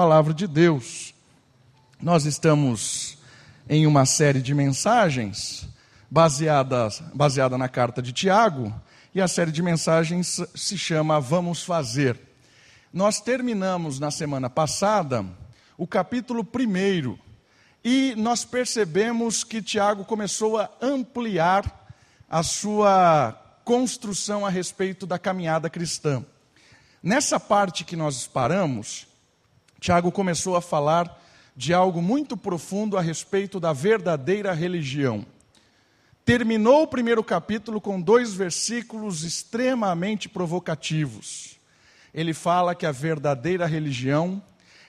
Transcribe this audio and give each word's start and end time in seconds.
palavra 0.00 0.32
de 0.32 0.46
Deus. 0.46 1.12
Nós 2.00 2.24
estamos 2.24 3.18
em 3.68 3.86
uma 3.86 4.06
série 4.06 4.40
de 4.40 4.54
mensagens 4.54 5.68
baseada, 6.10 6.88
baseada 7.12 7.58
na 7.58 7.68
carta 7.68 8.00
de 8.00 8.10
Tiago, 8.10 8.74
e 9.14 9.20
a 9.20 9.28
série 9.28 9.52
de 9.52 9.62
mensagens 9.62 10.40
se 10.54 10.78
chama 10.78 11.20
Vamos 11.20 11.62
Fazer. 11.62 12.18
Nós 12.90 13.20
terminamos 13.20 14.00
na 14.00 14.10
semana 14.10 14.48
passada 14.48 15.22
o 15.76 15.86
capítulo 15.86 16.48
1 16.48 17.18
e 17.84 18.14
nós 18.16 18.42
percebemos 18.42 19.44
que 19.44 19.60
Tiago 19.60 20.06
começou 20.06 20.56
a 20.56 20.70
ampliar 20.80 21.92
a 22.26 22.42
sua 22.42 23.38
construção 23.66 24.46
a 24.46 24.48
respeito 24.48 25.04
da 25.04 25.18
caminhada 25.18 25.68
cristã. 25.68 26.24
Nessa 27.02 27.38
parte 27.38 27.84
que 27.84 27.96
nós 27.96 28.26
paramos, 28.26 29.09
Tiago 29.80 30.12
começou 30.12 30.56
a 30.56 30.60
falar 30.60 31.18
de 31.56 31.72
algo 31.72 32.02
muito 32.02 32.36
profundo 32.36 32.98
a 32.98 33.00
respeito 33.00 33.58
da 33.58 33.72
verdadeira 33.72 34.52
religião. 34.52 35.24
Terminou 36.22 36.82
o 36.82 36.86
primeiro 36.86 37.24
capítulo 37.24 37.80
com 37.80 38.00
dois 38.00 38.34
versículos 38.34 39.24
extremamente 39.24 40.28
provocativos. 40.28 41.58
Ele 42.12 42.34
fala 42.34 42.74
que 42.74 42.84
a 42.84 42.92
verdadeira 42.92 43.64
religião, 43.66 44.42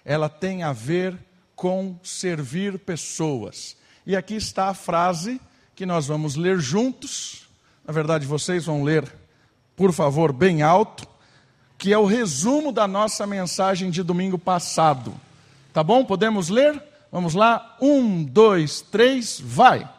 ela 0.04 0.28
tem 0.28 0.62
a 0.62 0.74
ver 0.74 1.18
com 1.56 1.98
servir 2.04 2.78
pessoas. 2.78 3.78
E 4.06 4.16
aqui 4.16 4.36
está 4.36 4.68
a 4.68 4.74
frase 4.74 5.40
que 5.74 5.86
nós 5.86 6.06
vamos 6.06 6.36
ler 6.36 6.60
juntos. 6.60 7.48
Na 7.86 7.94
verdade, 7.94 8.26
vocês 8.26 8.66
vão 8.66 8.84
ler, 8.84 9.10
por 9.76 9.94
favor, 9.94 10.34
bem 10.34 10.62
alto, 10.62 11.08
que 11.82 11.92
é 11.92 11.98
o 11.98 12.06
resumo 12.06 12.72
da 12.72 12.88
nossa 12.88 13.26
mensagem 13.26 13.90
de 13.90 14.04
domingo 14.04 14.38
passado. 14.38 15.16
Tá 15.74 15.84
bom? 15.84 16.06
Podemos 16.06 16.48
ler? 16.48 16.80
Vamos 17.12 17.34
lá? 17.34 17.76
Um, 17.82 18.24
dois, 18.24 18.82
três, 18.82 19.42
vai! 19.44 19.90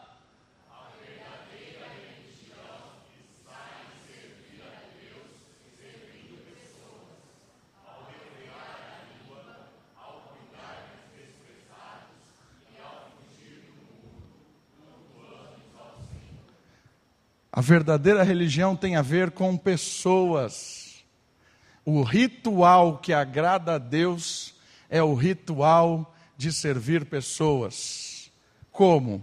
A 17.50 17.61
verdadeira 17.61 18.22
religião 18.22 18.77
tem 18.77 18.94
a 18.94 19.02
ver 19.02 19.33
com 19.33 19.56
pessoas. 19.56 20.81
O 21.84 22.02
ritual 22.02 22.98
que 22.98 23.12
agrada 23.12 23.75
a 23.75 23.78
Deus 23.78 24.55
é 24.88 25.02
o 25.02 25.14
ritual 25.14 26.14
de 26.36 26.52
servir 26.52 27.06
pessoas. 27.06 28.30
Como? 28.70 29.22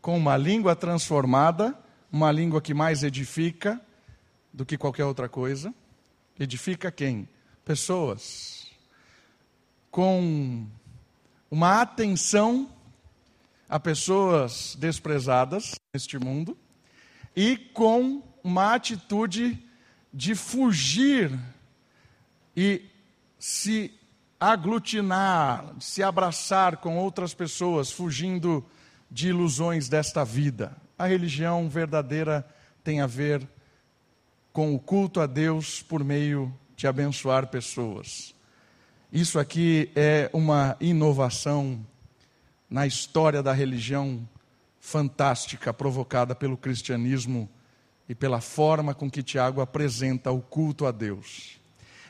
Com 0.00 0.16
uma 0.16 0.36
língua 0.36 0.76
transformada, 0.76 1.76
uma 2.12 2.30
língua 2.30 2.60
que 2.60 2.72
mais 2.72 3.02
edifica 3.02 3.80
do 4.52 4.64
que 4.64 4.78
qualquer 4.78 5.04
outra 5.04 5.28
coisa. 5.28 5.74
Edifica 6.38 6.92
quem? 6.92 7.28
Pessoas. 7.64 8.70
Com 9.90 10.66
uma 11.50 11.80
atenção 11.80 12.70
a 13.68 13.80
pessoas 13.80 14.76
desprezadas 14.78 15.74
neste 15.92 16.16
mundo 16.18 16.56
e 17.34 17.56
com 17.56 18.22
uma 18.44 18.74
atitude 18.74 19.58
de 20.14 20.34
fugir 20.36 21.36
e 22.56 22.82
se 23.38 23.92
aglutinar, 24.40 25.74
se 25.78 26.02
abraçar 26.02 26.78
com 26.78 26.96
outras 26.98 27.34
pessoas, 27.34 27.90
fugindo 27.90 28.64
de 29.10 29.28
ilusões 29.28 29.88
desta 29.88 30.24
vida. 30.24 30.76
A 30.98 31.06
religião 31.06 31.68
verdadeira 31.68 32.46
tem 32.82 33.00
a 33.00 33.06
ver 33.06 33.46
com 34.52 34.74
o 34.74 34.78
culto 34.78 35.20
a 35.20 35.26
Deus 35.26 35.82
por 35.82 36.02
meio 36.02 36.52
de 36.74 36.86
abençoar 36.86 37.48
pessoas. 37.48 38.34
Isso 39.12 39.38
aqui 39.38 39.90
é 39.94 40.30
uma 40.32 40.76
inovação 40.80 41.84
na 42.68 42.86
história 42.86 43.42
da 43.42 43.52
religião 43.52 44.26
fantástica 44.80 45.72
provocada 45.72 46.34
pelo 46.34 46.56
cristianismo 46.56 47.48
e 48.08 48.14
pela 48.14 48.40
forma 48.40 48.94
com 48.94 49.10
que 49.10 49.22
Tiago 49.22 49.60
apresenta 49.60 50.30
o 50.30 50.40
culto 50.40 50.86
a 50.86 50.90
Deus. 50.90 51.60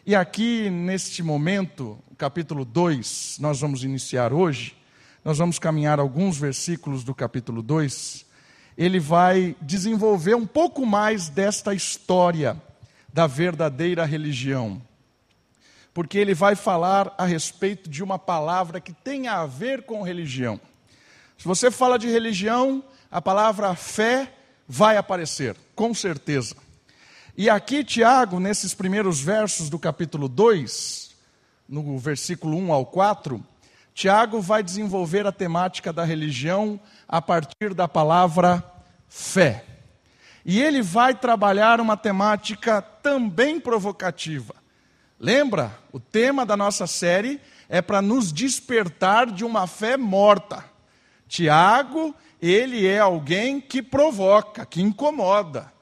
E 0.09 0.15
aqui, 0.15 0.71
neste 0.71 1.21
momento, 1.21 1.99
capítulo 2.17 2.65
2, 2.65 3.39
nós 3.41 3.61
vamos 3.61 3.83
iniciar 3.83 4.33
hoje, 4.33 4.77
nós 5.25 5.39
vamos 5.39 5.59
caminhar 5.59 5.99
alguns 5.99 6.39
versículos 6.39 7.03
do 7.03 7.13
capítulo 7.13 7.61
2. 7.61 8.25
Ele 8.79 9.01
vai 9.01 9.57
desenvolver 9.61 10.37
um 10.37 10.47
pouco 10.47 10.87
mais 10.87 11.29
desta 11.29 11.75
história 11.75 12.57
da 13.13 13.27
verdadeira 13.27 14.05
religião. 14.05 14.81
Porque 15.93 16.19
ele 16.19 16.35
vai 16.35 16.55
falar 16.55 17.13
a 17.19 17.27
respeito 17.27 17.91
de 17.91 18.01
uma 18.01 18.17
palavra 18.17 18.81
que 18.81 18.93
tem 18.93 19.27
a 19.27 19.45
ver 19.45 19.83
com 19.83 20.03
religião. 20.03 20.61
Se 21.37 21.49
você 21.49 21.69
fala 21.69 21.99
de 21.99 22.07
religião, 22.07 22.81
a 23.11 23.21
palavra 23.21 23.75
fé 23.75 24.33
vai 24.69 24.97
aparecer, 24.97 25.57
com 25.75 25.93
certeza. 25.93 26.55
E 27.39 27.51
aqui, 27.51 27.85
Tiago, 27.85 28.41
nesses 28.41 28.73
primeiros 28.73 29.21
versos 29.21 29.69
do 29.69 29.79
capítulo 29.79 30.27
2, 30.27 31.11
no 31.69 31.99
versículo 31.99 32.57
1 32.57 32.73
ao 32.73 32.87
4, 32.87 33.45
Tiago 33.93 34.41
vai 34.41 34.63
desenvolver 34.63 35.27
a 35.27 35.33
temática 35.33 35.93
da 35.93 36.03
religião 36.03 36.81
a 37.07 37.21
partir 37.21 37.75
da 37.75 37.87
palavra 37.87 38.65
fé. 39.07 39.67
E 40.47 40.63
ele 40.63 40.81
vai 40.81 41.15
trabalhar 41.15 41.79
uma 41.79 41.95
temática 41.95 42.81
também 42.81 43.61
provocativa. 43.61 44.55
Lembra? 45.21 45.79
O 45.93 46.01
tema 46.01 46.47
da 46.47 46.57
nossa 46.57 46.87
série 46.87 47.39
é 47.69 47.83
para 47.83 48.01
nos 48.01 48.33
despertar 48.33 49.31
de 49.31 49.45
uma 49.45 49.67
fé 49.67 49.99
morta. 49.99 50.65
Tiago, 51.29 52.15
ele 52.41 52.87
é 52.87 52.99
alguém 52.99 53.61
que 53.61 53.83
provoca, 53.83 54.65
que 54.65 54.81
incomoda. 54.81 55.76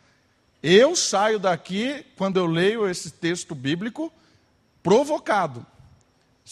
Eu 0.66 0.97
saio 0.97 1.38
daqui, 1.38 2.02
quando 2.16 2.38
eu 2.38 2.47
leio 2.47 2.88
esse 2.88 3.10
texto 3.10 3.54
bíblico, 3.54 4.10
provocado, 4.82 5.66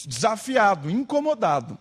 desafiado, 0.06 0.90
incomodado. 0.90 1.78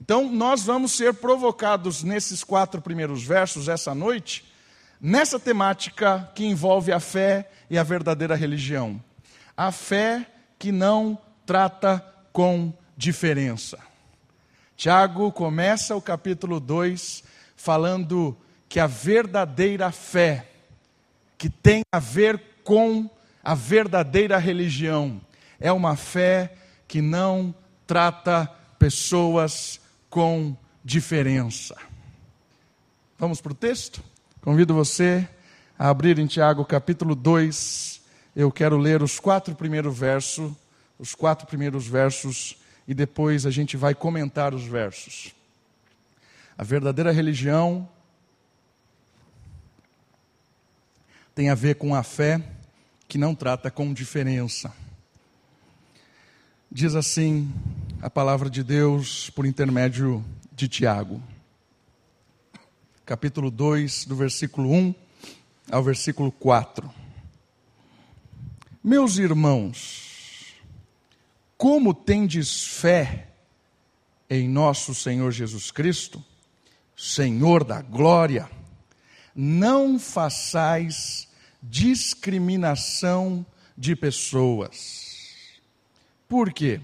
Então, 0.00 0.32
nós 0.32 0.62
vamos 0.62 0.92
ser 0.92 1.12
provocados 1.12 2.02
nesses 2.02 2.42
quatro 2.42 2.80
primeiros 2.80 3.22
versos, 3.22 3.68
essa 3.68 3.94
noite, 3.94 4.42
nessa 4.98 5.38
temática 5.38 6.32
que 6.34 6.46
envolve 6.46 6.92
a 6.92 6.98
fé 6.98 7.50
e 7.68 7.76
a 7.76 7.82
verdadeira 7.82 8.34
religião. 8.34 8.98
A 9.54 9.70
fé 9.70 10.26
que 10.58 10.72
não 10.72 11.18
trata 11.44 12.02
com 12.32 12.72
diferença. 12.96 13.78
Tiago 14.78 15.30
começa 15.30 15.94
o 15.94 16.00
capítulo 16.00 16.58
2 16.58 17.22
falando 17.54 18.34
que 18.66 18.80
a 18.80 18.86
verdadeira 18.86 19.92
fé, 19.92 20.55
que 21.38 21.48
tem 21.50 21.82
a 21.92 21.98
ver 21.98 22.40
com 22.64 23.08
a 23.42 23.54
verdadeira 23.54 24.38
religião, 24.38 25.20
é 25.60 25.70
uma 25.70 25.96
fé 25.96 26.54
que 26.88 27.00
não 27.00 27.54
trata 27.86 28.46
pessoas 28.78 29.80
com 30.10 30.56
diferença. 30.84 31.76
Vamos 33.18 33.40
para 33.40 33.52
o 33.52 33.54
texto? 33.54 34.02
Convido 34.40 34.74
você 34.74 35.28
a 35.78 35.88
abrir 35.88 36.18
em 36.18 36.26
Tiago 36.26 36.64
capítulo 36.64 37.14
2. 37.14 38.00
Eu 38.34 38.52
quero 38.52 38.76
ler 38.76 39.02
os 39.02 39.18
quatro 39.18 39.54
primeiros 39.54 39.98
versos, 39.98 40.52
os 40.98 41.14
quatro 41.14 41.46
primeiros 41.46 41.86
versos 41.86 42.56
e 42.86 42.94
depois 42.94 43.46
a 43.46 43.50
gente 43.50 43.76
vai 43.76 43.94
comentar 43.94 44.54
os 44.54 44.64
versos. 44.64 45.34
A 46.56 46.62
verdadeira 46.62 47.10
religião 47.10 47.88
tem 51.36 51.50
a 51.50 51.54
ver 51.54 51.74
com 51.74 51.94
a 51.94 52.02
fé 52.02 52.42
que 53.06 53.18
não 53.18 53.34
trata 53.34 53.70
com 53.70 53.92
diferença. 53.92 54.72
Diz 56.72 56.94
assim 56.94 57.52
a 58.00 58.08
palavra 58.08 58.48
de 58.48 58.64
Deus 58.64 59.28
por 59.28 59.44
intermédio 59.44 60.24
de 60.50 60.66
Tiago, 60.66 61.22
capítulo 63.04 63.50
2, 63.50 64.06
do 64.06 64.16
versículo 64.16 64.72
1 64.72 64.94
ao 65.70 65.84
versículo 65.84 66.32
4. 66.32 66.90
Meus 68.82 69.18
irmãos, 69.18 70.54
como 71.58 71.92
tendes 71.92 72.64
fé 72.64 73.28
em 74.30 74.48
nosso 74.48 74.94
Senhor 74.94 75.30
Jesus 75.32 75.70
Cristo, 75.70 76.24
Senhor 76.96 77.62
da 77.62 77.82
glória, 77.82 78.48
não 79.34 79.98
façais 79.98 81.25
discriminação 81.68 83.44
de 83.76 83.94
pessoas. 83.94 85.16
Por 86.28 86.52
quê? 86.52 86.80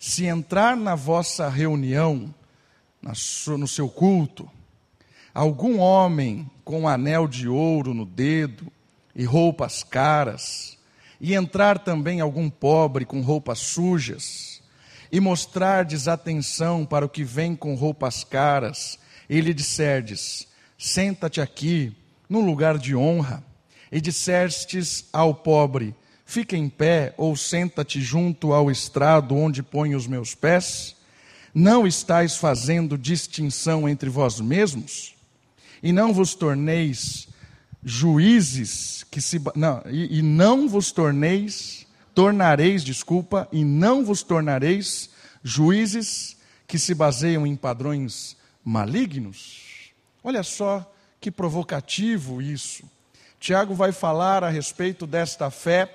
se 0.00 0.24
entrar 0.24 0.78
na 0.78 0.94
vossa 0.94 1.46
reunião, 1.50 2.34
no 3.02 3.68
seu 3.68 3.86
culto, 3.86 4.50
algum 5.34 5.78
homem 5.78 6.50
com 6.64 6.80
um 6.80 6.88
anel 6.88 7.28
de 7.28 7.46
ouro 7.46 7.92
no 7.92 8.06
dedo 8.06 8.72
e 9.14 9.24
roupas 9.24 9.84
caras, 9.84 10.78
e 11.20 11.34
entrar 11.34 11.78
também 11.80 12.22
algum 12.22 12.48
pobre 12.48 13.04
com 13.04 13.20
roupas 13.20 13.58
sujas, 13.58 14.62
e 15.12 15.20
mostrar 15.20 15.84
desatenção 15.84 16.86
para 16.86 17.04
o 17.04 17.08
que 17.08 17.22
vem 17.22 17.54
com 17.54 17.74
roupas 17.74 18.24
caras, 18.24 18.98
e 19.28 19.38
lhe 19.38 19.52
disserdes: 19.52 20.48
Senta-te 20.78 21.42
aqui, 21.42 21.94
num 22.26 22.40
lugar 22.40 22.78
de 22.78 22.96
honra, 22.96 23.44
e 23.90 24.00
dissestes 24.00 25.04
ao 25.12 25.34
pobre: 25.34 25.94
Fica 26.24 26.56
em 26.56 26.68
pé, 26.68 27.12
ou 27.16 27.36
senta-te 27.36 28.00
junto 28.00 28.52
ao 28.52 28.70
estrado 28.70 29.34
onde 29.34 29.62
ponho 29.62 29.96
os 29.96 30.06
meus 30.06 30.34
pés? 30.34 30.96
Não 31.52 31.86
estáis 31.86 32.36
fazendo 32.36 32.96
distinção 32.96 33.88
entre 33.88 34.08
vós 34.08 34.38
mesmos? 34.40 35.14
E 35.82 35.92
não 35.92 36.12
vos 36.12 36.34
torneis 36.34 37.28
juízes 37.82 39.04
que 39.10 39.20
se 39.20 39.40
não, 39.56 39.82
e, 39.90 40.18
e 40.18 40.22
não 40.22 40.68
vos 40.68 40.92
torneis 40.92 41.86
tornareis, 42.14 42.84
desculpa, 42.84 43.48
e 43.50 43.64
não 43.64 44.04
vos 44.04 44.22
tornareis 44.22 45.10
juízes 45.42 46.36
que 46.66 46.78
se 46.78 46.94
baseiam 46.94 47.46
em 47.46 47.56
padrões 47.56 48.36
malignos. 48.64 49.92
Olha 50.22 50.42
só 50.42 50.88
que 51.20 51.30
provocativo 51.30 52.40
isso. 52.40 52.84
Tiago 53.40 53.74
vai 53.74 53.90
falar 53.90 54.44
a 54.44 54.50
respeito 54.50 55.06
desta 55.06 55.50
fé 55.50 55.90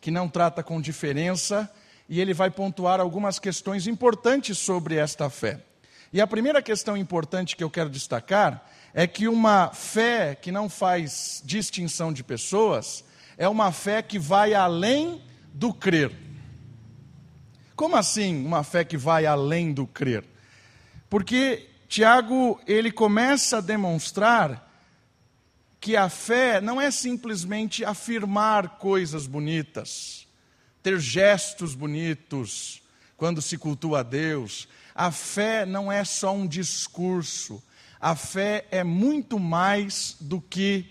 que 0.00 0.10
não 0.10 0.28
trata 0.28 0.64
com 0.64 0.80
diferença 0.80 1.70
e 2.08 2.20
ele 2.20 2.34
vai 2.34 2.50
pontuar 2.50 2.98
algumas 2.98 3.38
questões 3.38 3.86
importantes 3.86 4.58
sobre 4.58 4.96
esta 4.96 5.30
fé. 5.30 5.60
E 6.12 6.20
a 6.20 6.26
primeira 6.26 6.60
questão 6.60 6.96
importante 6.96 7.54
que 7.54 7.62
eu 7.62 7.70
quero 7.70 7.88
destacar 7.88 8.68
é 8.92 9.06
que 9.06 9.28
uma 9.28 9.70
fé 9.72 10.34
que 10.34 10.50
não 10.50 10.68
faz 10.68 11.40
distinção 11.44 12.12
de 12.12 12.24
pessoas 12.24 13.04
é 13.36 13.48
uma 13.48 13.70
fé 13.70 14.02
que 14.02 14.18
vai 14.18 14.52
além 14.52 15.22
do 15.54 15.72
crer. 15.72 16.10
Como 17.76 17.94
assim 17.94 18.44
uma 18.44 18.64
fé 18.64 18.82
que 18.82 18.96
vai 18.96 19.24
além 19.24 19.72
do 19.72 19.86
crer? 19.86 20.24
Porque 21.08 21.68
Tiago, 21.86 22.60
ele 22.66 22.90
começa 22.90 23.58
a 23.58 23.60
demonstrar 23.60 24.67
que 25.88 25.96
a 25.96 26.10
fé 26.10 26.60
não 26.60 26.78
é 26.78 26.90
simplesmente 26.90 27.82
afirmar 27.82 28.76
coisas 28.76 29.26
bonitas, 29.26 30.26
ter 30.82 31.00
gestos 31.00 31.74
bonitos 31.74 32.82
quando 33.16 33.40
se 33.40 33.56
cultua 33.56 34.00
a 34.00 34.02
Deus. 34.02 34.68
A 34.94 35.10
fé 35.10 35.64
não 35.64 35.90
é 35.90 36.04
só 36.04 36.34
um 36.34 36.46
discurso, 36.46 37.62
a 37.98 38.14
fé 38.14 38.66
é 38.70 38.84
muito 38.84 39.38
mais 39.38 40.14
do 40.20 40.42
que 40.42 40.84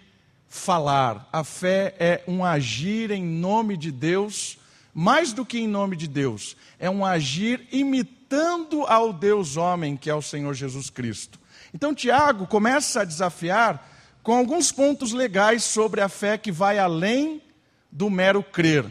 falar. 0.50 1.30
A 1.32 1.44
fé 1.44 1.96
é 2.00 2.24
um 2.28 2.44
agir 2.44 3.12
em 3.12 3.24
nome 3.24 3.78
de 3.78 3.92
Deus, 3.92 4.58
mais 4.96 5.32
do 5.32 5.46
que 5.46 5.60
em 5.60 5.68
nome 5.68 5.96
de 5.96 6.08
Deus, 6.08 6.58
é 6.80 6.90
um 6.90 7.06
agir 7.06 7.68
imitando 7.72 8.82
ao 8.88 9.14
Deus 9.14 9.58
homem, 9.58 9.96
que 9.96 10.10
é 10.10 10.16
o 10.16 10.24
Senhor 10.24 10.56
Jesus 10.56 10.90
Cristo. 10.90 11.40
Então, 11.72 11.94
Tiago 11.94 12.48
começa 12.48 13.02
a 13.02 13.06
desafiar 13.06 13.94
com 14.28 14.34
alguns 14.34 14.74
pontos 14.74 15.14
legais 15.14 15.64
sobre 15.64 16.02
a 16.02 16.10
fé 16.10 16.38
que 16.38 16.52
vai 16.52 16.78
além 16.78 17.42
do 17.90 18.10
mero 18.10 18.44
crer 18.44 18.84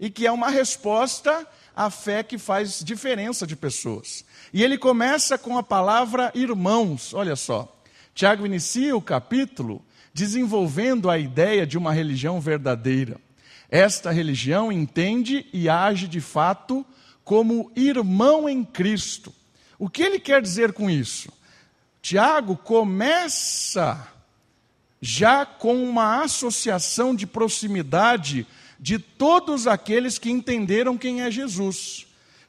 e 0.00 0.10
que 0.10 0.26
é 0.26 0.32
uma 0.32 0.50
resposta 0.50 1.46
à 1.76 1.88
fé 1.90 2.24
que 2.24 2.36
faz 2.36 2.82
diferença 2.82 3.46
de 3.46 3.54
pessoas. 3.54 4.24
E 4.52 4.64
ele 4.64 4.76
começa 4.76 5.38
com 5.38 5.56
a 5.56 5.62
palavra 5.62 6.32
irmãos, 6.34 7.14
olha 7.14 7.36
só. 7.36 7.72
Tiago 8.12 8.44
inicia 8.44 8.96
o 8.96 9.00
capítulo 9.00 9.80
desenvolvendo 10.12 11.08
a 11.08 11.16
ideia 11.16 11.64
de 11.64 11.78
uma 11.78 11.92
religião 11.92 12.40
verdadeira. 12.40 13.20
Esta 13.70 14.10
religião 14.10 14.72
entende 14.72 15.46
e 15.52 15.68
age 15.68 16.08
de 16.08 16.20
fato 16.20 16.84
como 17.22 17.70
irmão 17.76 18.48
em 18.48 18.64
Cristo. 18.64 19.32
O 19.78 19.88
que 19.88 20.02
ele 20.02 20.18
quer 20.18 20.42
dizer 20.42 20.72
com 20.72 20.90
isso? 20.90 21.32
Tiago 22.02 22.56
começa 22.56 24.17
já 25.00 25.46
com 25.46 25.82
uma 25.82 26.22
associação 26.22 27.14
de 27.14 27.26
proximidade 27.26 28.46
de 28.78 28.98
todos 28.98 29.66
aqueles 29.66 30.18
que 30.18 30.30
entenderam 30.30 30.96
quem 30.96 31.22
é 31.22 31.30
Jesus 31.30 32.08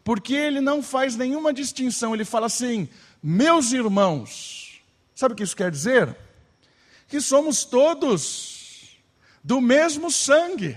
porque 0.10 0.34
ele 0.34 0.60
não 0.60 0.82
faz 0.82 1.16
nenhuma 1.16 1.54
distinção, 1.54 2.16
ele 2.16 2.26
fala 2.26 2.48
assim: 2.48 2.90
meus 3.22 3.72
irmãos. 3.72 4.82
Sabe 5.14 5.34
o 5.34 5.38
que 5.38 5.44
isso 5.44 5.56
quer 5.56 5.70
dizer? 5.70 6.18
Que 7.08 7.22
somos 7.22 7.64
todos 7.64 8.98
do 9.44 9.62
mesmo 9.62 10.10
sangue. 10.10 10.76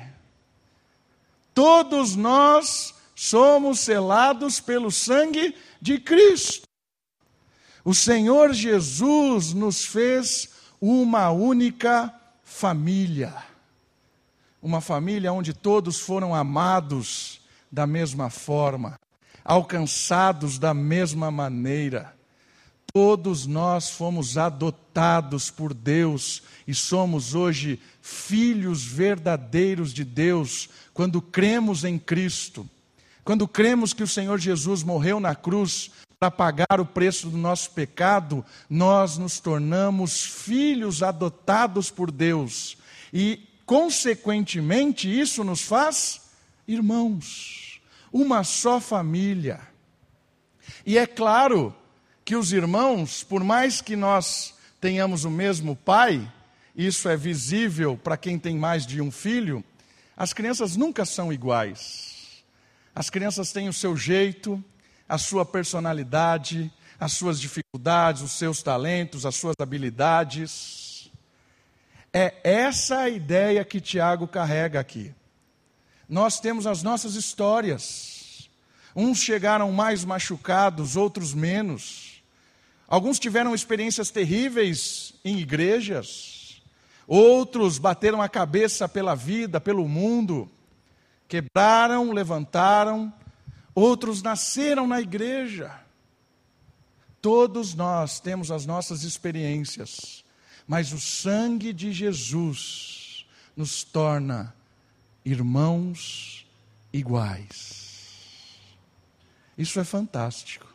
Todos 1.54 2.14
nós 2.14 2.94
somos 3.14 3.80
selados 3.80 4.60
pelo 4.60 4.90
sangue 4.90 5.54
de 5.80 5.98
Cristo. 5.98 6.66
O 7.82 7.94
Senhor 7.94 8.52
Jesus 8.52 9.54
nos 9.54 9.86
fez 9.86 10.50
uma 10.82 11.30
única 11.30 12.12
família. 12.42 13.32
Uma 14.60 14.82
família 14.82 15.32
onde 15.32 15.54
todos 15.54 16.00
foram 16.00 16.34
amados 16.34 17.40
da 17.70 17.86
mesma 17.86 18.28
forma 18.28 18.98
alcançados 19.44 20.58
da 20.58 20.72
mesma 20.72 21.30
maneira. 21.30 22.14
Todos 22.92 23.46
nós 23.46 23.90
fomos 23.90 24.36
adotados 24.36 25.50
por 25.50 25.72
Deus 25.72 26.42
e 26.66 26.74
somos 26.74 27.34
hoje 27.34 27.80
filhos 28.00 28.84
verdadeiros 28.84 29.92
de 29.92 30.04
Deus 30.04 30.68
quando 30.92 31.22
cremos 31.22 31.84
em 31.84 31.98
Cristo. 31.98 32.68
Quando 33.24 33.48
cremos 33.48 33.92
que 33.92 34.02
o 34.02 34.08
Senhor 34.08 34.38
Jesus 34.38 34.82
morreu 34.82 35.20
na 35.20 35.34
cruz 35.34 35.90
para 36.22 36.30
pagar 36.30 36.78
o 36.78 36.86
preço 36.86 37.28
do 37.28 37.36
nosso 37.36 37.72
pecado, 37.72 38.44
nós 38.70 39.18
nos 39.18 39.40
tornamos 39.40 40.22
filhos 40.22 41.02
adotados 41.02 41.90
por 41.90 42.12
Deus. 42.12 42.78
E, 43.12 43.40
consequentemente, 43.66 45.10
isso 45.10 45.42
nos 45.42 45.62
faz 45.62 46.20
irmãos 46.68 47.80
uma 48.12 48.44
só 48.44 48.78
família. 48.78 49.58
E 50.86 50.96
é 50.96 51.08
claro 51.08 51.74
que 52.24 52.36
os 52.36 52.52
irmãos, 52.52 53.24
por 53.24 53.42
mais 53.42 53.80
que 53.80 53.96
nós 53.96 54.54
tenhamos 54.80 55.24
o 55.24 55.30
mesmo 55.30 55.74
pai, 55.74 56.30
isso 56.76 57.08
é 57.08 57.16
visível 57.16 57.96
para 57.96 58.16
quem 58.16 58.38
tem 58.38 58.56
mais 58.56 58.86
de 58.86 59.00
um 59.00 59.10
filho, 59.10 59.64
as 60.16 60.32
crianças 60.32 60.76
nunca 60.76 61.04
são 61.04 61.32
iguais. 61.32 62.44
As 62.94 63.10
crianças 63.10 63.50
têm 63.50 63.68
o 63.68 63.72
seu 63.72 63.96
jeito, 63.96 64.62
a 65.12 65.18
sua 65.18 65.44
personalidade, 65.44 66.72
as 66.98 67.12
suas 67.12 67.40
dificuldades, 67.40 68.22
os 68.22 68.32
seus 68.32 68.62
talentos, 68.62 69.26
as 69.26 69.34
suas 69.34 69.54
habilidades. 69.58 71.10
É 72.12 72.34
essa 72.44 72.98
a 72.98 73.08
ideia 73.08 73.64
que 73.64 73.80
Tiago 73.80 74.26
carrega 74.26 74.78
aqui 74.78 75.14
nós 76.12 76.38
temos 76.38 76.66
as 76.66 76.82
nossas 76.82 77.14
histórias. 77.14 78.50
Uns 78.94 79.18
chegaram 79.22 79.72
mais 79.72 80.04
machucados, 80.04 80.94
outros 80.94 81.32
menos. 81.32 82.22
Alguns 82.86 83.18
tiveram 83.18 83.54
experiências 83.54 84.10
terríveis 84.10 85.14
em 85.24 85.38
igrejas. 85.38 86.62
Outros 87.06 87.78
bateram 87.78 88.20
a 88.20 88.28
cabeça 88.28 88.86
pela 88.86 89.14
vida, 89.14 89.58
pelo 89.58 89.88
mundo. 89.88 90.50
Quebraram, 91.26 92.12
levantaram. 92.12 93.10
Outros 93.74 94.22
nasceram 94.22 94.86
na 94.86 95.00
igreja. 95.00 95.80
Todos 97.20 97.74
nós 97.74 98.20
temos 98.20 98.50
as 98.50 98.66
nossas 98.66 99.04
experiências, 99.04 100.24
mas 100.66 100.92
o 100.92 101.00
sangue 101.00 101.72
de 101.72 101.92
Jesus 101.92 103.24
nos 103.56 103.84
torna 103.84 104.54
irmãos 105.24 106.46
iguais. 106.92 107.82
Isso 109.56 109.78
é 109.78 109.84
fantástico. 109.84 110.66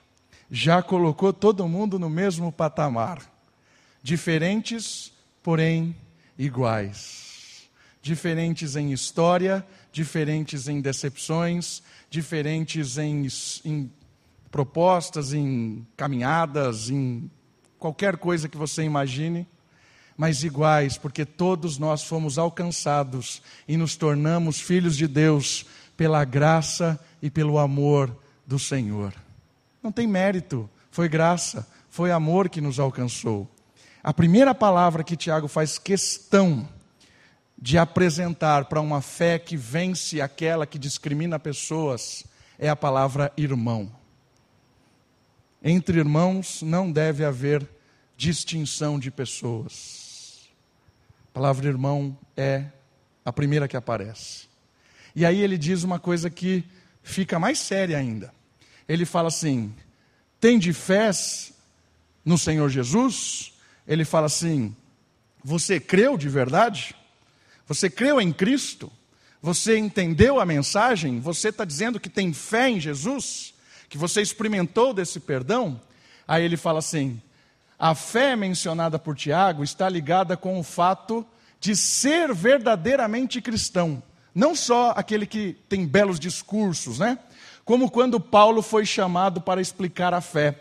Já 0.50 0.82
colocou 0.82 1.34
todo 1.34 1.68
mundo 1.68 2.00
no 2.00 2.10
mesmo 2.10 2.52
patamar. 2.52 3.22
Diferentes, 4.02 5.12
porém 5.44 5.96
iguais. 6.38 7.27
Diferentes 8.08 8.78
em 8.78 8.94
história, 8.94 9.68
diferentes 9.92 10.70
em 10.70 10.80
decepções, 10.80 11.84
diferentes 12.10 12.98
em, 12.98 13.28
em 13.66 13.92
propostas, 14.50 15.34
em 15.34 15.86
caminhadas, 15.98 16.90
em 16.90 17.30
qualquer 17.78 18.16
coisa 18.16 18.48
que 18.48 18.56
você 18.56 18.84
imagine 18.84 19.46
mas 20.16 20.42
iguais, 20.46 20.98
porque 20.98 21.26
todos 21.26 21.78
nós 21.78 22.02
fomos 22.02 22.38
alcançados 22.40 23.42
e 23.68 23.76
nos 23.76 23.98
tornamos 23.98 24.62
filhos 24.62 24.96
de 24.96 25.06
Deus 25.06 25.66
pela 25.98 26.24
graça 26.24 26.98
e 27.22 27.30
pelo 27.30 27.60
amor 27.60 28.18
do 28.46 28.58
Senhor. 28.58 29.14
Não 29.84 29.92
tem 29.92 30.08
mérito, 30.08 30.68
foi 30.90 31.10
graça, 31.10 31.68
foi 31.90 32.10
amor 32.10 32.48
que 32.48 32.62
nos 32.62 32.80
alcançou. 32.80 33.52
A 34.02 34.14
primeira 34.14 34.56
palavra 34.56 35.04
que 35.04 35.18
Tiago 35.18 35.50
faz 35.50 35.78
questão 35.78 36.68
de 37.58 37.78
apresentar 37.78 38.66
para 38.66 38.80
uma 38.80 39.02
fé 39.02 39.40
que 39.40 39.58
vence 39.58 40.22
aquela 40.22 40.68
que 40.68 40.78
discrimina 40.78 41.40
pessoas 41.40 42.24
é 42.60 42.70
a 42.70 42.76
palavra 42.76 43.32
irmão. 43.36 43.92
Entre 45.64 45.98
irmãos 45.98 46.62
não 46.62 46.92
deve 46.92 47.26
haver 47.26 47.68
distinção 48.16 49.00
de 49.00 49.10
pessoas. 49.10 50.50
A 51.30 51.34
palavra 51.34 51.68
irmão 51.68 52.18
é 52.36 52.66
a 53.26 53.34
primeira 53.34 53.68
que 53.68 53.76
aparece. 53.76 54.48
E 55.16 55.26
aí 55.26 55.42
ele 55.42 55.58
diz 55.58 55.84
uma 55.84 56.00
coisa 56.00 56.30
que 56.30 56.64
fica 57.02 57.40
mais 57.40 57.60
séria 57.60 57.98
ainda. 57.98 58.32
Ele 58.88 59.06
fala 59.06 59.30
assim: 59.30 59.74
tem 60.40 60.60
de 60.60 60.74
fé 60.74 61.10
no 62.24 62.38
Senhor 62.38 62.70
Jesus? 62.70 63.54
Ele 63.88 64.06
fala 64.06 64.28
assim: 64.28 64.76
você 65.44 65.80
creu 65.80 66.18
de 66.18 66.30
verdade? 66.30 66.96
Você 67.68 67.90
creu 67.90 68.22
em 68.22 68.32
Cristo? 68.32 68.92
Você 69.42 69.78
entendeu 69.78 70.40
a 70.40 70.46
mensagem? 70.46 71.20
Você 71.20 71.50
está 71.50 71.66
dizendo 71.66 72.00
que 72.00 72.10
tem 72.10 72.34
fé 72.34 72.70
em 72.70 72.80
Jesus? 72.80 73.54
Que 73.90 73.98
você 73.98 74.22
experimentou 74.22 74.94
desse 74.94 75.20
perdão? 75.20 75.80
Aí 76.28 76.44
ele 76.44 76.58
fala 76.58 76.80
assim: 76.80 77.22
a 77.78 77.94
fé 77.94 78.36
mencionada 78.36 78.98
por 78.98 79.16
Tiago 79.16 79.64
está 79.64 79.88
ligada 79.88 80.36
com 80.36 80.60
o 80.60 80.64
fato 80.64 81.26
de 81.60 81.76
ser 81.76 82.34
verdadeiramente 82.34 83.42
cristão. 83.42 84.02
Não 84.34 84.56
só 84.56 84.92
aquele 84.96 85.26
que 85.26 85.58
tem 85.68 85.86
belos 85.86 86.20
discursos, 86.20 87.00
né? 87.00 87.20
Como 87.66 87.92
quando 87.92 88.20
Paulo 88.20 88.62
foi 88.62 88.86
chamado 88.86 89.42
para 89.42 89.60
explicar 89.60 90.14
a 90.14 90.22
fé, 90.22 90.58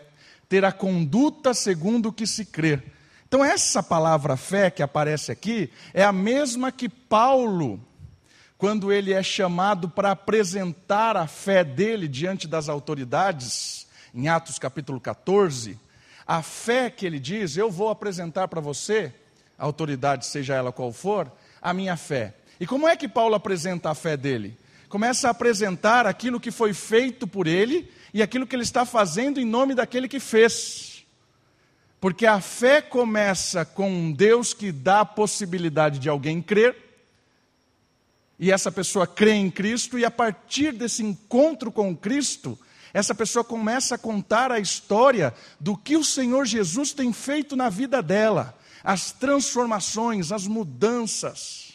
ter 0.49 0.65
a 0.65 0.71
conduta 0.71 1.53
segundo 1.53 2.09
o 2.09 2.13
que 2.13 2.27
se 2.27 2.43
crê. 2.43 2.81
Então, 3.27 3.43
essa 3.43 3.83
palavra 3.83 4.37
fé 4.37 4.71
que 4.71 4.81
aparece 4.81 5.33
aqui 5.33 5.69
é 5.93 6.01
a 6.01 6.13
mesma 6.13 6.71
que 6.71 6.87
Paulo, 6.87 7.77
quando 8.57 8.89
ele 8.89 9.11
é 9.11 9.21
chamado 9.21 9.89
para 9.89 10.11
apresentar 10.11 11.17
a 11.17 11.27
fé 11.27 11.61
dele 11.61 12.07
diante 12.07 12.47
das 12.47 12.69
autoridades, 12.69 13.85
em 14.15 14.29
Atos 14.29 14.57
capítulo 14.57 15.01
14, 15.01 15.77
a 16.25 16.41
fé 16.41 16.89
que 16.89 17.05
ele 17.05 17.19
diz: 17.19 17.57
Eu 17.57 17.69
vou 17.69 17.89
apresentar 17.89 18.47
para 18.47 18.61
você, 18.61 19.13
autoridade, 19.57 20.25
seja 20.25 20.55
ela 20.55 20.71
qual 20.71 20.93
for, 20.93 21.29
a 21.61 21.73
minha 21.73 21.97
fé. 21.97 22.33
E 22.61 22.65
como 22.65 22.87
é 22.87 22.95
que 22.95 23.09
Paulo 23.09 23.35
apresenta 23.35 23.89
a 23.89 23.95
fé 23.95 24.15
dele? 24.15 24.57
Começa 24.87 25.27
a 25.27 25.31
apresentar 25.31 26.07
aquilo 26.07 26.39
que 26.39 26.49
foi 26.49 26.73
feito 26.73 27.27
por 27.27 27.45
ele 27.45 27.91
e 28.13 28.21
aquilo 28.21 28.47
que 28.47 28.55
ele 28.55 28.63
está 28.63 28.85
fazendo 28.85 29.37
em 29.37 29.45
nome 29.45 29.75
daquele 29.75 30.07
que 30.07 30.17
fez. 30.21 30.96
Porque 31.99 32.25
a 32.25 32.39
fé 32.39 32.81
começa 32.81 33.65
com 33.65 33.89
um 33.89 34.11
Deus 34.11 34.53
que 34.53 34.71
dá 34.71 35.01
a 35.01 35.05
possibilidade 35.05 35.99
de 35.99 36.09
alguém 36.09 36.41
crer, 36.41 36.75
e 38.39 38.51
essa 38.51 38.71
pessoa 38.71 39.07
crê 39.07 39.31
em 39.31 39.49
Cristo, 39.49 39.97
e 39.97 40.05
a 40.05 40.11
partir 40.11 40.71
desse 40.71 41.03
encontro 41.03 41.71
com 41.71 41.95
Cristo, 41.95 42.57
essa 42.93 43.15
pessoa 43.15 43.43
começa 43.43 43.95
a 43.95 43.97
contar 43.97 44.51
a 44.51 44.59
história 44.59 45.33
do 45.59 45.75
que 45.75 45.97
o 45.97 46.03
Senhor 46.03 46.45
Jesus 46.45 46.93
tem 46.93 47.11
feito 47.11 47.55
na 47.55 47.69
vida 47.69 48.01
dela, 48.01 48.57
as 48.83 49.11
transformações, 49.11 50.31
as 50.31 50.45
mudanças 50.45 51.67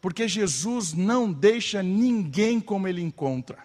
porque 0.00 0.28
Jesus 0.28 0.92
não 0.92 1.32
deixa 1.32 1.82
ninguém 1.82 2.60
como 2.60 2.86
ele 2.86 3.02
encontra. 3.02 3.58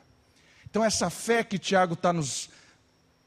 Então, 0.70 0.84
essa 0.84 1.10
fé 1.10 1.44
que 1.44 1.60
Tiago 1.60 1.94
está 1.94 2.12
nos 2.12 2.50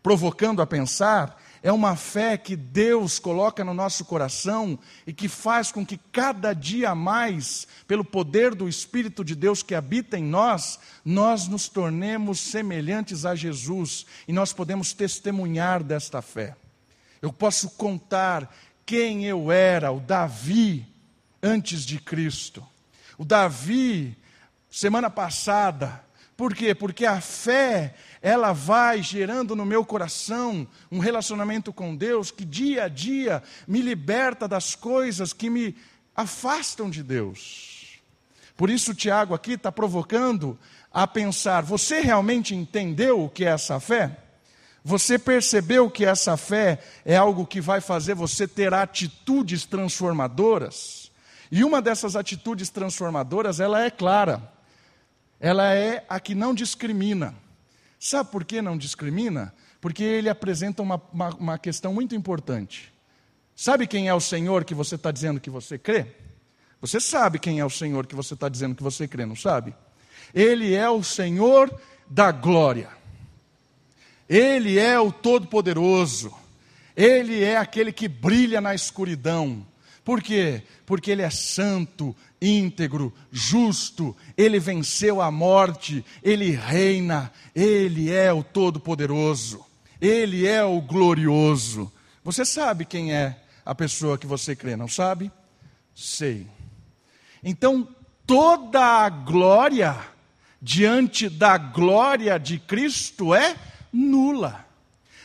provocando 0.03 0.61
a 0.61 0.67
pensar, 0.67 1.41
é 1.67 1.73
uma 1.73 1.97
fé 1.97 2.39
que 2.39 2.55
Deus 2.55 3.19
coloca 3.19 3.65
no 3.65 3.75
nosso 3.75 4.05
coração 4.05 4.79
e 5.05 5.13
que 5.13 5.27
faz 5.27 5.73
com 5.73 5.85
que 5.85 5.99
cada 6.13 6.53
dia 6.53 6.95
mais, 6.95 7.67
pelo 7.89 8.05
poder 8.05 8.55
do 8.55 8.69
Espírito 8.69 9.25
de 9.25 9.35
Deus 9.35 9.65
que 9.65 9.75
habita 9.75 10.17
em 10.17 10.23
nós, 10.23 10.79
nós 11.05 11.49
nos 11.49 11.69
tornemos 11.69 12.39
semelhantes 12.39 13.27
a 13.27 13.35
Jesus 13.35 14.07
e 14.29 14.33
nós 14.33 14.53
podemos 14.53 14.93
testemunhar 14.93 15.83
desta 15.83 16.23
fé. 16.23 16.55
Eu 17.21 17.33
posso 17.33 17.71
contar 17.71 18.55
quem 18.87 19.25
eu 19.25 19.51
era, 19.51 19.91
o 19.91 19.99
Davi, 19.99 20.87
antes 21.43 21.85
de 21.85 21.99
Cristo. 21.99 22.65
O 23.19 23.25
Davi, 23.25 24.17
semana 24.71 25.11
passada, 25.11 26.06
por 26.37 26.55
quê? 26.55 26.75
Porque 26.75 27.07
a 27.07 27.19
fé, 27.21 27.95
ela 28.21 28.53
vai 28.53 29.03
gerando 29.03 29.57
no 29.57 29.65
meu 29.65 29.87
coração 29.87 30.67
um 30.93 30.99
relacionamento 30.99 31.73
com 31.73 31.97
Deus 31.97 32.31
que 32.31 32.45
dia 32.45 32.85
a 32.85 32.89
dia 32.89 33.43
me 33.67 33.81
liberta 33.81 34.47
das 34.47 34.75
coisas 34.75 35.33
que 35.33 35.49
me 35.49 35.75
afastam 36.15 36.91
de 36.91 37.03
Deus. 37.03 38.01
Por 38.55 38.69
isso, 38.69 38.95
Tiago 38.95 39.35
aqui 39.35 39.53
está 39.53 39.73
provocando 39.73 40.59
a 40.93 41.07
pensar: 41.07 41.63
você 41.63 42.01
realmente 42.01 42.55
entendeu 42.55 43.25
o 43.25 43.31
que 43.31 43.47
é 43.47 43.49
essa 43.49 43.81
fé? 43.81 44.19
Você 44.85 45.19
percebeu 45.19 45.91
que 45.91 46.05
essa 46.05 46.37
fé 46.37 46.81
é 47.05 47.17
algo 47.17 47.47
que 47.47 47.63
vai 47.63 47.81
fazer 47.81 48.15
você 48.15 48.47
ter 48.47 48.75
atitudes 48.75 49.65
transformadoras? 49.65 51.11
E 51.51 51.65
uma 51.65 51.81
dessas 51.81 52.15
atitudes 52.15 52.69
transformadoras, 52.69 53.59
ela 53.59 53.83
é 53.83 53.91
clara. 53.91 54.56
Ela 55.41 55.75
é 55.75 56.05
a 56.09 56.19
que 56.19 56.35
não 56.35 56.55
discrimina. 56.55 57.35
Sabe 57.99 58.31
por 58.31 58.45
que 58.45 58.63
não 58.63 58.77
discrimina? 58.77 59.55
Porque 59.81 60.03
ele 60.03 60.29
apresenta 60.29 60.83
uma, 60.83 61.01
uma, 61.13 61.29
uma 61.31 61.59
questão 61.59 61.93
muito 61.93 62.15
importante. 62.15 62.93
Sabe 63.55 63.87
quem 63.87 64.09
é 64.09 64.15
o 64.15 64.21
Senhor 64.21 64.65
que 64.65 64.75
você 64.75 64.97
está 64.97 65.11
dizendo 65.11 65.41
que 65.41 65.51
você 65.51 65.79
crê? 65.79 66.07
Você 66.81 67.01
sabe 67.01 67.39
quem 67.39 67.59
é 67.59 67.65
o 67.65 67.71
Senhor 67.71 68.07
que 68.07 68.15
você 68.15 68.35
está 68.35 68.49
dizendo 68.49 68.75
que 68.75 68.83
você 68.83 69.09
crê, 69.09 69.25
não 69.25 69.37
sabe? 69.37 69.75
Ele 70.35 70.75
é 70.75 70.89
o 70.89 71.03
Senhor 71.03 71.73
da 72.09 72.31
glória. 72.31 72.91
Ele 74.29 74.79
é 74.79 74.99
o 74.99 75.11
Todo-Poderoso. 75.11 76.35
Ele 76.97 77.43
é 77.43 77.57
aquele 77.57 77.93
que 77.93 78.09
brilha 78.09 78.61
na 78.61 78.75
escuridão. 78.75 79.67
Por 80.07 80.23
quê? 80.23 80.63
Porque 80.87 81.11
ele 81.11 81.23
é 81.23 81.31
santo, 81.31 82.15
íntegro, 82.41 83.13
justo, 83.33 84.17
ele 84.37 84.61
venceu 84.61 85.21
a 85.21 85.33
morte, 85.33 86.05
ele 86.23 86.53
reina, 86.53 87.33
ele 87.53 88.13
é 88.13 88.33
o 88.33 88.45
Todo-Poderoso, 88.45 89.67
ele 90.01 90.47
é 90.47 90.63
o 90.63 90.81
glorioso. 90.81 91.93
Você 92.23 92.45
sabe 92.45 92.85
quem 92.85 93.13
é 93.13 93.43
a 93.65 93.75
pessoa 93.75 94.17
que 94.17 94.29
você 94.29 94.55
crê, 94.55 94.77
não 94.77 94.87
sabe? 94.87 95.29
Sei. 95.93 96.47
Então, 97.43 97.89
toda 98.25 98.81
a 98.81 99.09
glória 99.09 99.99
diante 100.63 101.29
da 101.29 101.59
glória 101.59 102.39
de 102.39 102.61
Cristo 102.61 103.35
é 103.35 103.57
nula. 103.93 104.65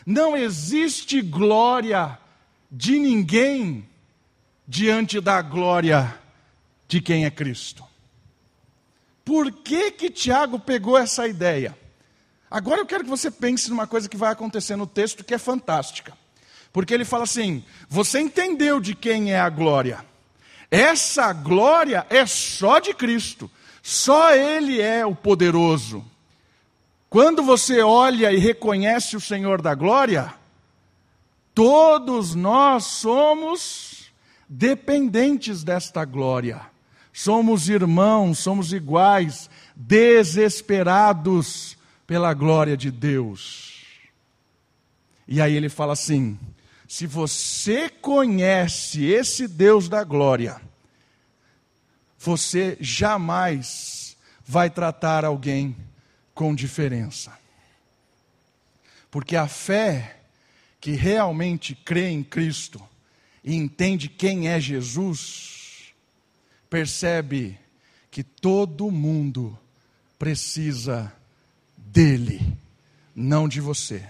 Não 0.08 0.36
existe 0.36 1.22
glória 1.22 2.18
de 2.72 2.98
ninguém 2.98 3.91
diante 4.72 5.20
da 5.20 5.42
glória 5.42 6.18
de 6.88 7.02
quem 7.02 7.26
é 7.26 7.30
Cristo. 7.30 7.84
Por 9.26 9.52
que 9.52 9.92
que 9.92 10.10
Tiago 10.10 10.58
pegou 10.58 10.98
essa 10.98 11.28
ideia? 11.28 11.78
Agora 12.50 12.80
eu 12.80 12.86
quero 12.86 13.04
que 13.04 13.10
você 13.10 13.30
pense 13.30 13.70
numa 13.70 13.86
coisa 13.86 14.08
que 14.08 14.16
vai 14.16 14.32
acontecer 14.32 14.78
no 14.78 14.88
texto 14.88 15.26
que 15.26 15.34
é 15.34 15.38
fantástica. 15.38 16.14
Porque 16.72 16.94
ele 16.94 17.04
fala 17.04 17.26
assim: 17.26 17.66
você 17.90 18.22
entendeu 18.22 18.80
de 18.80 18.96
quem 18.96 19.34
é 19.34 19.42
a 19.42 19.50
glória? 19.50 20.06
Essa 20.72 21.34
glória 21.34 22.08
é 22.10 22.26
só 22.26 22.80
de 22.80 22.94
Cristo. 22.94 23.52
Só 23.84 24.34
Ele 24.34 24.80
é 24.80 25.06
o 25.06 25.14
poderoso. 25.14 26.06
Quando 27.10 27.44
você 27.44 27.82
olha 27.82 28.32
e 28.32 28.38
reconhece 28.38 29.18
o 29.18 29.22
Senhor 29.22 29.62
da 29.62 29.76
glória, 29.76 30.34
todos 31.54 32.36
nós 32.36 32.86
somos 32.86 34.01
dependentes 34.54 35.64
desta 35.64 36.04
glória. 36.04 36.60
Somos 37.14 37.70
irmãos, 37.70 38.40
somos 38.40 38.74
iguais, 38.74 39.50
desesperados 39.74 41.78
pela 42.06 42.34
glória 42.34 42.76
de 42.76 42.92
Deus. 42.92 43.86
E 45.26 45.40
aí 45.40 45.56
ele 45.56 45.70
fala 45.70 45.94
assim: 45.94 46.38
se 46.86 47.08
você 47.08 47.90
conhece 47.90 49.06
esse 49.06 49.48
Deus 49.48 49.88
da 49.88 50.04
glória, 50.04 50.62
você 52.20 52.78
jamais 52.82 54.18
vai 54.46 54.70
tratar 54.70 55.24
alguém 55.24 55.78
com 56.34 56.54
diferença. 56.54 57.32
Porque 59.10 59.38
a 59.38 59.48
fé 59.48 60.18
que 60.82 60.92
realmente 60.92 61.74
crê 61.74 62.10
em 62.10 62.24
Cristo, 62.24 62.91
e 63.44 63.56
entende 63.56 64.08
quem 64.08 64.48
é 64.48 64.60
Jesus, 64.60 65.94
percebe 66.70 67.58
que 68.10 68.24
todo 68.24 68.92
mundo 68.92 69.58
precisa 70.20 71.12
dele. 71.78 72.58
não 73.14 73.48
de 73.48 73.60
você. 73.60 74.06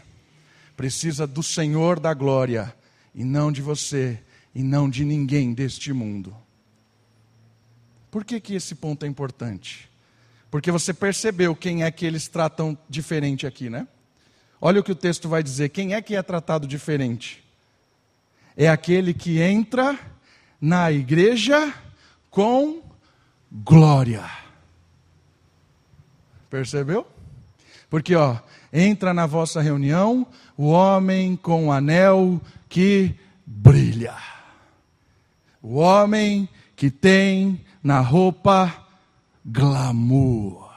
Precisa 0.77 1.25
do 1.25 1.41
Senhor 1.41 1.99
da 1.99 2.13
glória 2.13 2.73
e 3.15 3.23
não 3.23 3.51
de 3.51 3.61
você 3.61 4.21
e 4.53 4.61
não 4.61 4.89
de 4.89 5.03
ninguém 5.03 5.53
deste 5.53 5.91
mundo. 5.91 6.35
Por 8.11 8.23
que, 8.23 8.39
que 8.39 8.53
esse 8.53 8.75
ponto 8.75 9.05
é 9.05 9.07
importante? 9.07 9.89
Porque 10.51 10.69
você 10.69 10.93
percebeu 10.93 11.55
quem 11.55 11.83
é 11.83 11.89
que 11.89 12.05
eles 12.05 12.27
tratam 12.27 12.77
diferente 12.89 13.47
aqui, 13.47 13.69
né? 13.69 13.87
Olha 14.59 14.81
o 14.81 14.83
que 14.83 14.91
o 14.91 14.95
texto 14.95 15.29
vai 15.29 15.41
dizer: 15.41 15.69
quem 15.69 15.93
é 15.93 16.01
que 16.01 16.15
é 16.15 16.21
tratado 16.21 16.67
diferente? 16.67 17.40
É 18.55 18.69
aquele 18.69 19.13
que 19.13 19.41
entra 19.41 19.97
na 20.59 20.91
igreja 20.91 21.73
com 22.29 22.81
glória. 23.51 24.23
Percebeu? 26.49 27.07
Porque, 27.89 28.15
ó, 28.15 28.37
entra 28.71 29.13
na 29.13 29.25
vossa 29.25 29.61
reunião 29.61 30.27
o 30.57 30.67
homem 30.67 31.35
com 31.35 31.67
o 31.67 31.71
anel 31.71 32.39
que 32.69 33.15
brilha. 33.45 34.15
O 35.61 35.75
homem 35.75 36.47
que 36.75 36.89
tem 36.89 37.63
na 37.83 37.99
roupa 37.99 38.73
glamour. 39.45 40.71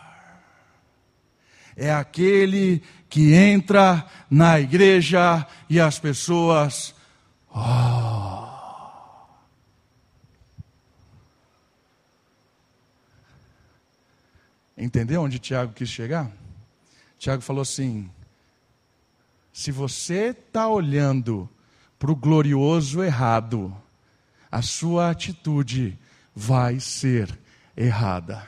É 1.77 1.93
aquele 1.93 2.83
que 3.09 3.35
entra 3.35 4.07
na 4.31 4.61
igreja 4.61 5.47
e 5.69 5.81
as 5.81 5.99
pessoas. 5.99 6.95
Oh. 7.55 8.35
Entendeu 14.77 15.23
onde 15.23 15.39
Tiago 15.39 15.73
quis 15.73 15.89
chegar? 15.89 16.31
Tiago 17.17 17.43
falou 17.43 17.63
assim: 17.63 18.11
se 19.53 19.71
você 19.71 20.31
está 20.31 20.69
olhando 20.69 21.49
para 21.99 22.11
o 22.11 22.17
glorioso 22.17 23.03
errado, 23.03 23.75
a 24.51 24.61
sua 24.61 25.11
atitude 25.11 25.97
vai 26.35 26.81
ser 26.81 27.39
errada. 27.77 28.47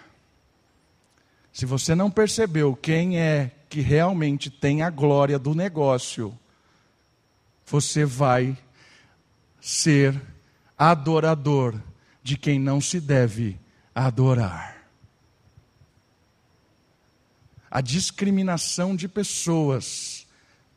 Se 1.52 1.64
você 1.64 1.94
não 1.94 2.10
percebeu 2.10 2.76
quem 2.76 3.18
é 3.18 3.52
que 3.68 3.80
realmente 3.80 4.50
tem 4.50 4.82
a 4.82 4.90
glória 4.90 5.38
do 5.38 5.54
negócio, 5.54 6.36
você 7.64 8.04
vai 8.04 8.58
ser 9.66 10.22
adorador 10.78 11.74
de 12.22 12.36
quem 12.36 12.56
não 12.56 12.80
se 12.80 13.00
deve 13.00 13.58
adorar. 13.92 14.86
A 17.68 17.80
discriminação 17.80 18.94
de 18.94 19.08
pessoas 19.08 20.24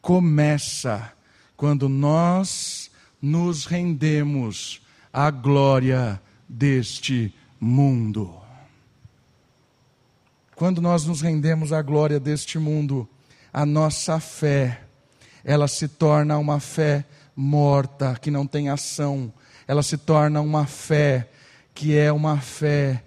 começa 0.01 1.13
quando 1.55 1.87
nós 1.87 2.89
nos 3.21 3.67
rendemos 3.67 4.81
à 5.13 5.29
glória 5.29 6.19
deste 6.47 7.31
mundo. 7.59 8.41
Quando 10.55 10.81
nós 10.81 11.05
nos 11.05 11.21
rendemos 11.21 11.71
à 11.71 11.83
glória 11.83 12.19
deste 12.19 12.57
mundo, 12.57 13.07
a 13.53 13.67
nossa 13.67 14.19
fé, 14.19 14.81
ela 15.43 15.67
se 15.67 15.87
torna 15.87 16.39
uma 16.39 16.59
fé 16.59 17.05
morta, 17.41 18.19
que 18.21 18.29
não 18.29 18.45
tem 18.45 18.67
ação. 18.67 19.31
Ela 19.65 19.81
se 19.81 19.97
torna 19.97 20.41
uma 20.41 20.65
fé 20.65 21.29
que 21.73 21.95
é 21.95 22.11
uma 22.11 22.41
fé 22.41 23.01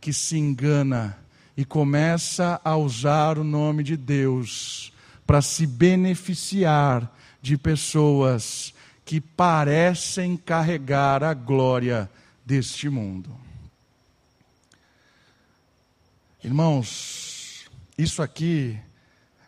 que 0.00 0.12
se 0.12 0.36
engana 0.36 1.16
e 1.56 1.64
começa 1.64 2.60
a 2.64 2.76
usar 2.76 3.38
o 3.38 3.44
nome 3.44 3.84
de 3.84 3.96
Deus 3.96 4.92
para 5.24 5.40
se 5.40 5.68
beneficiar 5.68 7.14
de 7.40 7.56
pessoas 7.56 8.74
que 9.04 9.20
parecem 9.20 10.36
carregar 10.36 11.22
a 11.22 11.32
glória 11.32 12.10
deste 12.44 12.88
mundo. 12.88 13.30
Irmãos, 16.42 17.70
isso 17.96 18.20
aqui 18.20 18.76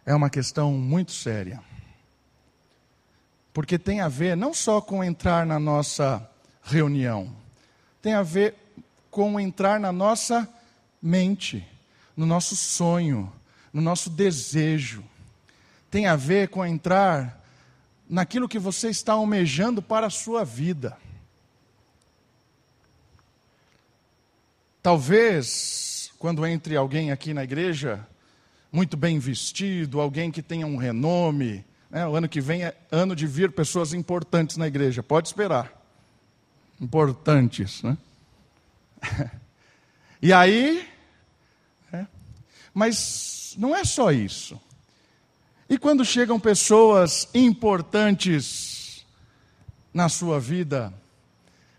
é 0.06 0.14
uma 0.14 0.30
questão 0.30 0.72
muito 0.74 1.10
séria. 1.10 1.60
Porque 3.58 3.76
tem 3.76 4.00
a 4.00 4.06
ver 4.06 4.36
não 4.36 4.54
só 4.54 4.80
com 4.80 5.02
entrar 5.02 5.44
na 5.44 5.58
nossa 5.58 6.24
reunião, 6.62 7.34
tem 8.00 8.14
a 8.14 8.22
ver 8.22 8.54
com 9.10 9.40
entrar 9.40 9.80
na 9.80 9.90
nossa 9.90 10.48
mente, 11.02 11.66
no 12.16 12.24
nosso 12.24 12.54
sonho, 12.54 13.32
no 13.72 13.82
nosso 13.82 14.10
desejo. 14.10 15.02
Tem 15.90 16.06
a 16.06 16.14
ver 16.14 16.50
com 16.50 16.64
entrar 16.64 17.44
naquilo 18.08 18.48
que 18.48 18.60
você 18.60 18.90
está 18.90 19.14
almejando 19.14 19.82
para 19.82 20.06
a 20.06 20.10
sua 20.10 20.44
vida. 20.44 20.96
Talvez, 24.80 26.12
quando 26.16 26.46
entre 26.46 26.76
alguém 26.76 27.10
aqui 27.10 27.34
na 27.34 27.42
igreja, 27.42 28.06
muito 28.70 28.96
bem 28.96 29.18
vestido, 29.18 30.00
alguém 30.00 30.30
que 30.30 30.42
tenha 30.42 30.64
um 30.64 30.76
renome, 30.76 31.64
né, 31.90 32.06
o 32.06 32.14
ano 32.14 32.28
que 32.28 32.40
vem 32.40 32.64
é 32.64 32.76
ano 32.90 33.16
de 33.16 33.26
vir 33.26 33.52
pessoas 33.52 33.92
importantes 33.92 34.56
na 34.56 34.66
igreja, 34.66 35.02
pode 35.02 35.28
esperar. 35.28 35.72
Importantes, 36.80 37.82
né? 37.82 37.96
e 40.22 40.32
aí, 40.32 40.88
é, 41.92 42.06
mas 42.74 43.54
não 43.58 43.74
é 43.74 43.84
só 43.84 44.12
isso. 44.12 44.60
E 45.68 45.78
quando 45.78 46.04
chegam 46.04 46.38
pessoas 46.38 47.28
importantes 47.34 49.06
na 49.92 50.08
sua 50.08 50.38
vida 50.38 50.92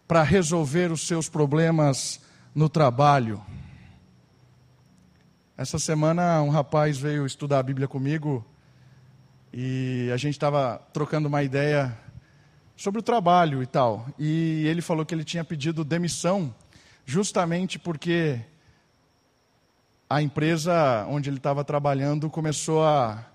para 0.07 0.23
resolver 0.23 0.91
os 0.91 1.05
seus 1.07 1.29
problemas 1.29 2.19
no 2.53 2.67
trabalho. 2.67 3.41
Essa 5.55 5.77
semana 5.77 6.41
um 6.41 6.49
rapaz 6.49 6.97
veio 6.97 7.25
estudar 7.25 7.59
a 7.59 7.63
Bíblia 7.63 7.87
comigo 7.87 8.45
e 9.53 10.09
a 10.13 10.17
gente 10.17 10.33
estava 10.33 10.77
trocando 10.93 11.27
uma 11.27 11.43
ideia 11.43 11.97
sobre 12.75 12.99
o 12.99 13.03
trabalho 13.03 13.63
e 13.63 13.65
tal. 13.65 14.07
E 14.17 14.65
ele 14.67 14.81
falou 14.81 15.05
que 15.05 15.13
ele 15.13 15.23
tinha 15.23 15.43
pedido 15.43 15.83
demissão 15.83 16.53
justamente 17.05 17.79
porque 17.79 18.39
a 20.09 20.21
empresa 20.21 21.05
onde 21.09 21.29
ele 21.29 21.37
estava 21.37 21.63
trabalhando 21.63 22.29
começou 22.29 22.83
a 22.83 23.25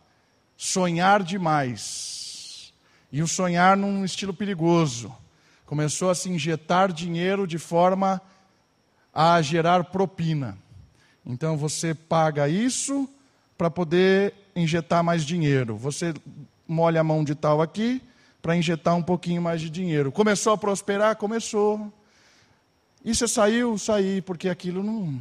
sonhar 0.57 1.22
demais. 1.22 2.72
E 3.11 3.22
o 3.22 3.29
sonhar 3.29 3.77
num 3.77 4.05
estilo 4.05 4.33
perigoso. 4.33 5.14
Começou 5.66 6.11
a 6.11 6.14
se 6.14 6.29
injetar 6.29 6.92
dinheiro 6.92 7.46
de 7.46 7.59
forma 7.59 8.20
a 9.12 9.40
gerar 9.42 9.85
propina. 9.85 10.59
Então 11.24 11.57
você 11.57 11.94
paga 11.94 12.48
isso 12.48 13.09
para 13.57 13.70
poder 13.70 14.35
injetar 14.55 15.03
mais 15.03 15.25
dinheiro. 15.25 15.77
Você 15.77 16.14
molha 16.67 17.01
a 17.01 17.05
mão 17.05 17.25
de 17.25 17.35
tal 17.35 17.61
aqui 17.61 18.03
para 18.40 18.57
injetar 18.57 18.95
um 18.95 19.03
pouquinho 19.03 19.40
mais 19.40 19.61
de 19.61 19.71
dinheiro. 19.71 20.12
Começou 20.12 20.53
a 20.53 20.59
prosperar? 20.59 21.17
Começou. 21.17 21.93
E 23.05 23.14
você 23.14 23.27
saiu? 23.29 23.77
Saí, 23.79 24.21
porque 24.21 24.49
aquilo 24.49 24.83
não. 24.83 25.21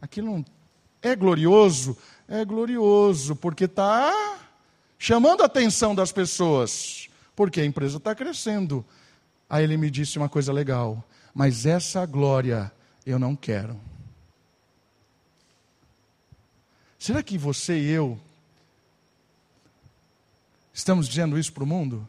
Aquilo 0.00 0.26
não 0.28 0.44
é 1.02 1.16
glorioso, 1.16 1.96
é 2.28 2.44
glorioso, 2.44 3.34
porque 3.34 3.64
está 3.64 4.38
chamando 4.98 5.42
a 5.42 5.46
atenção 5.46 5.94
das 5.94 6.12
pessoas, 6.12 7.08
porque 7.34 7.60
a 7.60 7.64
empresa 7.64 7.96
está 7.96 8.14
crescendo. 8.14 8.84
Aí 9.48 9.64
ele 9.64 9.76
me 9.76 9.90
disse 9.90 10.18
uma 10.18 10.28
coisa 10.28 10.52
legal, 10.52 11.02
mas 11.34 11.66
essa 11.66 12.04
glória 12.06 12.70
eu 13.04 13.18
não 13.18 13.34
quero. 13.34 13.78
Será 17.00 17.22
que 17.22 17.38
você 17.38 17.78
e 17.78 17.88
eu 17.88 18.20
estamos 20.70 21.08
dizendo 21.08 21.38
isso 21.38 21.50
para 21.50 21.64
o 21.64 21.66
mundo? 21.66 22.06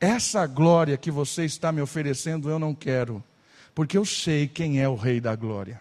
Essa 0.00 0.44
glória 0.48 0.96
que 0.96 1.12
você 1.12 1.44
está 1.44 1.70
me 1.70 1.80
oferecendo 1.80 2.50
eu 2.50 2.58
não 2.58 2.74
quero, 2.74 3.22
porque 3.72 3.96
eu 3.96 4.04
sei 4.04 4.48
quem 4.48 4.80
é 4.80 4.88
o 4.88 4.96
Rei 4.96 5.20
da 5.20 5.36
Glória. 5.36 5.80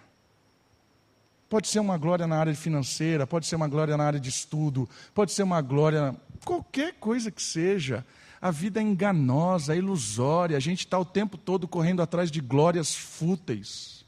Pode 1.49 1.69
ser 1.69 1.79
uma 1.79 1.97
glória 1.97 2.27
na 2.27 2.37
área 2.37 2.53
financeira, 2.53 3.25
pode 3.25 3.47
ser 3.47 3.55
uma 3.55 3.67
glória 3.67 3.97
na 3.97 4.03
área 4.03 4.19
de 4.19 4.29
estudo, 4.29 4.87
pode 5.11 5.31
ser 5.31 5.41
uma 5.41 5.59
glória, 5.59 6.15
qualquer 6.45 6.93
coisa 6.99 7.31
que 7.31 7.41
seja. 7.41 8.05
A 8.39 8.51
vida 8.51 8.79
é 8.79 8.83
enganosa, 8.83 9.73
é 9.73 9.77
ilusória, 9.77 10.55
a 10.55 10.59
gente 10.59 10.85
está 10.85 10.99
o 10.99 11.05
tempo 11.05 11.35
todo 11.35 11.67
correndo 11.67 12.03
atrás 12.03 12.29
de 12.29 12.39
glórias 12.39 12.93
fúteis, 12.93 14.00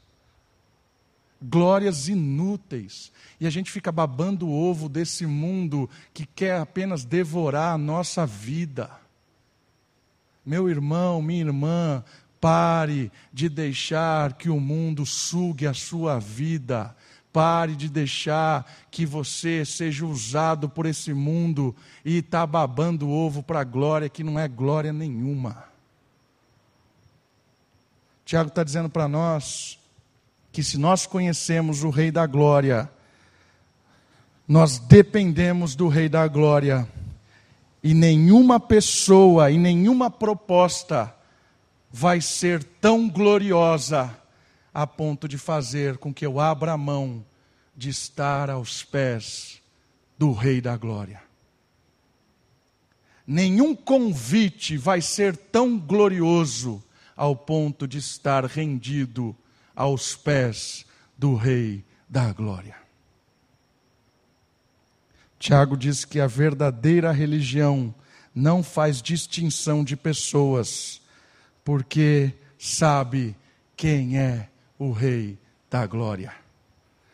glórias 1.48 2.08
inúteis, 2.08 3.12
e 3.40 3.46
a 3.46 3.50
gente 3.50 3.70
fica 3.70 3.92
babando 3.92 4.48
o 4.48 4.52
ovo 4.52 4.88
desse 4.88 5.26
mundo 5.26 5.88
que 6.12 6.26
quer 6.26 6.60
apenas 6.60 7.04
devorar 7.04 7.74
a 7.74 7.78
nossa 7.78 8.26
vida. 8.26 8.90
Meu 10.44 10.68
irmão, 10.68 11.22
minha 11.22 11.40
irmã, 11.40 12.04
pare 12.40 13.10
de 13.32 13.48
deixar 13.48 14.34
que 14.34 14.48
o 14.48 14.60
mundo 14.60 15.06
sugue 15.06 15.66
a 15.66 15.74
sua 15.74 16.18
vida 16.18 16.94
Pare 17.34 17.74
de 17.74 17.88
deixar 17.88 18.64
que 18.92 19.04
você 19.04 19.64
seja 19.64 20.06
usado 20.06 20.68
por 20.68 20.86
esse 20.86 21.12
mundo 21.12 21.74
e 22.04 22.18
está 22.18 22.46
babando 22.46 23.10
ovo 23.10 23.42
para 23.42 23.64
glória 23.64 24.08
que 24.08 24.22
não 24.22 24.38
é 24.38 24.46
glória 24.46 24.92
nenhuma. 24.92 25.64
Tiago 28.24 28.50
está 28.50 28.62
dizendo 28.62 28.88
para 28.88 29.08
nós 29.08 29.80
que 30.54 30.62
se 30.62 30.78
nós 30.78 31.04
conhecemos 31.04 31.82
o 31.82 31.90
Rei 31.90 32.12
da 32.12 32.28
Glória, 32.28 32.88
nós 34.46 34.78
dependemos 34.78 35.74
do 35.74 35.88
Rei 35.88 36.08
da 36.08 36.28
Glória, 36.28 36.88
e 37.82 37.92
nenhuma 37.92 38.60
pessoa 38.60 39.50
e 39.50 39.58
nenhuma 39.58 40.08
proposta 40.08 41.12
vai 41.90 42.20
ser 42.20 42.62
tão 42.62 43.10
gloriosa 43.10 44.16
a 44.72 44.86
ponto 44.86 45.26
de 45.26 45.36
fazer 45.38 45.98
com 45.98 46.14
que 46.14 46.24
eu 46.24 46.38
abra 46.38 46.74
a 46.74 46.78
mão 46.78 47.26
de 47.76 47.88
estar 47.88 48.48
aos 48.48 48.84
pés 48.84 49.60
do 50.16 50.32
Rei 50.32 50.60
da 50.60 50.76
Glória. 50.76 51.20
Nenhum 53.26 53.74
convite 53.74 54.76
vai 54.76 55.00
ser 55.00 55.36
tão 55.36 55.76
glorioso 55.76 56.80
ao 57.16 57.34
ponto 57.34 57.88
de 57.88 57.98
estar 57.98 58.44
rendido 58.44 59.36
aos 59.74 60.14
pés 60.14 60.86
do 61.16 61.34
Rei 61.34 61.84
da 62.08 62.32
Glória. 62.32 62.76
Tiago 65.38 65.76
diz 65.76 66.04
que 66.04 66.20
a 66.20 66.26
verdadeira 66.26 67.12
religião 67.12 67.94
não 68.34 68.62
faz 68.62 69.02
distinção 69.02 69.84
de 69.84 69.96
pessoas, 69.96 71.02
porque 71.64 72.32
sabe 72.58 73.36
quem 73.76 74.18
é 74.18 74.48
o 74.78 74.90
Rei 74.90 75.38
da 75.70 75.86
Glória. 75.86 76.34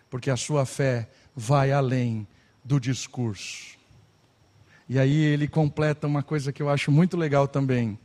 Porque 0.09 0.31
a 0.31 0.37
sua 0.37 0.65
fé 0.65 1.09
vai 1.35 1.73
além 1.73 2.27
do 2.65 2.79
discurso. 2.79 3.79
E 4.89 4.99
aí 4.99 5.23
ele 5.25 5.47
completa 5.47 6.07
uma 6.07 6.23
coisa 6.23 6.53
que 6.53 6.63
eu 6.63 6.69
acho 6.69 6.91
muito 6.91 7.17
legal 7.17 7.47
também, 7.47 7.99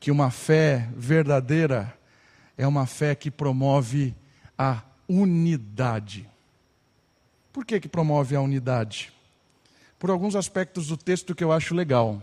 que 0.00 0.10
uma 0.10 0.30
fé 0.30 0.88
verdadeira 0.96 1.96
é 2.56 2.66
uma 2.66 2.86
fé 2.86 3.14
que 3.14 3.30
promove 3.30 4.14
a 4.56 4.82
unidade. 5.08 6.28
Por 7.52 7.64
que 7.64 7.80
que 7.80 7.88
promove 7.88 8.34
a 8.36 8.40
unidade? 8.40 9.12
Por 9.98 10.10
alguns 10.10 10.36
aspectos 10.36 10.88
do 10.88 10.96
texto 10.96 11.34
que 11.34 11.44
eu 11.44 11.52
acho 11.52 11.74
legal. 11.74 12.22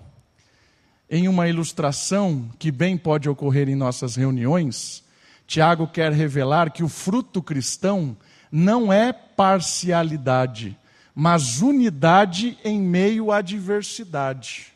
Em 1.09 1.27
uma 1.27 1.47
ilustração 1.47 2.49
que 2.57 2.71
bem 2.71 2.97
pode 2.97 3.29
ocorrer 3.29 3.67
em 3.67 3.75
nossas 3.75 4.15
reuniões, 4.15 5.03
Tiago 5.45 5.87
quer 5.87 6.13
revelar 6.13 6.71
que 6.71 6.83
o 6.83 6.87
fruto 6.87 7.41
cristão 7.41 8.15
não 8.51 8.91
é 8.91 9.11
parcialidade, 9.11 10.77
mas 11.13 11.61
unidade 11.61 12.57
em 12.63 12.79
meio 12.79 13.31
à 13.31 13.41
diversidade. 13.41 14.67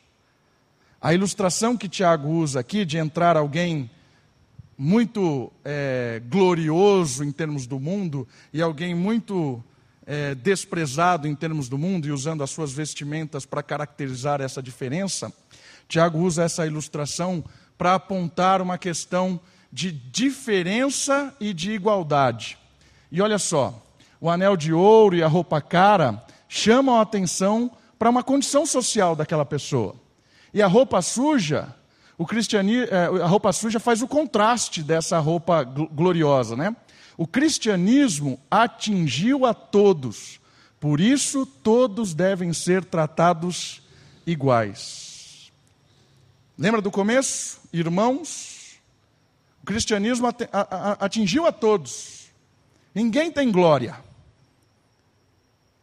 A 1.02 1.14
ilustração 1.14 1.78
que 1.78 1.88
Tiago 1.88 2.30
usa 2.30 2.60
aqui 2.60 2.84
de 2.84 2.98
entrar 2.98 3.38
alguém 3.38 3.90
muito 4.78 5.52
é, 5.64 6.22
glorioso 6.30 7.24
em 7.24 7.32
termos 7.32 7.66
do 7.66 7.80
mundo 7.80 8.28
e 8.52 8.62
alguém 8.62 8.94
muito 8.94 9.64
é, 10.06 10.36
desprezado 10.36 11.28
em 11.28 11.36
termos 11.36 11.70
do 11.70 11.78
mundo 11.78 12.08
e 12.08 12.12
usando 12.12 12.44
as 12.44 12.50
suas 12.50 12.74
vestimentas 12.74 13.46
para 13.46 13.64
caracterizar 13.64 14.42
essa 14.42 14.62
diferença, 14.62 15.34
Tiago 15.88 16.20
usa 16.20 16.44
essa 16.44 16.66
ilustração 16.66 17.44
para 17.78 17.96
apontar 17.96 18.62
uma 18.62 18.78
questão 18.78 19.40
de 19.72 19.92
diferença 19.92 21.36
e 21.40 21.54
de 21.54 21.72
igualdade. 21.72 22.58
E 23.12 23.22
olha 23.22 23.38
só, 23.38 23.82
o 24.20 24.30
anel 24.30 24.56
de 24.56 24.74
ouro 24.74 25.16
e 25.16 25.24
a 25.24 25.28
roupa 25.28 25.62
cara 25.62 26.24
chamam 26.48 26.96
a 26.96 27.02
atenção 27.02 27.72
para 27.98 28.10
uma 28.10 28.24
condição 28.24 28.66
social 28.66 29.16
daquela 29.16 29.46
pessoa. 29.46 29.96
E 30.54 30.62
a 30.62 30.68
roupa 30.68 31.02
suja, 31.02 31.74
o 32.18 32.26
cristianismo, 32.26 32.94
é, 32.94 33.06
a 33.24 33.28
roupa 33.28 33.52
suja 33.52 33.80
faz 33.80 34.02
o 34.02 34.08
contraste 34.08 34.82
dessa 34.82 35.20
roupa 35.20 35.64
gloriosa, 35.64 36.56
né? 36.56 36.76
O 37.18 37.28
cristianismo 37.28 38.40
atingiu 38.50 39.46
a 39.46 39.54
todos, 39.54 40.40
por 40.80 41.00
isso 41.00 41.46
todos 41.46 42.14
devem 42.14 42.54
ser 42.54 42.84
tratados 42.84 43.82
iguais. 44.26 45.52
Lembra 46.58 46.82
do 46.82 46.92
começo? 46.92 47.60
Irmãos, 47.72 48.80
o 49.62 49.66
cristianismo 49.66 50.28
atingiu 51.00 51.46
a 51.46 51.52
todos. 51.52 52.32
Ninguém 52.94 53.32
tem 53.32 53.52
glória. 53.52 53.98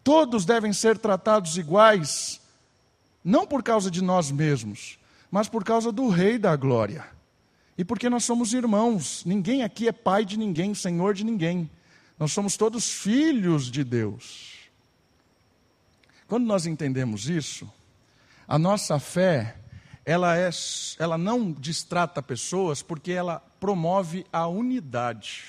Todos 0.03 0.45
devem 0.45 0.73
ser 0.73 0.99
tratados 0.99 1.57
iguais, 1.57 2.41
não 3.25 3.47
por 3.47 3.63
causa 3.63 3.91
de 3.91 4.03
nós 4.03 4.31
mesmos, 4.31 4.99
mas 5.33 5.49
por 5.49 5.65
causa 5.65 5.91
do 5.91 6.11
Rei 6.11 6.39
da 6.39 6.55
Glória. 6.55 7.07
E 7.79 7.83
porque 7.87 8.11
nós 8.11 8.23
somos 8.23 8.53
irmãos. 8.53 9.25
Ninguém 9.25 9.63
aqui 9.63 9.89
é 9.89 9.93
pai 9.93 10.27
de 10.27 10.37
ninguém, 10.37 10.75
senhor 10.75 11.15
de 11.15 11.25
ninguém. 11.25 11.71
Nós 12.19 12.33
somos 12.33 12.55
todos 12.55 12.91
filhos 12.91 13.71
de 13.71 13.83
Deus. 13.83 14.69
Quando 16.29 16.45
nós 16.45 16.67
entendemos 16.67 17.31
isso, 17.31 17.67
a 18.47 18.59
nossa 18.59 19.01
fé 19.01 19.57
ela, 20.05 20.37
é, 20.37 20.51
ela 20.99 21.17
não 21.17 21.51
distrata 21.51 22.23
pessoas 22.23 22.83
porque 22.83 23.13
ela 23.13 23.43
promove 23.59 24.27
a 24.31 24.47
unidade. 24.47 25.45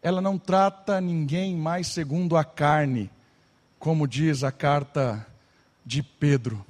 Ela 0.00 0.20
não 0.20 0.38
trata 0.38 1.00
ninguém 1.00 1.56
mais 1.56 1.88
segundo 1.88 2.36
a 2.36 2.44
carne, 2.44 3.10
como 3.80 4.06
diz 4.06 4.44
a 4.44 4.52
carta 4.52 5.26
de 5.84 6.04
Pedro. 6.04 6.64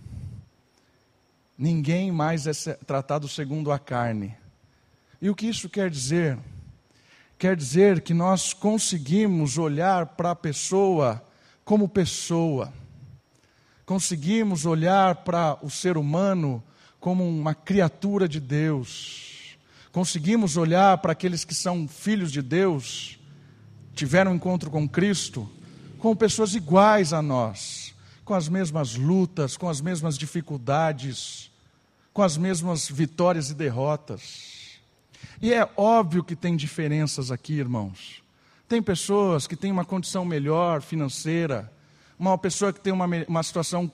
Ninguém 1.58 2.12
mais 2.12 2.46
é 2.46 2.74
tratado 2.74 3.28
segundo 3.28 3.72
a 3.72 3.78
carne. 3.78 4.34
E 5.20 5.30
o 5.30 5.34
que 5.34 5.46
isso 5.46 5.68
quer 5.68 5.90
dizer? 5.90 6.38
Quer 7.38 7.56
dizer 7.56 8.00
que 8.02 8.14
nós 8.14 8.52
conseguimos 8.52 9.58
olhar 9.58 10.06
para 10.06 10.32
a 10.32 10.36
pessoa 10.36 11.22
como 11.64 11.88
pessoa 11.88 12.72
conseguimos 13.86 14.66
olhar 14.66 15.14
para 15.16 15.56
o 15.62 15.70
ser 15.70 15.96
humano 15.96 16.62
como 16.98 17.26
uma 17.26 17.54
criatura 17.54 18.28
de 18.28 18.40
Deus, 18.40 19.56
conseguimos 19.92 20.56
olhar 20.56 20.98
para 20.98 21.12
aqueles 21.12 21.44
que 21.44 21.54
são 21.54 21.86
filhos 21.86 22.32
de 22.32 22.42
Deus, 22.42 23.16
tiveram 23.94 24.32
um 24.32 24.34
encontro 24.34 24.70
com 24.72 24.88
Cristo, 24.88 25.48
como 25.98 26.16
pessoas 26.16 26.54
iguais 26.56 27.12
a 27.12 27.22
nós, 27.22 27.85
com 28.26 28.34
as 28.34 28.48
mesmas 28.48 28.96
lutas, 28.96 29.56
com 29.56 29.68
as 29.68 29.80
mesmas 29.80 30.18
dificuldades, 30.18 31.48
com 32.12 32.22
as 32.22 32.36
mesmas 32.36 32.88
vitórias 32.88 33.50
e 33.50 33.54
derrotas. 33.54 34.80
E 35.40 35.54
é 35.54 35.70
óbvio 35.76 36.24
que 36.24 36.34
tem 36.34 36.56
diferenças 36.56 37.30
aqui, 37.30 37.52
irmãos. 37.52 38.24
Tem 38.68 38.82
pessoas 38.82 39.46
que 39.46 39.54
têm 39.54 39.70
uma 39.70 39.84
condição 39.84 40.24
melhor 40.24 40.82
financeira, 40.82 41.72
uma 42.18 42.36
pessoa 42.36 42.72
que 42.72 42.80
tem 42.80 42.92
uma, 42.92 43.06
uma 43.28 43.42
situação 43.44 43.90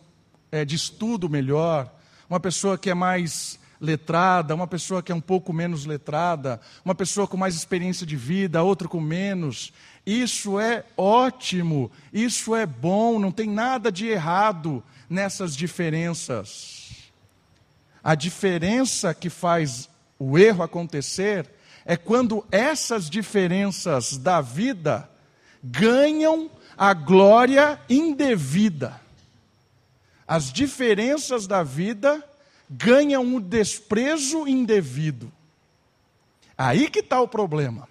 é, 0.51 0.65
de 0.65 0.77
estudo 0.77 1.29
melhor, 1.29 1.95
uma 2.31 2.41
pessoa 2.41 2.79
que 2.79 2.89
é 2.89 2.95
mais 2.95 3.61
letrada, 3.79 4.55
uma 4.55 4.67
pessoa 4.67 5.03
que 5.03 5.13
é 5.13 5.15
um 5.15 5.21
pouco 5.21 5.53
menos 5.53 5.85
letrada, 5.85 6.59
uma 6.83 6.95
pessoa 6.95 7.27
com 7.27 7.37
mais 7.37 7.55
experiência 7.55 8.07
de 8.07 8.17
vida, 8.17 8.63
outra 8.63 8.89
com 8.89 9.01
menos. 9.01 9.75
Isso 10.05 10.59
é 10.59 10.85
ótimo, 10.97 11.91
isso 12.13 12.57
é 12.57 12.67
bom, 12.67 13.19
não 13.19 13.31
tem 13.31 13.49
nada 13.49 13.91
de 13.93 14.09
errado 14.09 14.83
nessas 15.09 15.55
diferenças. 15.55 17.13
A 18.03 18.17
diferença 18.17 19.15
que 19.15 19.31
faz 19.31 19.89
o 20.19 20.37
erro 20.37 20.63
acontecer 20.63 21.49
é 21.85 21.97
quando 21.97 22.45
essas 22.51 23.09
diferenças 23.09 24.17
da 24.17 24.41
vida 24.41 25.09
ganham 25.63 26.51
a 26.77 26.93
glória 26.95 27.79
indevida. 27.89 29.01
As 30.27 30.53
diferenças 30.53 31.47
da 31.47 31.63
vida 31.63 32.25
ganham 32.69 33.37
o 33.37 33.41
desprezo 33.41 34.49
indevido. 34.49 35.31
Aí 36.57 36.89
que 36.89 37.01
está 37.01 37.21
o 37.21 37.29
problema. 37.29 37.89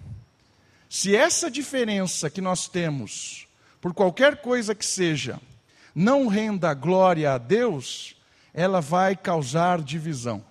Se 0.91 1.15
essa 1.15 1.49
diferença 1.49 2.29
que 2.29 2.41
nós 2.41 2.67
temos, 2.67 3.47
por 3.79 3.93
qualquer 3.93 4.41
coisa 4.41 4.75
que 4.75 4.85
seja, 4.85 5.39
não 5.95 6.27
renda 6.27 6.73
glória 6.73 7.31
a 7.31 7.37
Deus, 7.37 8.13
ela 8.53 8.81
vai 8.81 9.15
causar 9.15 9.81
divisão. 9.81 10.43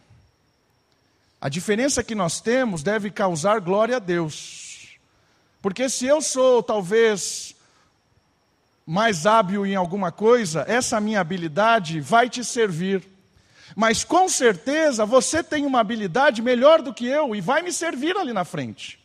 A 1.38 1.50
diferença 1.50 2.02
que 2.02 2.14
nós 2.14 2.40
temos 2.40 2.82
deve 2.82 3.10
causar 3.10 3.60
glória 3.60 3.96
a 3.96 3.98
Deus. 3.98 4.98
Porque 5.60 5.90
se 5.90 6.06
eu 6.06 6.22
sou 6.22 6.62
talvez 6.62 7.54
mais 8.86 9.26
hábil 9.26 9.66
em 9.66 9.74
alguma 9.74 10.10
coisa, 10.10 10.64
essa 10.66 10.98
minha 11.02 11.20
habilidade 11.20 12.00
vai 12.00 12.30
te 12.30 12.42
servir. 12.42 13.06
Mas 13.76 14.04
com 14.04 14.26
certeza 14.26 15.04
você 15.04 15.44
tem 15.44 15.66
uma 15.66 15.80
habilidade 15.80 16.40
melhor 16.40 16.80
do 16.80 16.94
que 16.94 17.06
eu 17.06 17.36
e 17.36 17.42
vai 17.42 17.60
me 17.60 17.70
servir 17.70 18.16
ali 18.16 18.32
na 18.32 18.46
frente. 18.46 18.99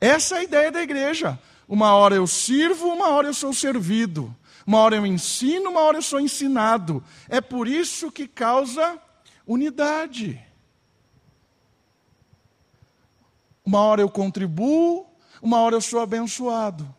Essa 0.00 0.36
é 0.36 0.38
a 0.38 0.44
ideia 0.44 0.72
da 0.72 0.82
igreja. 0.82 1.38
uma 1.68 1.94
hora 1.94 2.14
eu 2.14 2.26
sirvo, 2.26 2.88
uma 2.88 3.08
hora 3.08 3.28
eu 3.28 3.34
sou 3.34 3.52
servido. 3.52 4.34
Uma 4.66 4.78
hora 4.78 4.96
eu 4.96 5.06
ensino, 5.06 5.70
uma 5.70 5.80
hora 5.80 5.98
eu 5.98 6.02
sou 6.02 6.20
ensinado. 6.20 7.02
É 7.28 7.40
por 7.40 7.68
isso 7.68 8.10
que 8.10 8.26
causa 8.26 9.00
unidade. 9.46 10.40
Uma 13.64 13.80
hora 13.80 14.00
eu 14.00 14.08
contribuo, 14.08 15.06
uma 15.40 15.60
hora 15.60 15.76
eu 15.76 15.80
sou 15.80 16.00
abençoado. 16.00 16.92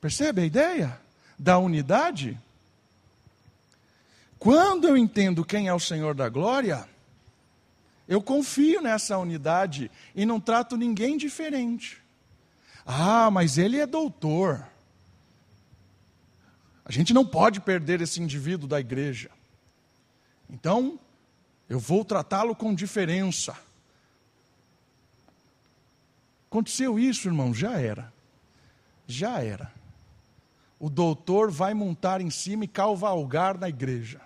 Percebe 0.00 0.42
a 0.42 0.44
ideia 0.44 1.00
da 1.38 1.58
unidade? 1.58 2.38
Quando 4.38 4.86
eu 4.86 4.96
entendo 4.96 5.44
quem 5.44 5.68
é 5.68 5.74
o 5.74 5.80
Senhor 5.80 6.14
da 6.14 6.28
glória, 6.28 6.88
eu 8.08 8.22
confio 8.22 8.80
nessa 8.80 9.18
unidade 9.18 9.90
e 10.14 10.24
não 10.24 10.40
trato 10.40 10.78
ninguém 10.78 11.18
diferente. 11.18 12.02
Ah, 12.86 13.30
mas 13.30 13.58
ele 13.58 13.78
é 13.78 13.86
doutor. 13.86 14.66
A 16.86 16.90
gente 16.90 17.12
não 17.12 17.26
pode 17.26 17.60
perder 17.60 18.00
esse 18.00 18.18
indivíduo 18.22 18.66
da 18.66 18.80
igreja. 18.80 19.30
Então, 20.48 20.98
eu 21.68 21.78
vou 21.78 22.02
tratá-lo 22.02 22.56
com 22.56 22.74
diferença. 22.74 23.54
Aconteceu 26.50 26.98
isso, 26.98 27.28
irmão, 27.28 27.52
já 27.52 27.78
era. 27.78 28.10
Já 29.06 29.42
era. 29.42 29.70
O 30.80 30.88
doutor 30.88 31.50
vai 31.50 31.74
montar 31.74 32.22
em 32.22 32.30
cima 32.30 32.64
e 32.64 32.68
cavalgar 32.68 33.58
na 33.58 33.68
igreja. 33.68 34.22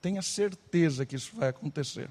Tenha 0.00 0.22
certeza 0.22 1.04
que 1.04 1.16
isso 1.16 1.34
vai 1.34 1.48
acontecer. 1.48 2.08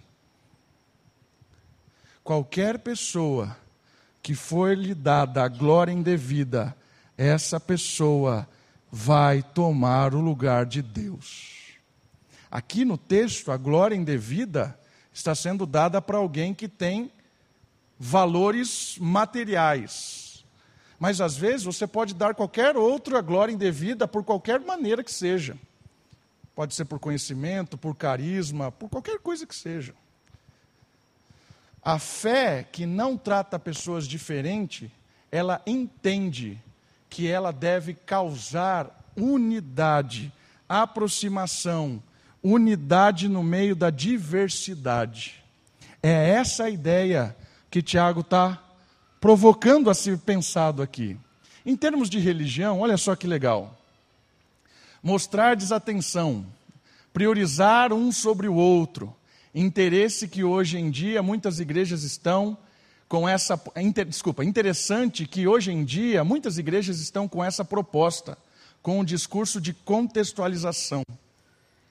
Qualquer 2.24 2.80
pessoa 2.80 3.56
que 4.22 4.36
for 4.36 4.78
lhe 4.78 4.94
dada 4.94 5.44
a 5.44 5.48
glória 5.48 5.92
indevida, 5.92 6.76
essa 7.18 7.60
pessoa 7.60 8.48
vai 8.92 9.42
tomar 9.42 10.14
o 10.14 10.20
lugar 10.20 10.66
de 10.66 10.82
Deus. 10.82 11.74
Aqui 12.52 12.84
no 12.84 12.98
texto, 12.98 13.52
a 13.52 13.58
glória 13.58 13.96
indevida 13.96 14.78
está 15.14 15.36
sendo 15.36 15.66
dada 15.66 16.02
para 16.02 16.18
alguém 16.18 16.54
que 16.54 16.68
tem 16.68 17.12
valores 18.00 18.98
materiais. 19.00 20.46
Mas 21.00 21.22
às 21.22 21.38
vezes 21.38 21.64
você 21.64 21.86
pode 21.86 22.14
dar 22.14 22.34
qualquer 22.34 22.76
outra 22.76 23.22
glória 23.22 23.54
indevida 23.54 24.08
por 24.08 24.24
qualquer 24.24 24.60
maneira 24.60 25.04
que 25.04 25.12
seja. 25.12 25.58
Pode 26.56 26.76
ser 26.76 26.86
por 26.86 27.00
conhecimento, 27.00 27.78
por 27.78 27.96
carisma, 27.96 28.72
por 28.72 28.90
qualquer 28.90 29.20
coisa 29.20 29.46
que 29.46 29.56
seja. 29.56 29.94
A 31.84 31.98
fé 31.98 32.68
que 32.70 32.86
não 32.86 33.18
trata 33.18 33.58
pessoas 33.58 34.08
diferente, 34.08 34.92
ela 35.32 35.62
entende 35.66 36.62
que 37.10 37.28
ela 37.28 37.52
deve 37.52 37.94
causar 37.94 39.12
unidade, 39.16 40.32
aproximação, 40.68 42.02
unidade 42.44 43.28
no 43.28 43.44
meio 43.44 43.76
da 43.76 43.90
diversidade. 43.90 45.44
É 46.02 46.30
essa 46.30 46.66
a 46.66 46.70
ideia 46.70 47.36
que 47.70 47.82
Tiago 47.82 48.22
está 48.22 48.62
provocando 49.20 49.90
a 49.90 49.94
ser 49.94 50.18
pensado 50.20 50.82
aqui. 50.82 51.18
Em 51.66 51.76
termos 51.76 52.10
de 52.10 52.20
religião, 52.20 52.80
olha 52.80 52.98
só 52.98 53.16
que 53.16 53.28
legal. 53.28 53.78
Mostrar 55.04 55.56
desatenção, 55.56 56.46
priorizar 57.14 57.92
um 57.94 58.12
sobre 58.12 58.48
o 58.48 58.56
outro, 58.56 59.16
interesse 59.54 60.28
que 60.28 60.44
hoje 60.44 60.78
em 60.78 60.90
dia 60.90 61.22
muitas 61.24 61.60
igrejas 61.60 62.04
estão 62.04 62.58
com 63.08 63.28
essa. 63.28 63.60
Inter, 63.78 64.06
desculpa, 64.06 64.46
interessante 64.46 65.26
que 65.26 65.48
hoje 65.48 65.72
em 65.72 65.84
dia 65.84 66.24
muitas 66.24 66.58
igrejas 66.58 67.00
estão 67.00 67.28
com 67.28 67.44
essa 67.44 67.66
proposta, 67.66 68.38
com 68.82 69.00
o 69.00 69.06
discurso 69.06 69.60
de 69.60 69.74
contextualização. 69.74 71.04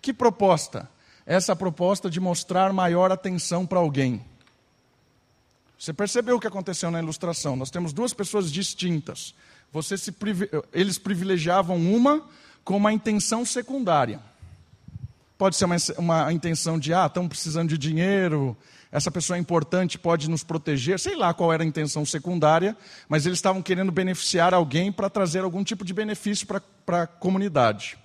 Que 0.01 0.13
proposta? 0.13 0.89
Essa 1.27 1.55
proposta 1.55 2.09
de 2.09 2.21
mostrar 2.21 2.73
maior 2.73 3.13
atenção 3.13 3.67
para 3.67 3.79
alguém. 3.79 4.25
Você 5.79 5.93
percebeu 5.93 6.37
o 6.37 6.41
que 6.41 6.47
aconteceu 6.47 6.91
na 6.91 6.99
ilustração? 6.99 7.55
Nós 7.55 7.71
temos 7.71 7.93
duas 7.93 8.13
pessoas 8.13 8.51
distintas. 8.51 9.35
Se, 9.83 10.15
eles 10.73 10.99
privilegiavam 10.99 11.77
uma 11.77 12.27
com 12.65 12.77
uma 12.77 12.93
intenção 12.93 13.45
secundária. 13.45 14.21
Pode 15.39 15.57
ser 15.57 15.65
uma, 15.65 15.77
uma 15.97 16.33
intenção 16.33 16.79
de, 16.79 16.93
ah, 16.93 17.07
estão 17.07 17.27
precisando 17.29 17.69
de 17.69 17.79
dinheiro, 17.79 18.57
essa 18.93 19.11
pessoa 19.11 19.37
é 19.37 19.41
importante, 19.41 19.99
pode 19.99 20.29
nos 20.29 20.43
proteger, 20.43 20.99
sei 20.99 21.15
lá 21.15 21.33
qual 21.33 21.53
era 21.53 21.63
a 21.63 21.67
intenção 21.67 22.05
secundária, 22.05 22.77
mas 23.09 23.25
eles 23.25 23.39
estavam 23.39 23.63
querendo 23.63 23.93
beneficiar 23.93 24.53
alguém 24.53 24.91
para 24.91 25.09
trazer 25.09 25.41
algum 25.41 25.63
tipo 25.63 25.85
de 25.85 25.95
benefício 25.95 26.47
para 26.85 27.03
a 27.03 27.07
comunidade. 27.07 27.97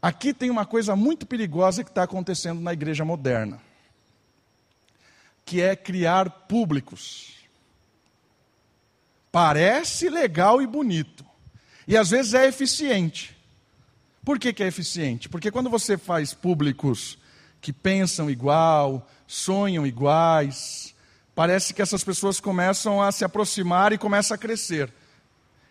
Aqui 0.00 0.32
tem 0.32 0.50
uma 0.50 0.64
coisa 0.64 0.94
muito 0.94 1.26
perigosa 1.26 1.82
que 1.82 1.90
está 1.90 2.04
acontecendo 2.04 2.60
na 2.60 2.72
igreja 2.72 3.04
moderna 3.04 3.60
que 5.44 5.60
é 5.60 5.76
criar 5.76 6.30
públicos. 6.30 7.34
Parece 9.30 10.08
legal 10.08 10.62
e 10.62 10.66
bonito. 10.66 11.24
E 11.86 11.96
às 11.96 12.10
vezes 12.10 12.34
é 12.34 12.46
eficiente. 12.46 13.36
Por 14.24 14.38
que, 14.38 14.52
que 14.52 14.62
é 14.62 14.66
eficiente? 14.66 15.28
Porque 15.28 15.50
quando 15.50 15.68
você 15.68 15.98
faz 15.98 16.32
públicos 16.32 17.18
que 17.60 17.72
pensam 17.72 18.30
igual, 18.30 19.08
sonham 19.26 19.86
iguais, 19.86 20.94
parece 21.34 21.74
que 21.74 21.82
essas 21.82 22.02
pessoas 22.02 22.40
começam 22.40 23.02
a 23.02 23.12
se 23.12 23.24
aproximar 23.24 23.92
e 23.92 23.98
começam 23.98 24.34
a 24.34 24.38
crescer. 24.38 24.92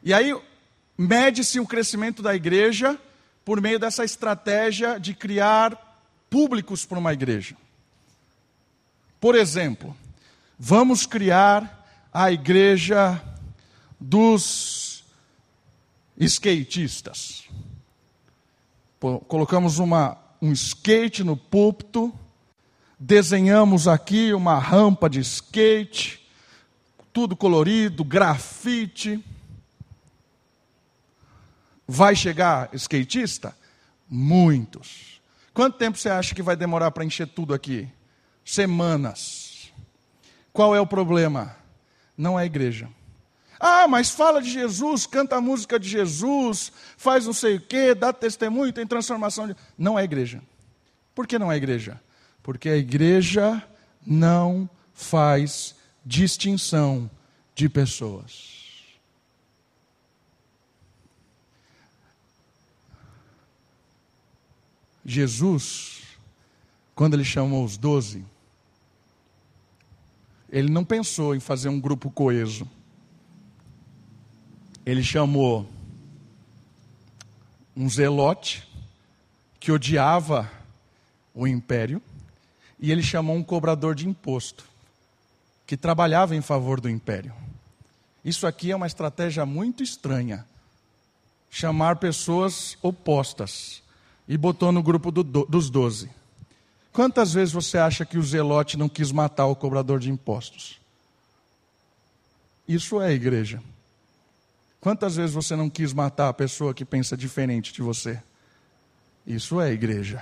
E 0.04 0.14
aí 0.14 0.36
mede-se 0.98 1.60
o 1.60 1.66
crescimento 1.66 2.22
da 2.22 2.36
igreja 2.36 3.00
por 3.44 3.60
meio 3.60 3.80
dessa 3.80 4.06
estratégia 4.06 5.00
de 5.00 5.14
criar 5.14 6.00
públicos 6.30 6.86
para 6.86 7.00
uma 7.00 7.14
igreja. 7.14 7.56
Por 9.20 9.36
exemplo, 9.36 9.96
vamos 10.60 11.06
criar 11.06 12.08
a 12.14 12.32
igreja 12.32 13.22
dos 14.00 15.04
skatistas. 16.20 17.44
Colocamos 19.28 19.80
uma, 19.80 20.18
um 20.42 20.52
skate 20.52 21.24
no 21.24 21.36
púlpito, 21.36 22.14
desenhamos 22.98 23.88
aqui 23.88 24.34
uma 24.34 24.58
rampa 24.58 25.10
de 25.10 25.20
skate, 25.20 26.26
tudo 27.12 27.36
colorido, 27.36 28.04
grafite. 28.04 29.24
Vai 31.88 32.16
chegar 32.16 32.70
skatista? 32.74 33.56
Muitos. 34.10 35.22
Quanto 35.54 35.78
tempo 35.78 35.98
você 35.98 36.10
acha 36.10 36.34
que 36.34 36.42
vai 36.42 36.56
demorar 36.56 36.92
para 36.92 37.04
encher 37.04 37.28
tudo 37.28 37.54
aqui? 37.54 37.90
semanas. 38.44 39.72
Qual 40.52 40.76
é 40.76 40.82
o 40.82 40.88
problema? 40.88 41.56
Não 42.18 42.40
é 42.40 42.44
a 42.44 42.46
igreja. 42.46 42.90
Ah, 43.66 43.88
mas 43.88 44.10
fala 44.10 44.42
de 44.42 44.50
Jesus, 44.50 45.06
canta 45.06 45.38
a 45.38 45.42
música 45.42 45.80
de 45.80 45.88
Jesus, 45.88 46.70
faz 46.98 47.26
não 47.26 47.32
sei 47.32 47.56
o 47.56 47.62
quê, 47.62 47.96
dá 47.96 48.12
testemunho, 48.12 48.74
tem 48.74 48.86
transformação. 48.86 49.48
De... 49.48 49.56
Não 49.78 49.98
é 49.98 50.04
igreja. 50.04 50.44
Por 51.16 51.26
que 51.26 51.40
não 51.40 51.50
é 51.50 51.56
igreja? 51.56 51.98
Porque 52.44 52.68
a 52.68 52.76
igreja 52.76 53.66
não 54.06 54.70
faz 54.94 55.76
distinção 56.06 57.10
de 57.56 57.70
pessoas. 57.70 58.84
Jesus, 65.06 66.02
quando 66.94 67.14
ele 67.14 67.24
chamou 67.24 67.64
os 67.64 67.78
doze, 67.78 68.26
ele 70.50 70.70
não 70.70 70.84
pensou 70.84 71.34
em 71.34 71.40
fazer 71.40 71.70
um 71.70 71.80
grupo 71.80 72.12
coeso. 72.12 72.70
Ele 74.86 75.04
chamou 75.04 75.68
um 77.76 77.90
zelote 77.90 78.68
que 79.60 79.72
odiava 79.72 80.52
o 81.34 81.48
império, 81.48 82.02
e 82.80 82.92
ele 82.92 83.02
chamou 83.02 83.36
um 83.36 83.44
cobrador 83.44 83.96
de 83.96 84.08
imposto 84.08 84.66
que 85.66 85.78
trabalhava 85.78 86.36
em 86.36 86.42
favor 86.42 86.82
do 86.82 86.90
império. 86.90 87.34
Isso 88.24 88.46
aqui 88.46 88.72
é 88.72 88.76
uma 88.76 88.88
estratégia 88.88 89.46
muito 89.46 89.82
estranha. 89.82 90.46
Chamar 91.50 91.96
pessoas 91.96 92.78
opostas 92.82 93.82
e 94.28 94.38
botou 94.38 94.72
no 94.72 94.84
grupo 94.84 95.12
do, 95.12 95.24
dos 95.24 95.70
doze. 95.70 96.10
Quantas 96.92 97.34
vezes 97.34 97.54
você 97.54 97.78
acha 97.78 98.06
que 98.06 98.18
o 98.18 98.24
Zelote 98.24 98.78
não 98.78 98.90
quis 98.90 99.12
matar 99.12 99.46
o 99.46 99.56
cobrador 99.56 100.00
de 100.00 100.12
impostos? 100.12 100.80
Isso 102.68 103.02
é 103.02 103.14
igreja. 103.14 103.62
Quantas 104.84 105.16
vezes 105.16 105.34
você 105.34 105.56
não 105.56 105.70
quis 105.70 105.94
matar 105.94 106.28
a 106.28 106.34
pessoa 106.34 106.74
que 106.74 106.84
pensa 106.84 107.16
diferente 107.16 107.72
de 107.72 107.82
você? 107.82 108.22
Isso 109.26 109.62
é 109.62 109.72
igreja. 109.72 110.22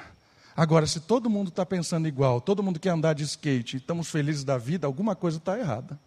Agora, 0.55 0.85
se 0.85 0.99
todo 0.99 1.31
mundo 1.31 1.47
está 1.47 1.65
pensando 1.65 2.07
igual, 2.07 2.39
todo 2.39 2.61
mundo 2.61 2.79
quer 2.79 2.91
andar 2.91 3.13
de 3.13 3.23
skate, 3.23 3.77
estamos 3.77 4.11
felizes 4.11 4.43
da 4.43 4.59
vida, 4.59 4.85
alguma 4.85 5.15
coisa 5.15 5.39
está 5.39 5.57
errada. 5.57 5.99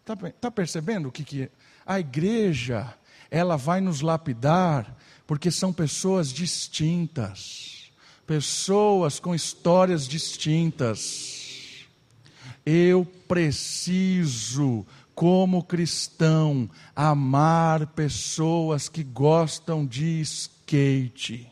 Está 0.00 0.16
tá 0.32 0.50
percebendo 0.50 1.10
o 1.10 1.12
que, 1.12 1.22
que 1.22 1.48
a 1.86 2.00
igreja 2.00 2.92
ela 3.30 3.54
vai 3.56 3.80
nos 3.80 4.00
lapidar 4.00 4.96
porque 5.28 5.48
são 5.48 5.72
pessoas 5.72 6.30
distintas, 6.30 7.92
pessoas 8.26 9.20
com 9.20 9.32
histórias 9.32 10.08
distintas. 10.08 11.86
Eu 12.66 13.06
preciso, 13.28 14.84
como 15.14 15.62
cristão, 15.62 16.68
amar 16.94 17.86
pessoas 17.88 18.88
que 18.88 19.02
gostam 19.02 19.86
de 19.86 20.20
skate. 20.20 21.48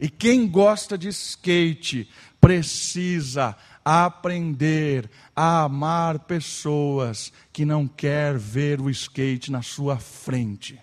E 0.00 0.08
quem 0.08 0.48
gosta 0.48 0.96
de 0.96 1.08
skate 1.08 2.08
precisa 2.40 3.56
aprender 3.84 5.10
a 5.34 5.62
amar 5.62 6.20
pessoas 6.20 7.32
que 7.52 7.64
não 7.64 7.88
quer 7.88 8.36
ver 8.36 8.80
o 8.80 8.90
skate 8.90 9.50
na 9.50 9.62
sua 9.62 9.98
frente. 9.98 10.78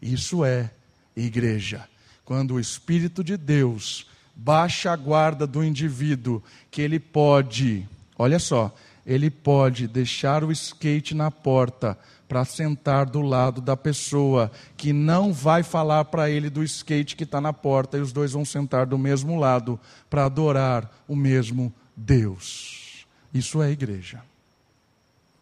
Isso 0.00 0.44
é 0.44 0.70
igreja. 1.14 1.88
Quando 2.24 2.54
o 2.54 2.60
Espírito 2.60 3.22
de 3.22 3.36
Deus 3.36 4.06
baixa 4.34 4.90
a 4.90 4.96
guarda 4.96 5.46
do 5.46 5.62
indivíduo, 5.62 6.42
que 6.70 6.80
ele 6.82 6.98
pode, 6.98 7.86
olha 8.18 8.38
só, 8.38 8.74
ele 9.06 9.30
pode 9.30 9.86
deixar 9.86 10.44
o 10.44 10.52
skate 10.52 11.14
na 11.14 11.30
porta 11.30 11.98
para 12.28 12.44
sentar 12.44 13.06
do 13.06 13.20
lado 13.20 13.60
da 13.60 13.76
pessoa 13.76 14.50
que 14.76 14.92
não 14.92 15.32
vai 15.32 15.62
falar 15.62 16.04
para 16.06 16.30
ele 16.30 16.48
do 16.48 16.62
skate 16.62 17.16
que 17.16 17.24
está 17.24 17.40
na 17.40 17.52
porta 17.52 17.98
e 17.98 18.00
os 18.00 18.12
dois 18.12 18.32
vão 18.32 18.44
sentar 18.44 18.86
do 18.86 18.96
mesmo 18.96 19.38
lado 19.38 19.78
para 20.08 20.24
adorar 20.24 20.90
o 21.06 21.14
mesmo 21.14 21.72
Deus. 21.96 23.06
Isso 23.34 23.62
é 23.62 23.70
igreja. 23.70 24.22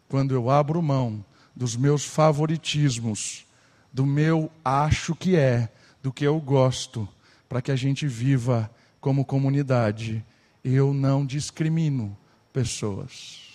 Quando 0.09 0.33
eu 0.33 0.49
abro 0.49 0.81
mão 0.81 1.23
dos 1.55 1.75
meus 1.75 2.03
favoritismos 2.03 3.45
do 3.93 4.05
meu 4.05 4.49
acho 4.63 5.13
que 5.15 5.35
é, 5.35 5.69
do 6.01 6.11
que 6.11 6.25
eu 6.25 6.39
gosto, 6.39 7.07
para 7.47 7.61
que 7.61 7.71
a 7.71 7.75
gente 7.75 8.07
viva 8.07 8.71
como 8.99 9.25
comunidade. 9.25 10.23
Eu 10.63 10.93
não 10.93 11.25
discrimino 11.25 12.17
pessoas. 12.53 13.50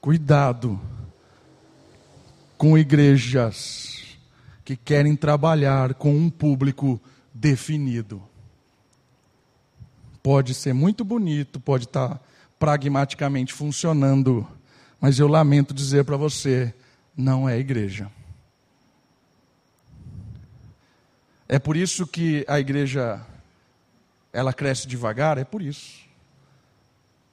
Cuidado 0.00 0.80
com 2.56 2.78
igrejas 2.78 4.16
que 4.64 4.74
querem 4.74 5.14
trabalhar 5.14 5.92
com 5.92 6.16
um 6.16 6.30
público 6.30 6.98
definido. 7.34 8.22
Pode 10.22 10.54
ser 10.54 10.72
muito 10.72 11.04
bonito, 11.04 11.60
pode 11.60 11.84
estar 11.84 12.18
pragmaticamente 12.58 13.52
funcionando, 13.52 14.48
mas 14.98 15.18
eu 15.18 15.28
lamento 15.28 15.74
dizer 15.74 16.04
para 16.04 16.16
você, 16.16 16.74
não 17.14 17.46
é 17.46 17.58
igreja. 17.58 18.10
É 21.46 21.58
por 21.58 21.76
isso 21.76 22.06
que 22.06 22.42
a 22.48 22.58
igreja 22.58 23.20
ela 24.32 24.54
cresce 24.54 24.88
devagar, 24.88 25.36
é 25.36 25.44
por 25.44 25.60
isso. 25.60 26.00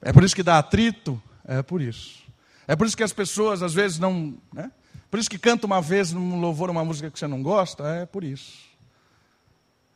É 0.02 0.12
por 0.12 0.22
isso 0.22 0.36
que 0.36 0.42
dá 0.42 0.58
atrito, 0.58 1.22
é 1.46 1.62
por 1.62 1.80
isso. 1.80 2.27
É 2.68 2.76
por 2.76 2.86
isso 2.86 2.96
que 2.96 3.02
as 3.02 3.12
pessoas 3.12 3.62
às 3.62 3.74
vezes 3.74 3.98
não, 3.98 4.38
né? 4.52 4.70
Por 5.10 5.18
isso 5.18 5.28
que 5.28 5.38
canta 5.38 5.66
uma 5.66 5.82
vez 5.82 6.12
num 6.12 6.38
louvor 6.38 6.70
uma 6.70 6.84
música 6.84 7.10
que 7.10 7.18
você 7.18 7.26
não 7.26 7.42
gosta, 7.42 7.82
é 7.88 8.06
por 8.06 8.22
isso. 8.22 8.68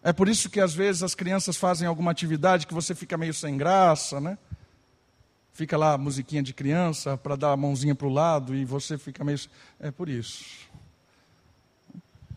É 0.02 0.12
por 0.12 0.28
isso 0.28 0.50
que 0.50 0.58
às 0.58 0.74
vezes 0.74 1.04
as 1.04 1.14
crianças 1.14 1.56
fazem 1.56 1.86
alguma 1.86 2.10
atividade 2.10 2.66
que 2.66 2.74
você 2.74 2.92
fica 2.92 3.16
meio 3.16 3.32
sem 3.32 3.56
graça, 3.56 4.20
né? 4.20 4.36
fica 5.52 5.76
lá 5.76 5.92
a 5.92 5.98
musiquinha 5.98 6.42
de 6.42 6.52
criança 6.52 7.16
para 7.16 7.36
dar 7.36 7.52
a 7.52 7.56
mãozinha 7.56 7.94
para 7.94 8.06
o 8.06 8.12
lado 8.12 8.54
e 8.54 8.64
você 8.64 8.96
fica 8.98 9.22
meio. 9.22 9.38
É 9.78 9.90
por 9.90 10.08
isso. 10.08 10.68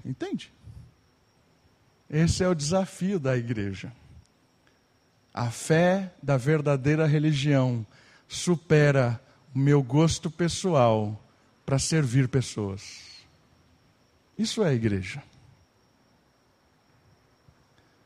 Entende? 0.03 0.51
Esse 2.09 2.43
é 2.43 2.47
o 2.47 2.53
desafio 2.53 3.19
da 3.19 3.35
igreja. 3.35 3.91
A 5.33 5.49
fé 5.49 6.13
da 6.21 6.37
verdadeira 6.37 7.05
religião 7.07 7.85
supera 8.27 9.19
o 9.55 9.59
meu 9.59 9.81
gosto 9.81 10.29
pessoal 10.29 11.19
para 11.65 11.79
servir 11.79 12.27
pessoas. 12.27 13.25
Isso 14.37 14.63
é 14.63 14.73
igreja. 14.73 15.23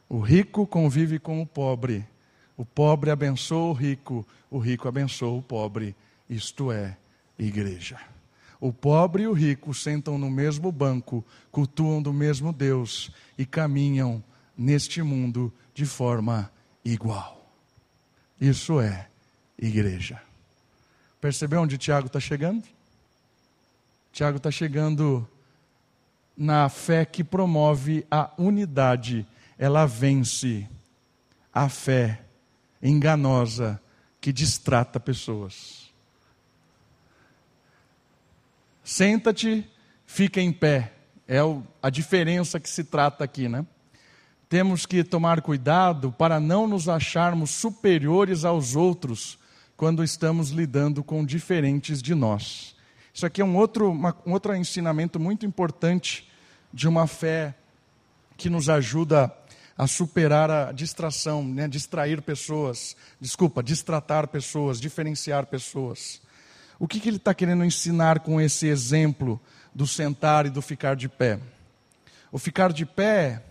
O 0.08 0.20
rico 0.20 0.66
convive 0.66 1.20
com 1.20 1.42
o 1.42 1.46
pobre 1.46 2.08
o 2.60 2.66
pobre 2.66 3.10
abençoa 3.10 3.70
o 3.70 3.72
rico, 3.72 4.28
o 4.52 4.60
rico 4.60 4.86
abençoa 4.86 5.32
o 5.32 5.42
pobre. 5.42 5.96
Isto 6.30 6.74
é 6.74 6.98
igreja. 7.38 7.98
O 8.60 8.74
pobre 8.74 9.24
e 9.24 9.28
o 9.28 9.32
rico 9.32 9.74
sentam 9.74 10.18
no 10.18 10.30
mesmo 10.30 10.70
banco, 10.70 11.24
cultuam 11.54 12.02
do 12.02 12.12
mesmo 12.12 12.52
Deus 12.52 13.12
e 13.38 13.46
caminham 13.46 14.22
neste 14.58 15.02
mundo 15.02 15.54
de 15.74 15.86
forma 15.86 16.52
igual. 16.84 17.50
Isso 18.42 18.82
é 18.82 19.08
igreja. 19.58 20.22
Percebeu 21.22 21.62
onde 21.62 21.78
Tiago 21.78 22.08
está 22.08 22.20
chegando? 22.20 22.64
Tiago 24.12 24.38
está 24.38 24.50
chegando 24.50 25.28
na 26.36 26.70
fé 26.70 27.04
que 27.04 27.24
promove 27.24 28.06
a 28.10 28.32
unidade, 28.38 29.28
ela 29.58 29.86
vence 29.86 30.68
a 31.54 31.68
fé 31.68 32.22
enganosa 32.82 33.82
que 34.22 34.32
distrata 34.32 35.00
pessoas. 35.00 35.92
Senta-te, 38.84 39.70
fica 40.06 40.42
em 40.42 40.52
pé. 40.52 40.94
É 41.28 41.40
a 41.84 41.90
diferença 41.90 42.60
que 42.60 42.70
se 42.70 42.84
trata 42.84 43.24
aqui, 43.24 43.48
né? 43.48 43.66
Temos 44.48 44.86
que 44.86 45.04
tomar 45.04 45.42
cuidado 45.42 46.12
para 46.12 46.40
não 46.40 46.66
nos 46.66 46.90
acharmos 46.90 47.52
superiores 47.52 48.46
aos 48.46 48.76
outros 48.76 49.38
quando 49.80 50.04
estamos 50.04 50.50
lidando 50.50 51.02
com 51.02 51.24
diferentes 51.24 52.02
de 52.02 52.14
nós. 52.14 52.76
Isso 53.14 53.26
aqui 53.26 53.40
é 53.40 53.46
um 53.46 53.56
outro, 53.56 53.90
uma, 53.90 54.14
um 54.26 54.34
outro 54.34 54.54
ensinamento 54.54 55.18
muito 55.18 55.46
importante 55.46 56.30
de 56.74 56.86
uma 56.86 57.08
fé 57.08 57.56
que 58.36 58.50
nos 58.50 58.68
ajuda 58.68 59.34
a 59.78 59.88
superar 59.88 60.52
a 60.52 60.74
distração, 60.74 61.46
né? 61.46 61.66
distrair 61.66 62.22
pessoas, 62.22 62.94
desculpa, 63.22 63.64
distratar 63.64 64.28
pessoas, 64.28 64.82
diferenciar 64.82 65.46
pessoas. 65.46 66.22
O 66.78 66.86
que, 66.86 67.00
que 67.00 67.08
ele 67.08 67.16
está 67.16 67.34
querendo 67.34 67.64
ensinar 67.64 68.20
com 68.20 68.42
esse 68.42 68.68
exemplo 68.68 69.40
do 69.74 69.88
sentar 69.88 70.46
e 70.46 70.50
do 70.50 70.62
ficar 70.62 70.98
de 70.98 71.08
pé? 71.08 71.40
O 72.34 72.38
ficar 72.38 72.74
de 72.74 72.86
pé 72.86 73.42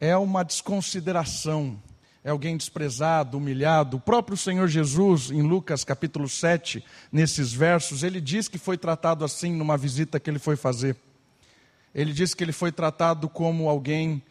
é 0.00 0.16
uma 0.16 0.42
desconsideração, 0.42 1.80
é 2.24 2.30
alguém 2.30 2.56
desprezado, 2.56 3.36
humilhado. 3.36 3.96
O 3.96 4.00
próprio 4.00 4.36
Senhor 4.36 4.68
Jesus, 4.68 5.30
em 5.30 5.42
Lucas 5.42 5.82
capítulo 5.82 6.28
7, 6.28 6.84
nesses 7.10 7.52
versos, 7.52 8.02
ele 8.02 8.20
diz 8.20 8.46
que 8.46 8.58
foi 8.58 8.78
tratado 8.78 9.24
assim 9.24 9.52
numa 9.52 9.76
visita 9.76 10.20
que 10.20 10.30
ele 10.30 10.38
foi 10.38 10.54
fazer. 10.54 10.96
Ele 11.94 12.12
diz 12.12 12.32
que 12.32 12.44
ele 12.44 12.52
foi 12.52 12.70
tratado 12.70 13.28
como 13.28 13.68
alguém 13.68 14.22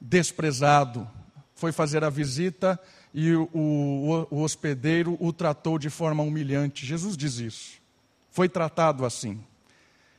desprezado. 0.00 1.08
Foi 1.54 1.72
fazer 1.72 2.04
a 2.04 2.10
visita 2.10 2.78
e 3.14 3.32
o, 3.32 3.48
o, 3.52 4.26
o 4.30 4.42
hospedeiro 4.42 5.16
o 5.18 5.32
tratou 5.32 5.78
de 5.78 5.88
forma 5.88 6.22
humilhante. 6.22 6.84
Jesus 6.84 7.16
diz 7.16 7.38
isso. 7.38 7.78
Foi 8.30 8.48
tratado 8.48 9.06
assim. 9.06 9.40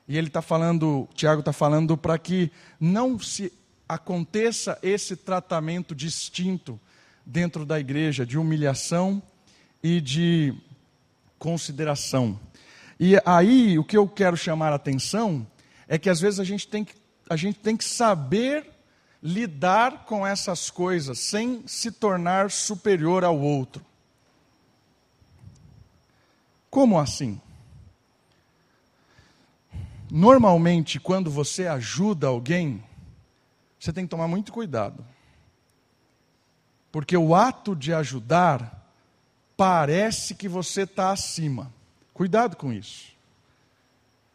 E 0.07 0.17
ele 0.17 0.27
está 0.27 0.41
falando, 0.41 1.07
Tiago 1.13 1.41
está 1.41 1.53
falando 1.53 1.95
para 1.95 2.17
que 2.17 2.51
não 2.79 3.19
se 3.19 3.53
aconteça 3.87 4.79
esse 4.81 5.15
tratamento 5.15 5.93
distinto 5.93 6.79
dentro 7.29 7.63
da 7.63 7.79
igreja 7.79 8.25
de 8.25 8.39
humilhação 8.39 9.21
e 9.83 10.01
de 10.01 10.51
consideração. 11.37 12.39
E 12.99 13.15
aí 13.23 13.77
o 13.77 13.83
que 13.83 13.95
eu 13.95 14.07
quero 14.07 14.35
chamar 14.35 14.73
a 14.73 14.77
atenção 14.77 15.45
é 15.87 15.99
que 15.99 16.09
às 16.09 16.19
vezes 16.19 16.39
a 16.39 16.43
gente 16.43 16.67
tem 16.67 16.83
que, 16.83 16.95
a 17.29 17.35
gente 17.35 17.59
tem 17.59 17.77
que 17.77 17.83
saber 17.83 18.65
lidar 19.21 20.05
com 20.05 20.25
essas 20.25 20.71
coisas 20.71 21.19
sem 21.19 21.63
se 21.67 21.91
tornar 21.91 22.49
superior 22.49 23.23
ao 23.23 23.39
outro. 23.39 23.85
Como 26.67 26.97
assim? 26.97 27.39
Normalmente, 30.09 30.99
quando 30.99 31.29
você 31.29 31.67
ajuda 31.67 32.25
alguém, 32.25 32.83
você 33.79 33.93
tem 33.93 34.05
que 34.05 34.09
tomar 34.09 34.27
muito 34.27 34.51
cuidado. 34.51 35.05
Porque 36.91 37.15
o 37.15 37.35
ato 37.35 37.75
de 37.75 37.93
ajudar 37.93 38.87
parece 39.55 40.35
que 40.35 40.47
você 40.47 40.83
está 40.83 41.11
acima. 41.11 41.71
Cuidado 42.13 42.55
com 42.55 42.73
isso. 42.73 43.09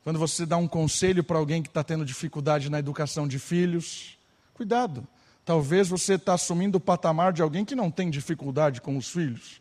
Quando 0.02 0.18
você 0.18 0.44
dá 0.44 0.56
um 0.56 0.68
conselho 0.68 1.24
para 1.24 1.38
alguém 1.38 1.62
que 1.62 1.68
está 1.68 1.82
tendo 1.82 2.04
dificuldade 2.04 2.70
na 2.70 2.78
educação 2.78 3.26
de 3.26 3.38
filhos, 3.38 4.14
Cuidado. 4.54 5.06
Talvez 5.44 5.88
você 5.88 6.14
está 6.14 6.34
assumindo 6.34 6.78
o 6.78 6.80
patamar 6.80 7.32
de 7.32 7.42
alguém 7.42 7.64
que 7.64 7.74
não 7.74 7.90
tem 7.90 8.08
dificuldade 8.08 8.80
com 8.80 8.96
os 8.96 9.10
filhos. 9.10 9.60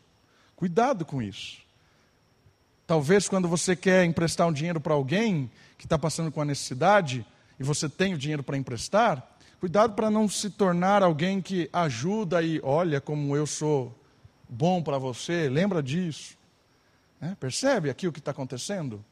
Cuidado 0.56 1.04
com 1.04 1.20
isso. 1.20 1.58
Talvez 2.86 3.28
quando 3.28 3.48
você 3.48 3.74
quer 3.74 4.04
emprestar 4.04 4.46
um 4.46 4.52
dinheiro 4.52 4.80
para 4.80 4.94
alguém 4.94 5.50
que 5.76 5.84
está 5.84 5.98
passando 5.98 6.30
com 6.30 6.40
a 6.40 6.44
necessidade 6.44 7.26
e 7.58 7.64
você 7.64 7.88
tem 7.88 8.14
o 8.14 8.18
dinheiro 8.18 8.42
para 8.42 8.56
emprestar, 8.56 9.33
cuidado 9.64 9.94
para 9.94 10.10
não 10.10 10.28
se 10.28 10.50
tornar 10.50 11.02
alguém 11.02 11.40
que 11.40 11.70
ajuda 11.72 12.42
e 12.42 12.60
olha 12.62 13.00
como 13.00 13.34
eu 13.34 13.46
sou 13.46 13.98
bom 14.46 14.82
para 14.82 14.98
você, 14.98 15.48
lembra 15.48 15.82
disso. 15.82 16.36
É, 17.18 17.34
percebe 17.36 17.88
aqui 17.88 18.06
o 18.06 18.12
que 18.12 18.18
está 18.18 18.30
acontecendo? 18.30 19.02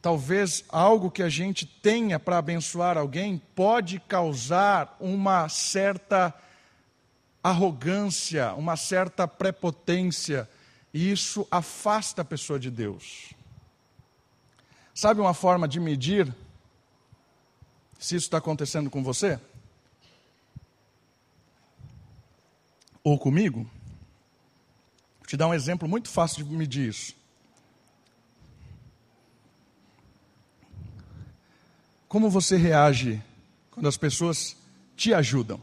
Talvez 0.00 0.64
algo 0.70 1.10
que 1.10 1.22
a 1.22 1.28
gente 1.28 1.66
tenha 1.66 2.18
para 2.18 2.38
abençoar 2.38 2.96
alguém 2.96 3.36
pode 3.54 4.00
causar 4.00 4.96
uma 4.98 5.46
certa 5.50 6.32
arrogância, 7.44 8.54
uma 8.54 8.78
certa 8.78 9.28
prepotência, 9.28 10.48
e 10.94 11.12
isso 11.12 11.46
afasta 11.50 12.22
a 12.22 12.24
pessoa 12.24 12.58
de 12.58 12.70
Deus. 12.70 13.34
Sabe 14.94 15.20
uma 15.20 15.34
forma 15.34 15.68
de 15.68 15.78
medir 15.78 16.34
se 17.98 18.14
isso 18.14 18.26
está 18.26 18.38
acontecendo 18.38 18.88
com 18.88 19.02
você? 19.02 19.40
Ou 23.02 23.18
comigo? 23.18 23.68
Vou 25.18 25.26
te 25.26 25.36
dar 25.36 25.48
um 25.48 25.54
exemplo 25.54 25.88
muito 25.88 26.08
fácil 26.08 26.44
de 26.44 26.52
medir 26.52 26.88
isso. 26.88 27.16
Como 32.08 32.30
você 32.30 32.56
reage 32.56 33.22
quando 33.70 33.88
as 33.88 33.96
pessoas 33.96 34.56
te 34.96 35.12
ajudam? 35.12 35.60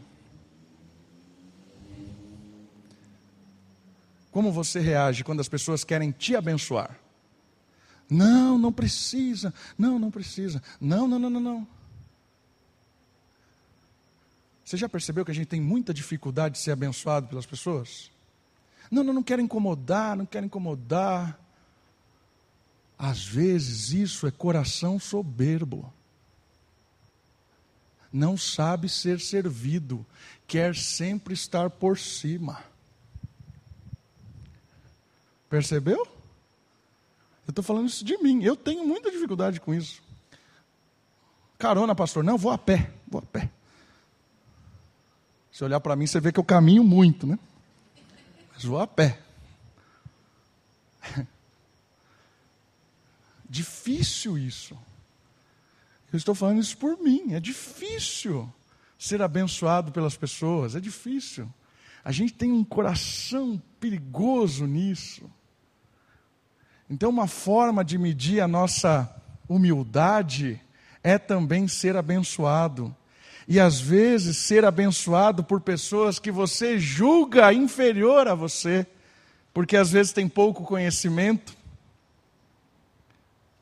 Como 4.31 4.51
você 4.51 4.79
reage 4.79 5.23
quando 5.23 5.39
as 5.39 5.47
pessoas 5.47 5.83
querem 5.83 6.11
te 6.11 6.35
abençoar? 6.35 6.99
Não, 8.09 8.57
não 8.57 8.71
precisa. 8.71 9.53
Não, 9.77 9.97
não 9.97 10.11
precisa. 10.11 10.61
Não, 10.79 11.07
não, 11.07 11.17
não, 11.17 11.29
não, 11.29 11.39
não. 11.39 11.67
Você 14.65 14.75
já 14.75 14.89
percebeu 14.89 15.23
que 15.23 15.31
a 15.31 15.33
gente 15.33 15.47
tem 15.47 15.61
muita 15.61 15.93
dificuldade 15.93 16.55
de 16.55 16.61
ser 16.61 16.71
abençoado 16.71 17.27
pelas 17.27 17.45
pessoas? 17.45 18.11
Não, 18.91 19.03
não, 19.03 19.13
não 19.13 19.23
quero 19.23 19.41
incomodar, 19.41 20.17
não 20.17 20.25
quero 20.25 20.45
incomodar. 20.45 21.39
Às 22.97 23.25
vezes 23.25 23.91
isso 23.91 24.27
é 24.27 24.31
coração 24.31 24.99
soberbo 24.99 25.93
não 28.15 28.37
sabe 28.37 28.87
ser 28.87 29.19
servido, 29.19 30.05
quer 30.47 30.73
sempre 30.73 31.33
estar 31.33 31.69
por 31.69 31.99
cima. 31.99 32.63
Percebeu? 35.49 36.07
Eu 37.45 37.49
estou 37.49 37.63
falando 37.63 37.89
isso 37.89 38.05
de 38.05 38.17
mim, 38.17 38.41
eu 38.41 38.55
tenho 38.55 38.87
muita 38.87 39.11
dificuldade 39.11 39.59
com 39.59 39.73
isso. 39.73 40.01
Carona, 41.57 41.93
pastor, 41.93 42.23
não, 42.23 42.37
vou 42.37 42.53
a 42.53 42.57
pé, 42.57 42.77
vou 42.77 42.83
a 42.83 42.87
pé. 42.87 42.94
Se 45.55 45.63
olhar 45.63 45.79
para 45.79 45.95
mim, 45.95 46.05
você 46.05 46.19
vê 46.19 46.33
que 46.33 46.39
eu 46.41 46.43
caminho 46.43 46.83
muito, 46.83 47.25
né? 47.25 47.39
Mas 48.53 48.65
vou 48.65 48.77
a 48.77 48.85
pé. 48.85 49.17
Difícil 53.49 54.37
isso. 54.37 54.77
Eu 56.11 56.17
estou 56.17 56.35
falando 56.35 56.59
isso 56.59 56.77
por 56.77 56.97
mim. 56.97 57.33
É 57.33 57.39
difícil 57.39 58.53
ser 58.99 59.21
abençoado 59.21 59.93
pelas 59.93 60.17
pessoas, 60.17 60.75
é 60.75 60.81
difícil. 60.81 61.49
A 62.03 62.11
gente 62.11 62.33
tem 62.33 62.51
um 62.51 62.65
coração 62.65 63.57
perigoso 63.79 64.65
nisso. 64.65 65.31
Então, 66.89 67.09
uma 67.09 67.27
forma 67.27 67.81
de 67.85 67.97
medir 67.97 68.41
a 68.41 68.47
nossa 68.47 69.09
humildade 69.47 70.61
é 71.01 71.17
também 71.17 71.65
ser 71.65 71.95
abençoado. 71.95 72.93
E 73.47 73.59
às 73.59 73.79
vezes 73.79 74.37
ser 74.37 74.65
abençoado 74.65 75.43
por 75.43 75.61
pessoas 75.61 76.17
que 76.17 76.31
você 76.31 76.79
julga 76.79 77.53
inferior 77.53 78.27
a 78.27 78.33
você, 78.35 78.85
porque 79.53 79.77
às 79.77 79.91
vezes 79.91 80.11
tem 80.11 80.27
pouco 80.27 80.63
conhecimento, 80.63 81.55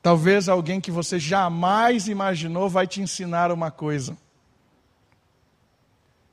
Talvez 0.03 0.49
alguém 0.49 0.81
que 0.81 0.91
você 0.91 1.17
jamais 1.17 2.09
imaginou 2.09 2.69
vai 2.69 2.86
te 2.86 3.01
ensinar 3.01 3.53
uma 3.53 3.71
coisa. 3.71 4.17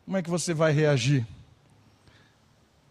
Como 0.04 0.16
é 0.16 0.22
que 0.22 0.28
você 0.28 0.52
vai 0.52 0.72
reagir? 0.72 1.24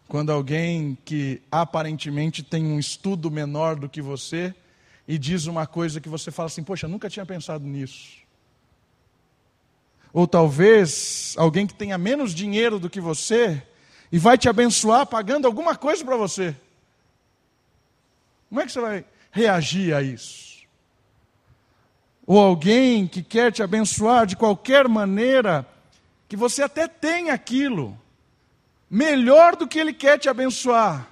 Quando 0.08 0.32
alguém 0.32 0.96
que 1.04 1.42
aparentemente 1.52 2.42
tem 2.42 2.64
um 2.64 2.78
estudo 2.78 3.30
menor 3.30 3.76
do 3.76 3.90
que 3.90 4.00
você 4.00 4.54
e 5.06 5.18
diz 5.18 5.44
uma 5.44 5.66
coisa 5.66 6.00
que 6.00 6.08
você 6.08 6.30
fala 6.30 6.46
assim: 6.46 6.64
Poxa, 6.64 6.88
nunca 6.88 7.10
tinha 7.10 7.26
pensado 7.26 7.62
nisso. 7.66 8.16
Ou 10.12 10.26
talvez 10.26 11.34
alguém 11.36 11.66
que 11.66 11.74
tenha 11.74 11.96
menos 11.96 12.34
dinheiro 12.34 12.78
do 12.78 12.90
que 12.90 13.00
você 13.00 13.62
e 14.10 14.18
vai 14.18 14.36
te 14.36 14.48
abençoar 14.48 15.06
pagando 15.06 15.46
alguma 15.46 15.76
coisa 15.76 16.04
para 16.04 16.16
você. 16.16 16.56
Como 18.48 18.60
é 18.60 18.66
que 18.66 18.72
você 18.72 18.80
vai 18.80 19.04
reagir 19.30 19.94
a 19.94 20.02
isso? 20.02 20.50
ou 22.30 22.38
alguém 22.38 23.08
que 23.08 23.24
quer 23.24 23.50
te 23.50 23.60
abençoar 23.60 24.24
de 24.24 24.36
qualquer 24.36 24.86
maneira, 24.86 25.66
que 26.28 26.36
você 26.36 26.62
até 26.62 26.86
tem 26.86 27.28
aquilo, 27.28 28.00
melhor 28.88 29.56
do 29.56 29.66
que 29.66 29.76
ele 29.76 29.92
quer 29.92 30.16
te 30.16 30.28
abençoar. 30.28 31.08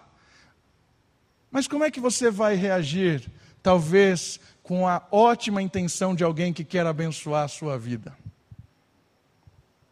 Mas 1.51 1.67
como 1.67 1.83
é 1.83 1.91
que 1.91 1.99
você 1.99 2.31
vai 2.31 2.55
reagir? 2.55 3.29
Talvez 3.61 4.39
com 4.63 4.87
a 4.87 5.03
ótima 5.11 5.61
intenção 5.61 6.15
de 6.15 6.23
alguém 6.23 6.53
que 6.53 6.63
quer 6.63 6.87
abençoar 6.87 7.43
a 7.43 7.49
sua 7.49 7.77
vida. 7.77 8.17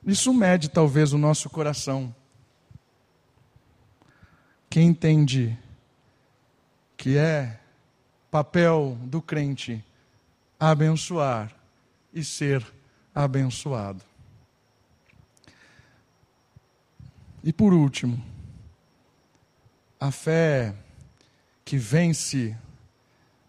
Isso 0.07 0.33
mede 0.33 0.69
talvez 0.69 1.13
o 1.13 1.19
nosso 1.19 1.51
coração. 1.51 2.15
Quem 4.71 4.87
entende 4.87 5.59
que 6.97 7.19
é 7.19 7.59
papel 8.31 8.97
do 9.03 9.21
crente 9.21 9.85
abençoar 10.61 11.53
e 12.15 12.23
ser 12.23 12.65
abençoado. 13.13 14.03
E 17.43 17.53
por 17.53 17.73
último, 17.73 18.25
a 19.99 20.13
fé 20.13 20.75
que 21.65 21.77
vence, 21.77 22.57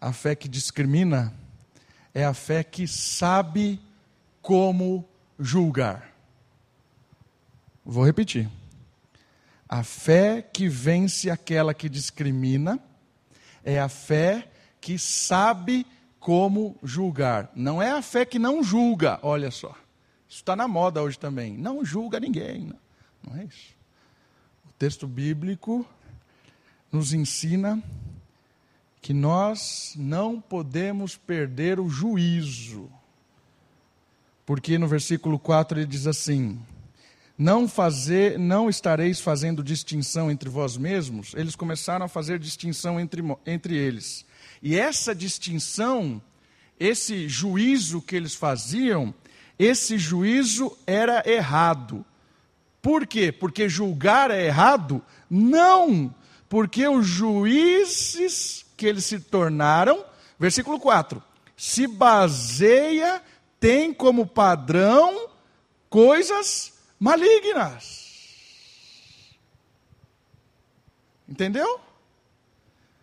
a 0.00 0.12
fé 0.12 0.34
que 0.34 0.48
discrimina, 0.48 1.32
é 2.12 2.24
a 2.24 2.34
fé 2.34 2.64
que 2.64 2.88
sabe 2.88 3.80
como 4.42 5.08
julgar. 5.38 6.17
Vou 7.90 8.04
repetir. 8.04 8.50
A 9.66 9.82
fé 9.82 10.42
que 10.42 10.68
vence 10.68 11.30
aquela 11.30 11.72
que 11.72 11.88
discrimina 11.88 12.78
é 13.64 13.80
a 13.80 13.88
fé 13.88 14.46
que 14.78 14.98
sabe 14.98 15.86
como 16.20 16.76
julgar. 16.82 17.50
Não 17.56 17.80
é 17.80 17.90
a 17.90 18.02
fé 18.02 18.26
que 18.26 18.38
não 18.38 18.62
julga, 18.62 19.18
olha 19.22 19.50
só. 19.50 19.74
Isso 20.28 20.40
está 20.40 20.54
na 20.54 20.68
moda 20.68 21.02
hoje 21.02 21.18
também. 21.18 21.56
Não 21.56 21.82
julga 21.82 22.20
ninguém. 22.20 22.74
Não, 23.26 23.40
é 23.40 23.44
isso. 23.44 23.74
O 24.68 24.72
texto 24.74 25.06
bíblico 25.06 25.86
nos 26.92 27.14
ensina 27.14 27.82
que 29.00 29.14
nós 29.14 29.94
não 29.96 30.42
podemos 30.42 31.16
perder 31.16 31.80
o 31.80 31.88
juízo. 31.88 32.90
Porque 34.44 34.76
no 34.76 34.86
versículo 34.86 35.38
4 35.38 35.78
ele 35.78 35.86
diz 35.86 36.06
assim: 36.06 36.60
não 37.38 37.68
fazer, 37.68 38.36
não 38.36 38.68
estareis 38.68 39.20
fazendo 39.20 39.62
distinção 39.62 40.28
entre 40.28 40.48
vós 40.48 40.76
mesmos. 40.76 41.32
Eles 41.36 41.54
começaram 41.54 42.04
a 42.04 42.08
fazer 42.08 42.40
distinção 42.40 42.98
entre, 42.98 43.22
entre 43.46 43.76
eles. 43.76 44.26
E 44.60 44.76
essa 44.76 45.14
distinção, 45.14 46.20
esse 46.80 47.28
juízo 47.28 48.02
que 48.02 48.16
eles 48.16 48.34
faziam, 48.34 49.14
esse 49.56 49.96
juízo 49.96 50.76
era 50.84 51.22
errado. 51.24 52.04
Por 52.82 53.06
quê? 53.06 53.30
Porque 53.30 53.68
julgar 53.68 54.32
é 54.32 54.44
errado? 54.46 55.00
Não, 55.30 56.12
porque 56.48 56.88
os 56.88 57.06
juízes 57.06 58.66
que 58.76 58.86
eles 58.86 59.04
se 59.04 59.20
tornaram, 59.20 60.04
versículo 60.38 60.80
4, 60.80 61.22
se 61.56 61.86
baseia, 61.86 63.22
tem 63.60 63.92
como 63.92 64.26
padrão 64.26 65.28
coisas 65.88 66.77
malignas. 66.98 68.06
Entendeu? 71.28 71.80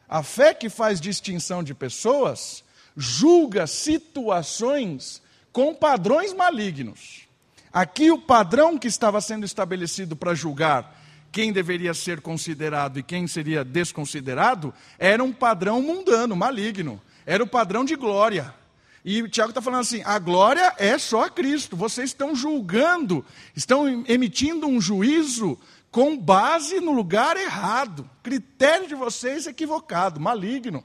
A 0.08 0.24
fé 0.24 0.54
que 0.54 0.70
faz 0.70 1.00
distinção 1.00 1.64
de 1.64 1.74
pessoas 1.74 2.64
julga 2.96 3.68
situações 3.68 5.22
com 5.52 5.74
padrões 5.74 6.34
malignos. 6.34 7.28
Aqui 7.72 8.10
o 8.10 8.20
padrão 8.20 8.78
que 8.78 8.88
estava 8.88 9.20
sendo 9.20 9.46
estabelecido 9.46 10.16
para 10.16 10.34
julgar 10.34 11.02
quem 11.36 11.52
deveria 11.52 11.94
ser 11.94 12.22
considerado 12.22 12.98
e 12.98 13.04
quem 13.04 13.28
seria 13.28 13.62
desconsiderado, 13.62 14.74
era 14.98 15.22
um 15.22 15.34
padrão 15.34 15.82
mundano, 15.82 16.34
maligno. 16.34 17.02
Era 17.26 17.44
o 17.44 17.48
padrão 17.48 17.84
de 17.84 17.98
glória. 17.98 18.54
E 19.08 19.22
o 19.22 19.30
Tiago 19.30 19.52
está 19.52 19.62
falando 19.62 19.82
assim: 19.82 20.02
a 20.04 20.18
glória 20.18 20.74
é 20.80 20.98
só 20.98 21.26
a 21.26 21.30
Cristo. 21.30 21.78
Vocês 21.78 22.10
estão 22.10 22.36
julgando, 22.36 23.24
estão 23.56 23.88
emitindo 24.08 24.66
um 24.66 24.82
juízo 24.82 25.60
com 25.92 26.18
base 26.18 26.80
no 26.80 26.92
lugar 26.92 27.38
errado. 27.38 28.10
Critério 28.24 28.88
de 28.88 28.96
vocês 28.96 29.46
equivocado, 29.46 30.20
maligno. 30.20 30.84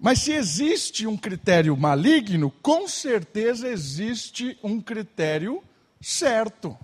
Mas 0.00 0.20
se 0.20 0.32
existe 0.32 1.06
um 1.06 1.16
critério 1.16 1.76
maligno, 1.76 2.50
com 2.62 2.88
certeza 2.88 3.68
existe 3.68 4.58
um 4.62 4.80
critério 4.80 5.62
certo. 6.00 6.76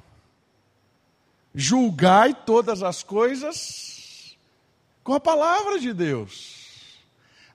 Julgai 1.54 2.34
todas 2.34 2.82
as 2.82 3.02
coisas 3.02 4.36
com 5.02 5.14
a 5.14 5.18
palavra 5.18 5.80
de 5.80 5.94
Deus. 5.94 6.57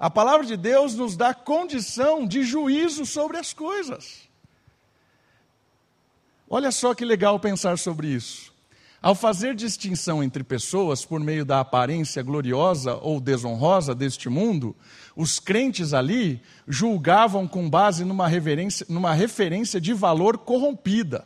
A 0.04 0.10
palavra 0.10 0.46
de 0.46 0.58
Deus 0.58 0.96
nos 0.96 1.16
dá 1.16 1.34
condição 1.34 2.28
de 2.28 2.44
juízo 2.44 3.06
sobre 3.06 3.38
as 3.38 3.54
coisas. 3.54 4.28
Olha 6.50 6.74
só 6.74 6.94
que 6.94 7.06
legal 7.06 7.40
pensar 7.40 7.78
sobre 7.78 8.10
isso. 8.10 8.52
Ao 9.02 9.16
fazer 9.16 9.56
distinção 9.56 10.22
entre 10.22 10.44
pessoas 10.44 11.06
por 11.06 11.22
meio 11.22 11.46
da 11.46 11.62
aparência 11.62 12.22
gloriosa 12.22 12.96
ou 12.96 13.22
desonrosa 13.22 13.96
deste 13.96 14.28
mundo, 14.28 14.76
os 15.16 15.40
crentes 15.40 15.94
ali 15.94 16.42
julgavam 16.68 17.48
com 17.48 17.70
base 17.70 18.04
numa, 18.04 18.28
numa 18.90 19.14
referência 19.14 19.80
de 19.80 19.94
valor 19.94 20.40
corrompida. 20.40 21.26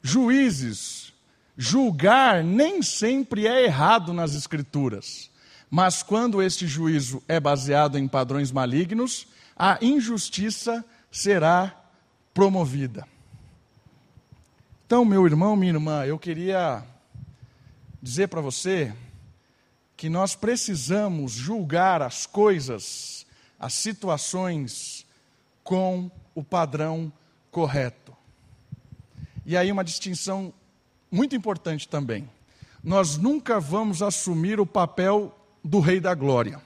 Juízes, 0.00 1.12
julgar 1.54 2.42
nem 2.42 2.80
sempre 2.80 3.46
é 3.46 3.62
errado 3.62 4.14
nas 4.14 4.34
Escrituras. 4.34 5.33
Mas 5.76 6.04
quando 6.04 6.40
este 6.40 6.68
juízo 6.68 7.20
é 7.26 7.40
baseado 7.40 7.98
em 7.98 8.06
padrões 8.06 8.52
malignos, 8.52 9.26
a 9.56 9.76
injustiça 9.82 10.84
será 11.10 11.76
promovida. 12.32 13.08
Então, 14.86 15.04
meu 15.04 15.26
irmão, 15.26 15.56
minha 15.56 15.72
irmã, 15.72 16.06
eu 16.06 16.16
queria 16.16 16.84
dizer 18.00 18.28
para 18.28 18.40
você 18.40 18.94
que 19.96 20.08
nós 20.08 20.36
precisamos 20.36 21.32
julgar 21.32 22.02
as 22.02 22.24
coisas, 22.24 23.26
as 23.58 23.74
situações, 23.74 25.04
com 25.64 26.08
o 26.36 26.44
padrão 26.44 27.12
correto. 27.50 28.16
E 29.44 29.56
aí, 29.56 29.72
uma 29.72 29.82
distinção 29.82 30.54
muito 31.10 31.34
importante 31.34 31.88
também. 31.88 32.30
Nós 32.80 33.16
nunca 33.16 33.58
vamos 33.58 34.02
assumir 34.02 34.60
o 34.60 34.66
papel 34.66 35.36
do 35.64 35.80
Rei 35.80 35.98
da 35.98 36.14
Glória. 36.14 36.60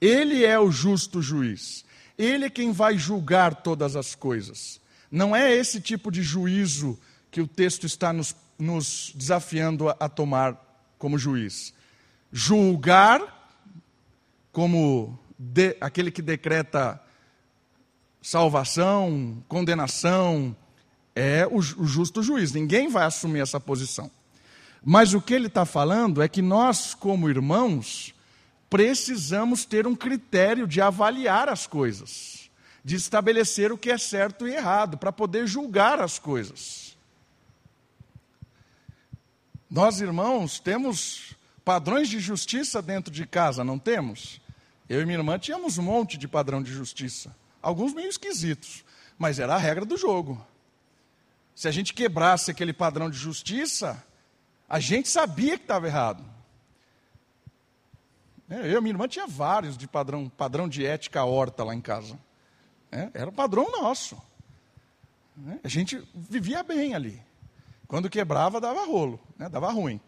Ele 0.00 0.44
é 0.44 0.58
o 0.58 0.70
justo 0.70 1.20
juiz. 1.20 1.84
Ele 2.16 2.46
é 2.46 2.50
quem 2.50 2.72
vai 2.72 2.96
julgar 2.96 3.56
todas 3.56 3.94
as 3.94 4.14
coisas. 4.14 4.80
Não 5.10 5.36
é 5.36 5.54
esse 5.54 5.80
tipo 5.80 6.10
de 6.10 6.22
juízo 6.22 6.98
que 7.30 7.40
o 7.40 7.46
texto 7.46 7.84
está 7.84 8.12
nos, 8.12 8.34
nos 8.58 9.12
desafiando 9.14 9.90
a, 9.90 9.96
a 10.00 10.08
tomar 10.08 10.56
como 10.98 11.18
juiz. 11.18 11.74
Julgar 12.32 13.20
como 14.50 15.18
de, 15.38 15.76
aquele 15.80 16.10
que 16.10 16.22
decreta 16.22 17.00
salvação, 18.22 19.42
condenação, 19.48 20.56
é 21.14 21.46
o, 21.46 21.58
o 21.58 21.86
justo 21.86 22.22
juiz. 22.22 22.52
Ninguém 22.52 22.88
vai 22.88 23.04
assumir 23.04 23.40
essa 23.40 23.60
posição. 23.60 24.10
Mas 24.84 25.14
o 25.14 25.20
que 25.20 25.34
ele 25.34 25.46
está 25.46 25.64
falando 25.64 26.22
é 26.22 26.28
que 26.28 26.42
nós, 26.42 26.94
como 26.94 27.28
irmãos, 27.28 28.14
precisamos 28.72 29.66
ter 29.66 29.86
um 29.86 29.94
critério 29.94 30.66
de 30.66 30.80
avaliar 30.80 31.46
as 31.46 31.66
coisas, 31.66 32.50
de 32.82 32.96
estabelecer 32.96 33.70
o 33.70 33.76
que 33.76 33.90
é 33.90 33.98
certo 33.98 34.48
e 34.48 34.54
errado, 34.54 34.96
para 34.96 35.12
poder 35.12 35.46
julgar 35.46 36.00
as 36.00 36.18
coisas. 36.18 36.96
Nós, 39.70 40.00
irmãos, 40.00 40.58
temos 40.58 41.36
padrões 41.62 42.08
de 42.08 42.18
justiça 42.18 42.80
dentro 42.80 43.12
de 43.12 43.26
casa, 43.26 43.62
não 43.62 43.78
temos? 43.78 44.40
Eu 44.88 45.02
e 45.02 45.04
minha 45.04 45.18
irmã 45.18 45.38
tínhamos 45.38 45.76
um 45.76 45.82
monte 45.82 46.16
de 46.16 46.26
padrão 46.26 46.62
de 46.62 46.72
justiça, 46.72 47.36
alguns 47.60 47.92
meio 47.92 48.08
esquisitos, 48.08 48.86
mas 49.18 49.38
era 49.38 49.54
a 49.54 49.58
regra 49.58 49.84
do 49.84 49.98
jogo. 49.98 50.42
Se 51.54 51.68
a 51.68 51.70
gente 51.70 51.92
quebrasse 51.92 52.50
aquele 52.50 52.72
padrão 52.72 53.10
de 53.10 53.18
justiça, 53.18 54.02
a 54.66 54.80
gente 54.80 55.10
sabia 55.10 55.58
que 55.58 55.64
estava 55.64 55.86
errado. 55.86 56.31
É, 58.52 58.70
eu 58.70 58.78
e 58.78 58.80
minha 58.82 58.92
irmã 58.92 59.08
tinha 59.08 59.26
vários 59.26 59.78
de 59.78 59.88
padrão, 59.88 60.28
padrão 60.28 60.68
de 60.68 60.84
ética 60.84 61.24
horta 61.24 61.64
lá 61.64 61.74
em 61.74 61.80
casa. 61.80 62.18
É, 62.90 63.08
era 63.14 63.30
o 63.30 63.32
padrão 63.32 63.72
nosso. 63.72 64.20
É, 65.48 65.60
a 65.64 65.68
gente 65.68 66.06
vivia 66.14 66.62
bem 66.62 66.94
ali. 66.94 67.22
Quando 67.88 68.10
quebrava, 68.10 68.60
dava 68.60 68.84
rolo, 68.84 69.18
né, 69.38 69.48
dava 69.48 69.72
ruim. 69.72 69.98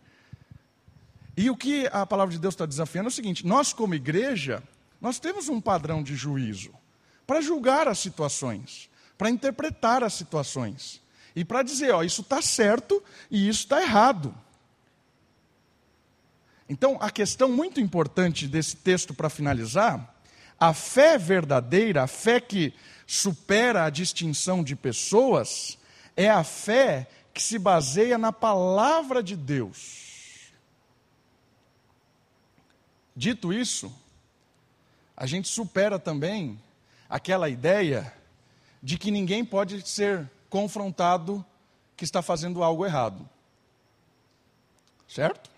E 1.34 1.49
o 1.49 1.57
que 1.57 1.86
a 1.86 2.05
palavra 2.05 2.34
de 2.34 2.38
Deus 2.38 2.53
está 2.53 2.66
desafiando 2.66 3.09
é 3.09 3.12
o 3.12 3.12
seguinte: 3.12 3.47
nós, 3.47 3.72
como 3.72 3.95
igreja, 3.95 4.62
nós 5.01 5.18
temos 5.18 5.49
um 5.49 5.59
padrão 5.59 6.03
de 6.03 6.14
juízo 6.14 6.70
para 7.26 7.40
julgar 7.40 7.88
as 7.88 7.99
situações, 7.99 8.90
para 9.16 9.30
interpretar 9.30 10.05
as 10.05 10.12
situações 10.12 11.01
e 11.34 11.47
para 11.47 11.62
dizer, 11.62 11.95
ó, 11.95 12.03
isso 12.03 12.20
está 12.20 12.42
certo 12.42 13.03
e 13.30 13.49
isso 13.49 13.61
está 13.61 13.80
errado. 13.80 14.34
Então, 16.68 16.96
a 17.00 17.10
questão 17.10 17.48
muito 17.48 17.80
importante 17.80 18.48
desse 18.48 18.76
texto 18.76 19.12
para 19.12 19.28
finalizar, 19.28 20.14
a 20.58 20.72
fé 20.72 21.18
verdadeira, 21.18 22.02
a 22.02 22.06
fé 22.06 22.40
que 22.40 22.72
supera 23.06 23.84
a 23.84 23.90
distinção 23.90 24.64
de 24.64 24.74
pessoas, 24.74 25.78
é 26.16 26.30
a 26.30 26.42
fé 26.42 27.08
que 27.34 27.42
se 27.42 27.58
baseia 27.58 28.16
na 28.16 28.32
palavra 28.32 29.22
de 29.22 29.36
Deus. 29.36 30.52
Dito 33.14 33.52
isso, 33.52 33.92
a 35.16 35.26
gente 35.26 35.48
supera 35.48 35.98
também 35.98 36.60
aquela 37.08 37.48
ideia 37.48 38.12
de 38.82 38.98
que 38.98 39.10
ninguém 39.10 39.44
pode 39.44 39.86
ser 39.88 40.30
confrontado 40.48 41.44
que 41.96 42.04
está 42.04 42.22
fazendo 42.22 42.62
algo 42.62 42.84
errado. 42.84 43.28
Certo? 45.06 45.53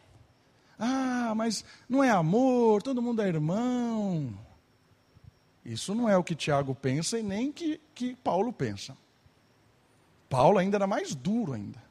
Ah, 0.78 1.32
mas 1.36 1.64
não 1.88 2.02
é 2.02 2.10
amor, 2.10 2.82
todo 2.82 3.02
mundo 3.02 3.22
é 3.22 3.28
irmão. 3.28 4.32
Isso 5.64 5.94
não 5.94 6.08
é 6.08 6.16
o 6.16 6.22
que 6.22 6.34
Tiago 6.34 6.74
pensa 6.74 7.18
e 7.18 7.22
nem 7.22 7.50
que, 7.50 7.80
que 7.94 8.14
Paulo 8.16 8.52
pensa. 8.52 8.96
Paulo 10.28 10.58
ainda 10.58 10.76
era 10.76 10.86
mais 10.86 11.14
duro 11.14 11.54
ainda. 11.54 11.82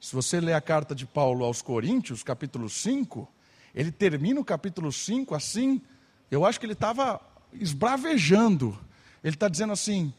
Se 0.00 0.14
você 0.14 0.40
ler 0.40 0.54
a 0.54 0.60
carta 0.60 0.94
de 0.94 1.06
Paulo 1.06 1.44
aos 1.44 1.60
Coríntios, 1.60 2.22
capítulo 2.22 2.68
5, 2.68 3.28
ele 3.74 3.92
termina 3.92 4.40
o 4.40 4.44
capítulo 4.44 4.92
5 4.92 5.34
assim, 5.34 5.80
eu 6.30 6.44
acho 6.44 6.58
que 6.58 6.66
ele 6.66 6.72
estava 6.72 7.20
esbravejando. 7.52 8.78
Ele 9.22 9.34
está 9.34 9.48
dizendo 9.48 9.72
assim: 9.72 10.12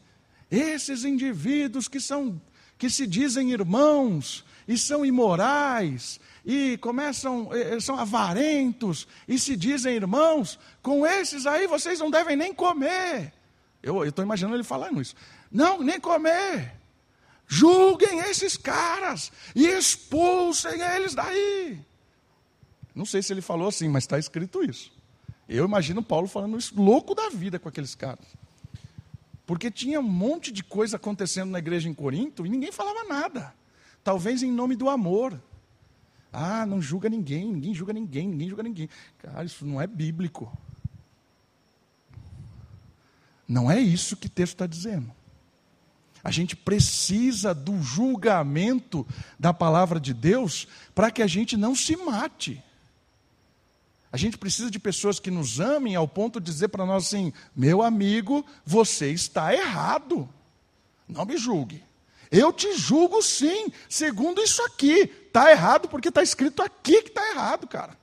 esses 0.50 1.04
indivíduos 1.04 1.88
que 1.88 1.98
são 1.98 2.40
que 2.82 2.90
se 2.90 3.06
dizem 3.06 3.52
irmãos 3.52 4.44
e 4.66 4.76
são 4.76 5.06
imorais 5.06 6.18
e 6.44 6.76
começam, 6.78 7.48
são 7.80 7.96
avarentos 7.96 9.06
e 9.28 9.38
se 9.38 9.54
dizem 9.54 9.94
irmãos, 9.94 10.58
com 10.82 11.06
esses 11.06 11.46
aí 11.46 11.68
vocês 11.68 12.00
não 12.00 12.10
devem 12.10 12.34
nem 12.34 12.52
comer. 12.52 13.32
Eu 13.80 14.04
estou 14.04 14.24
imaginando 14.24 14.56
ele 14.56 14.64
falando 14.64 15.00
isso. 15.00 15.14
Não, 15.48 15.80
nem 15.80 16.00
comer. 16.00 16.74
Julguem 17.46 18.18
esses 18.18 18.56
caras 18.56 19.30
e 19.54 19.64
expulsem 19.64 20.80
eles 20.80 21.14
daí. 21.14 21.78
Não 22.92 23.06
sei 23.06 23.22
se 23.22 23.32
ele 23.32 23.42
falou 23.42 23.68
assim, 23.68 23.88
mas 23.88 24.02
está 24.02 24.18
escrito 24.18 24.60
isso. 24.60 24.92
Eu 25.48 25.64
imagino 25.66 26.02
Paulo 26.02 26.26
falando 26.26 26.58
isso, 26.58 26.74
louco 26.76 27.14
da 27.14 27.28
vida 27.28 27.60
com 27.60 27.68
aqueles 27.68 27.94
caras. 27.94 28.26
Porque 29.52 29.70
tinha 29.70 30.00
um 30.00 30.02
monte 30.02 30.50
de 30.50 30.64
coisa 30.64 30.96
acontecendo 30.96 31.50
na 31.50 31.58
igreja 31.58 31.86
em 31.86 31.92
Corinto 31.92 32.46
e 32.46 32.48
ninguém 32.48 32.72
falava 32.72 33.04
nada. 33.04 33.52
Talvez 34.02 34.42
em 34.42 34.50
nome 34.50 34.74
do 34.74 34.88
amor. 34.88 35.38
Ah, 36.32 36.64
não 36.64 36.80
julga 36.80 37.10
ninguém, 37.10 37.52
ninguém 37.52 37.74
julga 37.74 37.92
ninguém, 37.92 38.28
ninguém 38.28 38.48
julga 38.48 38.62
ninguém. 38.62 38.88
Cara, 39.18 39.44
isso 39.44 39.66
não 39.66 39.78
é 39.78 39.86
bíblico. 39.86 40.50
Não 43.46 43.70
é 43.70 43.78
isso 43.78 44.16
que 44.16 44.26
o 44.26 44.30
texto 44.30 44.54
está 44.54 44.66
dizendo. 44.66 45.12
A 46.24 46.30
gente 46.30 46.56
precisa 46.56 47.52
do 47.52 47.78
julgamento 47.82 49.06
da 49.38 49.52
palavra 49.52 50.00
de 50.00 50.14
Deus 50.14 50.66
para 50.94 51.10
que 51.10 51.20
a 51.20 51.26
gente 51.26 51.58
não 51.58 51.74
se 51.74 51.94
mate. 51.94 52.64
A 54.12 54.18
gente 54.18 54.36
precisa 54.36 54.70
de 54.70 54.78
pessoas 54.78 55.18
que 55.18 55.30
nos 55.30 55.58
amem 55.58 55.96
ao 55.96 56.06
ponto 56.06 56.38
de 56.38 56.52
dizer 56.52 56.68
para 56.68 56.84
nós 56.84 57.06
assim: 57.06 57.32
meu 57.56 57.82
amigo, 57.82 58.44
você 58.64 59.10
está 59.10 59.54
errado. 59.54 60.28
Não 61.08 61.24
me 61.24 61.38
julgue. 61.38 61.82
Eu 62.30 62.52
te 62.52 62.76
julgo 62.76 63.22
sim, 63.22 63.72
segundo 63.88 64.42
isso 64.42 64.62
aqui. 64.64 65.10
Está 65.26 65.50
errado 65.50 65.88
porque 65.88 66.08
está 66.08 66.22
escrito 66.22 66.62
aqui 66.62 67.02
que 67.02 67.08
está 67.08 67.26
errado, 67.30 67.66
cara. 67.66 67.96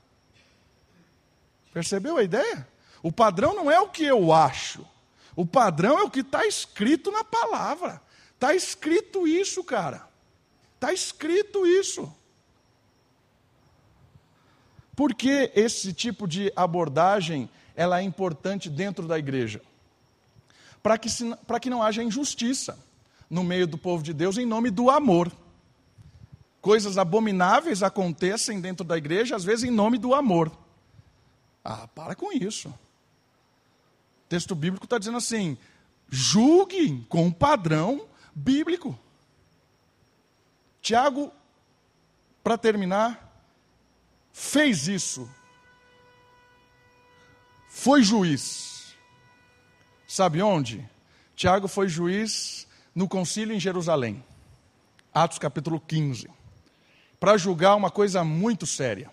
Percebeu 1.72 2.18
a 2.18 2.24
ideia? 2.24 2.68
O 3.03 3.12
padrão 3.12 3.53
não 3.53 3.70
é 3.70 3.80
o 3.80 3.89
que 3.89 4.03
eu 4.03 4.34
acho. 4.34 4.86
O 5.36 5.45
padrão 5.45 5.99
é 5.99 6.03
o 6.03 6.10
que 6.10 6.22
está 6.22 6.45
escrito 6.45 7.12
na 7.12 7.24
palavra. 7.24 8.01
Está 8.34 8.55
escrito 8.55 9.28
isso, 9.28 9.64
cara. 9.64 10.07
Está 10.76 10.91
escrito 10.91 11.68
isso. 11.68 12.12
Por 15.00 15.14
que 15.14 15.50
esse 15.56 15.93
tipo 15.93 16.28
de 16.28 16.52
abordagem 16.58 17.50
ela 17.74 18.02
é 18.02 18.04
importante 18.04 18.70
dentro 18.70 19.08
da 19.08 19.18
igreja? 19.18 19.62
Para 20.84 20.97
que, 20.97 21.08
que 21.62 21.70
não 21.70 21.82
haja 21.82 22.04
injustiça 22.04 22.78
no 23.30 23.41
meio 23.41 23.66
do 23.66 23.78
povo 23.78 24.04
de 24.04 24.14
Deus 24.14 24.38
em 24.38 24.45
nome 24.45 24.70
do 24.70 24.89
amor. 24.89 25.32
Coisas 26.60 26.97
abomináveis 26.97 27.82
acontecem 27.82 28.60
dentro 28.60 28.86
da 28.86 28.97
igreja, 28.97 29.38
às 29.38 29.45
vezes 29.45 29.64
em 29.64 29.72
nome 29.72 29.97
do 29.97 30.14
amor. 30.14 30.52
Ah, 31.64 31.88
para 31.88 32.14
com 32.14 32.34
isso. 32.34 32.68
O 32.68 34.28
texto 34.28 34.54
bíblico 34.54 34.86
está 34.86 34.97
dizendo 34.97 35.18
assim: 35.18 35.58
julgue 36.10 37.06
com 37.08 37.28
um 37.28 37.32
padrão 37.32 38.06
bíblico. 38.36 39.00
Tiago, 40.82 41.32
para 42.43 42.58
terminar, 42.58 43.28
fez 44.39 44.87
isso. 44.87 45.29
Foi 47.67 48.01
juiz. 48.01 48.95
Sabe 50.07 50.41
onde? 50.41 50.89
Tiago 51.35 51.67
foi 51.67 51.89
juiz 51.89 52.65
no 52.95 53.07
concílio 53.07 53.53
em 53.53 53.59
Jerusalém. 53.59 54.23
Atos 55.13 55.37
capítulo 55.37 55.79
15. 55.79 56.29
Para 57.19 57.37
julgar 57.37 57.75
uma 57.75 57.91
coisa 57.91 58.23
muito 58.23 58.65
séria. 58.65 59.11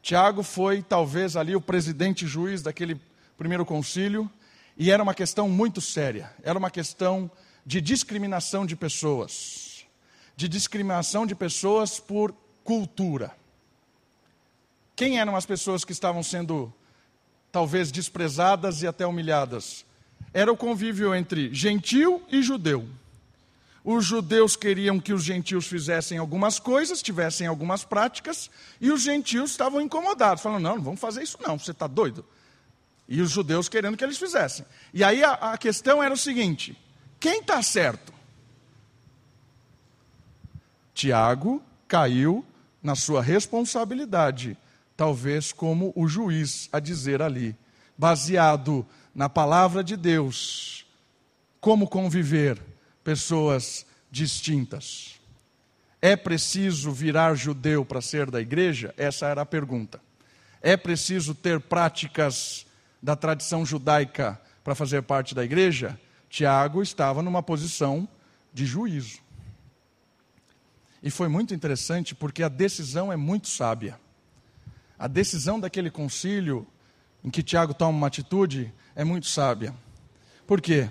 Tiago 0.00 0.44
foi 0.44 0.80
talvez 0.80 1.36
ali 1.36 1.56
o 1.56 1.60
presidente 1.60 2.26
juiz 2.26 2.62
daquele 2.62 2.98
primeiro 3.36 3.66
concílio, 3.66 4.30
e 4.76 4.92
era 4.92 5.02
uma 5.02 5.12
questão 5.12 5.48
muito 5.48 5.80
séria. 5.80 6.32
Era 6.42 6.58
uma 6.58 6.70
questão 6.70 7.28
de 7.66 7.80
discriminação 7.80 8.64
de 8.64 8.76
pessoas. 8.76 9.84
De 10.36 10.48
discriminação 10.48 11.26
de 11.26 11.34
pessoas 11.34 11.98
por 11.98 12.32
cultura. 12.62 13.37
Quem 14.98 15.20
eram 15.20 15.36
as 15.36 15.46
pessoas 15.46 15.84
que 15.84 15.92
estavam 15.92 16.24
sendo 16.24 16.74
talvez 17.52 17.92
desprezadas 17.92 18.82
e 18.82 18.86
até 18.88 19.06
humilhadas? 19.06 19.86
Era 20.34 20.52
o 20.52 20.56
convívio 20.56 21.14
entre 21.14 21.54
gentil 21.54 22.20
e 22.28 22.42
judeu. 22.42 22.84
Os 23.84 24.04
judeus 24.04 24.56
queriam 24.56 24.98
que 24.98 25.12
os 25.12 25.22
gentios 25.22 25.68
fizessem 25.68 26.18
algumas 26.18 26.58
coisas, 26.58 27.00
tivessem 27.00 27.46
algumas 27.46 27.84
práticas, 27.84 28.50
e 28.80 28.90
os 28.90 29.02
gentios 29.02 29.52
estavam 29.52 29.80
incomodados, 29.80 30.42
falando: 30.42 30.64
não, 30.64 30.74
não 30.74 30.82
vamos 30.82 31.00
fazer 31.00 31.22
isso, 31.22 31.38
não, 31.40 31.56
você 31.56 31.70
está 31.70 31.86
doido. 31.86 32.24
E 33.08 33.20
os 33.20 33.30
judeus 33.30 33.68
querendo 33.68 33.96
que 33.96 34.02
eles 34.02 34.18
fizessem. 34.18 34.66
E 34.92 35.04
aí 35.04 35.22
a, 35.22 35.32
a 35.34 35.58
questão 35.58 36.02
era 36.02 36.12
o 36.12 36.18
seguinte: 36.18 36.76
quem 37.20 37.38
está 37.38 37.62
certo? 37.62 38.12
Tiago 40.92 41.62
caiu 41.86 42.44
na 42.82 42.96
sua 42.96 43.22
responsabilidade 43.22 44.58
talvez 44.98 45.52
como 45.52 45.92
o 45.94 46.08
juiz 46.08 46.68
a 46.72 46.80
dizer 46.80 47.22
ali, 47.22 47.54
baseado 47.96 48.84
na 49.14 49.28
palavra 49.28 49.84
de 49.84 49.96
Deus, 49.96 50.84
como 51.60 51.86
conviver 51.86 52.60
pessoas 53.04 53.86
distintas. 54.10 55.14
É 56.02 56.16
preciso 56.16 56.90
virar 56.90 57.36
judeu 57.36 57.84
para 57.84 58.02
ser 58.02 58.28
da 58.28 58.40
igreja? 58.40 58.92
Essa 58.96 59.28
era 59.28 59.42
a 59.42 59.46
pergunta. 59.46 60.00
É 60.60 60.76
preciso 60.76 61.32
ter 61.32 61.60
práticas 61.60 62.66
da 63.00 63.14
tradição 63.14 63.64
judaica 63.64 64.40
para 64.64 64.74
fazer 64.74 65.02
parte 65.02 65.32
da 65.32 65.44
igreja? 65.44 65.98
Tiago 66.28 66.82
estava 66.82 67.22
numa 67.22 67.42
posição 67.42 68.08
de 68.52 68.66
juízo. 68.66 69.20
E 71.00 71.08
foi 71.08 71.28
muito 71.28 71.54
interessante 71.54 72.16
porque 72.16 72.42
a 72.42 72.48
decisão 72.48 73.12
é 73.12 73.16
muito 73.16 73.46
sábia 73.46 73.96
a 74.98 75.06
decisão 75.06 75.60
daquele 75.60 75.90
concílio 75.90 76.66
em 77.22 77.30
que 77.30 77.42
Tiago 77.42 77.72
toma 77.72 77.96
uma 77.96 78.06
atitude 78.06 78.72
é 78.96 79.04
muito 79.04 79.26
sábia. 79.26 79.74
Por 80.46 80.60
quê? 80.60 80.90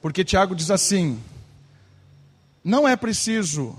Porque 0.00 0.24
Tiago 0.24 0.54
diz 0.54 0.70
assim: 0.70 1.20
não 2.64 2.88
é 2.88 2.96
preciso, 2.96 3.76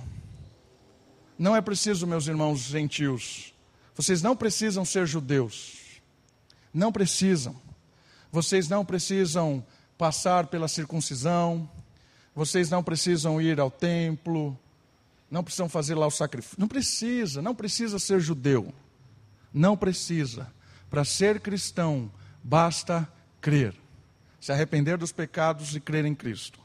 não 1.38 1.56
é 1.56 1.62
preciso, 1.62 2.06
meus 2.06 2.28
irmãos 2.28 2.60
gentios, 2.60 3.54
vocês 3.96 4.22
não 4.22 4.36
precisam 4.36 4.86
ser 4.86 5.08
judeus, 5.08 6.02
não 6.74 6.92
precisam, 6.92 7.56
vocês 8.32 8.68
não 8.68 8.86
precisam 8.86 9.66
passar 9.98 10.48
pela 10.48 10.68
circuncisão, 10.68 11.70
vocês 12.36 12.70
não 12.70 12.84
precisam 12.84 13.42
ir 13.42 13.60
ao 13.60 13.72
templo, 13.72 14.58
não 15.30 15.44
precisam 15.44 15.70
fazer 15.70 15.96
lá 15.96 16.08
o 16.08 16.12
sacrifício, 16.12 16.58
não 16.60 16.68
precisa, 16.68 17.42
não 17.42 17.56
precisa 17.56 18.00
ser 18.00 18.20
judeu. 18.20 18.74
Não 19.54 19.76
precisa. 19.76 20.52
Para 20.90 21.04
ser 21.04 21.40
cristão, 21.40 22.12
basta 22.44 23.08
crer. 23.42 23.76
Se 24.40 24.52
arrepender 24.52 24.98
dos 24.98 25.12
pecados 25.12 25.76
e 25.76 25.80
crer 25.80 26.06
em 26.06 26.16
Cristo. 26.16 26.60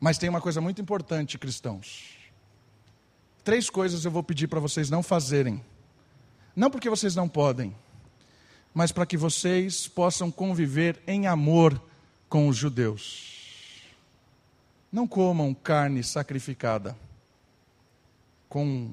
Mas 0.00 0.18
tem 0.18 0.28
uma 0.28 0.40
coisa 0.40 0.60
muito 0.60 0.80
importante, 0.80 1.38
cristãos. 1.38 2.16
Três 3.44 3.70
coisas 3.70 4.04
eu 4.04 4.10
vou 4.10 4.22
pedir 4.22 4.48
para 4.48 4.60
vocês 4.60 4.90
não 4.90 5.02
fazerem. 5.02 5.64
Não 6.54 6.70
porque 6.70 6.88
vocês 6.88 7.14
não 7.14 7.28
podem, 7.28 7.76
mas 8.74 8.90
para 8.90 9.06
que 9.06 9.16
vocês 9.16 9.86
possam 9.86 10.30
conviver 10.30 11.00
em 11.06 11.26
amor 11.26 11.80
com 12.28 12.48
os 12.48 12.56
judeus. 12.56 13.82
Não 14.90 15.06
comam 15.06 15.52
carne 15.52 16.02
sacrificada 16.02 16.96
com 18.48 18.92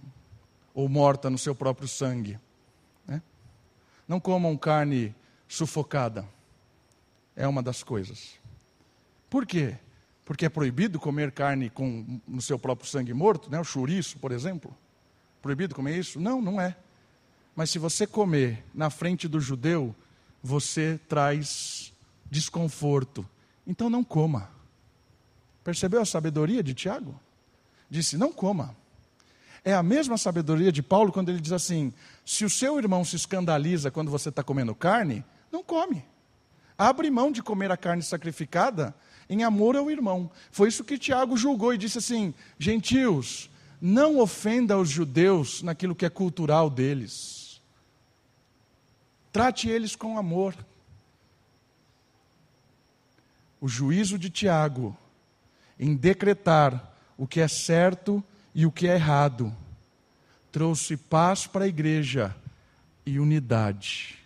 ou 0.73 0.89
morta 0.89 1.29
no 1.29 1.37
seu 1.37 1.53
próprio 1.53 1.87
sangue. 1.87 2.39
Né? 3.05 3.21
Não 4.07 4.19
comam 4.19 4.57
carne 4.57 5.15
sufocada. 5.47 6.27
É 7.35 7.47
uma 7.47 7.61
das 7.61 7.83
coisas. 7.83 8.39
Por 9.29 9.45
quê? 9.45 9.77
Porque 10.25 10.45
é 10.45 10.49
proibido 10.49 10.99
comer 10.99 11.31
carne 11.31 11.69
com, 11.69 12.19
no 12.27 12.41
seu 12.41 12.57
próprio 12.57 12.89
sangue 12.89 13.13
morto, 13.13 13.49
né? 13.49 13.59
o 13.59 13.63
chouriço, 13.63 14.17
por 14.17 14.31
exemplo. 14.31 14.75
Proibido 15.41 15.75
comer 15.75 15.97
isso? 15.97 16.19
Não, 16.19 16.41
não 16.41 16.59
é. 16.59 16.75
Mas 17.55 17.69
se 17.69 17.77
você 17.77 18.07
comer 18.07 18.63
na 18.73 18.89
frente 18.89 19.27
do 19.27 19.39
judeu, 19.39 19.95
você 20.41 20.99
traz 21.07 21.93
desconforto. 22.29 23.27
Então 23.65 23.89
não 23.89 24.03
coma. 24.03 24.49
Percebeu 25.63 26.01
a 26.01 26.05
sabedoria 26.05 26.63
de 26.63 26.73
Tiago? 26.73 27.19
Disse: 27.89 28.17
não 28.17 28.33
coma. 28.33 28.75
É 29.65 29.73
a 29.73 29.81
mesma 29.81 30.17
sabedoria 30.17 30.71
de 30.71 30.83
Paulo 30.83 31.11
quando 31.11 31.29
ele 31.29 31.39
diz 31.39 31.53
assim: 31.53 31.93
se 32.25 32.43
o 32.43 32.49
seu 32.49 32.77
irmão 32.77 33.05
se 33.05 33.15
escandaliza 33.15 33.89
quando 33.89 34.11
você 34.11 34.29
está 34.29 34.43
comendo 34.43 34.75
carne, 34.75 35.23
não 35.51 35.63
come. 35.63 36.03
Abre 36.77 37.09
mão 37.09 37.31
de 37.31 37.41
comer 37.41 37.71
a 37.71 37.77
carne 37.77 38.03
sacrificada 38.03 38.93
em 39.29 39.43
amor 39.43 39.75
ao 39.75 39.89
irmão. 39.89 40.29
Foi 40.51 40.67
isso 40.67 40.83
que 40.83 40.97
Tiago 40.97 41.37
julgou 41.37 41.73
e 41.73 41.77
disse 41.77 41.97
assim: 41.97 42.33
gentios, 42.59 43.49
não 43.79 44.19
ofenda 44.19 44.77
os 44.77 44.89
judeus 44.89 45.61
naquilo 45.61 45.95
que 45.95 46.05
é 46.05 46.09
cultural 46.09 46.69
deles. 46.69 47.61
Trate 49.31 49.69
eles 49.69 49.95
com 49.95 50.17
amor. 50.17 50.55
O 53.61 53.67
juízo 53.67 54.19
de 54.19 54.29
Tiago 54.29 54.95
em 55.79 55.95
decretar 55.95 56.93
o 57.17 57.25
que 57.25 57.39
é 57.39 57.47
certo 57.47 58.23
e 58.53 58.65
o 58.65 58.71
que 58.71 58.87
é 58.87 58.95
errado. 58.95 59.53
Trouxe 60.51 60.95
paz 60.95 61.47
para 61.47 61.65
a 61.65 61.67
igreja 61.67 62.35
e 63.05 63.19
unidade. 63.19 64.19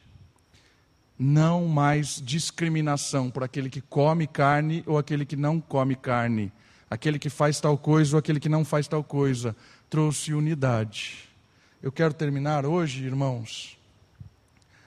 Não 1.17 1.67
mais 1.67 2.21
discriminação 2.23 3.31
por 3.31 3.43
aquele 3.43 3.69
que 3.69 3.81
come 3.81 4.27
carne 4.27 4.83
ou 4.85 4.97
aquele 4.97 5.25
que 5.25 5.35
não 5.35 5.59
come 5.59 5.95
carne, 5.95 6.51
aquele 6.89 7.17
que 7.17 7.29
faz 7.29 7.59
tal 7.59 7.77
coisa 7.77 8.15
ou 8.15 8.19
aquele 8.19 8.39
que 8.39 8.49
não 8.49 8.63
faz 8.63 8.87
tal 8.87 9.03
coisa. 9.03 9.55
Trouxe 9.89 10.33
unidade. 10.33 11.27
Eu 11.81 11.91
quero 11.91 12.13
terminar 12.13 12.65
hoje, 12.65 13.05
irmãos, 13.05 13.77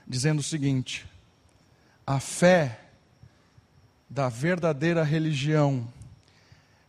dizendo 0.07 0.39
o 0.39 0.43
seguinte: 0.43 1.05
a 2.05 2.19
fé 2.19 2.79
da 4.09 4.29
verdadeira 4.29 5.03
religião 5.03 5.87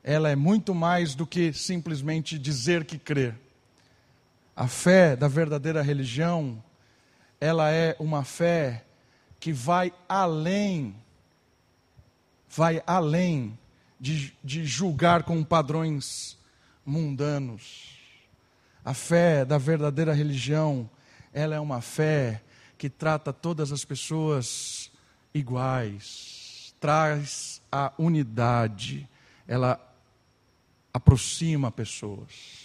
ela 0.03 0.29
é 0.29 0.37
muito 0.37 0.75
mais 0.75 1.15
do 1.15 1.27
que 1.27 1.53
simplesmente 1.53 2.39
dizer 2.39 2.85
que 2.85 2.99
crê. 2.99 3.35
A 4.55 4.67
fé 4.67 5.15
da 5.15 5.29
verdadeira 5.29 5.81
religião, 5.81 6.63
ela 7.41 7.71
é 7.71 7.97
uma 7.99 8.25
fé 8.25 8.85
que 9.39 9.53
vai 9.53 9.93
além, 10.09 10.95
vai 12.49 12.83
além 12.87 13.59
de, 13.99 14.37
de 14.43 14.65
julgar 14.65 15.23
com 15.23 15.43
padrões 15.45 16.37
mundanos. 16.85 17.99
A 18.85 18.93
fé 18.93 19.45
da 19.45 19.59
verdadeira 19.59 20.13
religião, 20.13 20.91
ela 21.33 21.55
é 21.55 21.61
uma 21.61 21.81
fé 21.81 22.43
que 22.77 22.91
trata 22.91 23.33
todas 23.33 23.71
as 23.71 23.85
pessoas 23.85 24.91
iguais, 25.33 26.75
traz 26.81 27.63
a 27.71 27.93
unidade, 27.97 29.09
ela 29.47 29.92
aproxima 30.93 31.71
pessoas. 31.71 32.63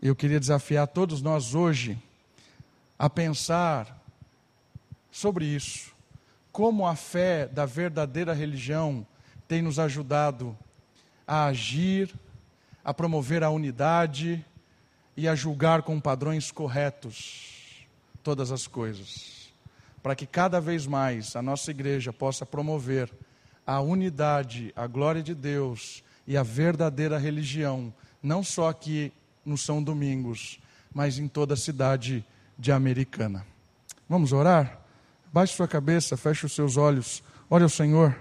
Eu 0.00 0.14
queria 0.14 0.38
desafiar 0.38 0.86
todos 0.86 1.22
nós 1.22 1.54
hoje 1.54 1.98
a 2.98 3.08
pensar 3.08 4.02
sobre 5.10 5.44
isso. 5.46 5.92
Como 6.52 6.86
a 6.86 6.94
fé 6.94 7.46
da 7.46 7.66
verdadeira 7.66 8.32
religião 8.32 9.06
tem 9.48 9.62
nos 9.62 9.78
ajudado 9.78 10.56
a 11.26 11.46
agir, 11.46 12.14
a 12.84 12.92
promover 12.92 13.42
a 13.42 13.50
unidade 13.50 14.44
e 15.16 15.26
a 15.26 15.34
julgar 15.34 15.82
com 15.82 16.00
padrões 16.00 16.50
corretos 16.50 17.86
todas 18.22 18.52
as 18.52 18.66
coisas. 18.66 19.52
Para 20.02 20.14
que 20.14 20.26
cada 20.26 20.60
vez 20.60 20.86
mais 20.86 21.34
a 21.34 21.42
nossa 21.42 21.70
igreja 21.70 22.12
possa 22.12 22.44
promover 22.44 23.10
a 23.66 23.80
unidade, 23.80 24.72
a 24.76 24.86
glória 24.86 25.22
de 25.22 25.34
Deus 25.34 26.02
e 26.26 26.36
a 26.36 26.42
verdadeira 26.42 27.18
religião, 27.18 27.92
não 28.22 28.42
só 28.42 28.68
aqui 28.68 29.12
no 29.44 29.58
São 29.58 29.82
Domingos, 29.82 30.58
mas 30.92 31.18
em 31.18 31.28
toda 31.28 31.54
a 31.54 31.56
cidade 31.56 32.24
de 32.58 32.72
Americana. 32.72 33.44
Vamos 34.08 34.32
orar? 34.32 34.80
Baixe 35.32 35.54
sua 35.54 35.66
cabeça, 35.66 36.16
feche 36.16 36.46
os 36.46 36.52
seus 36.52 36.76
olhos, 36.76 37.22
ore 37.50 37.64
ao 37.64 37.68
Senhor. 37.68 38.16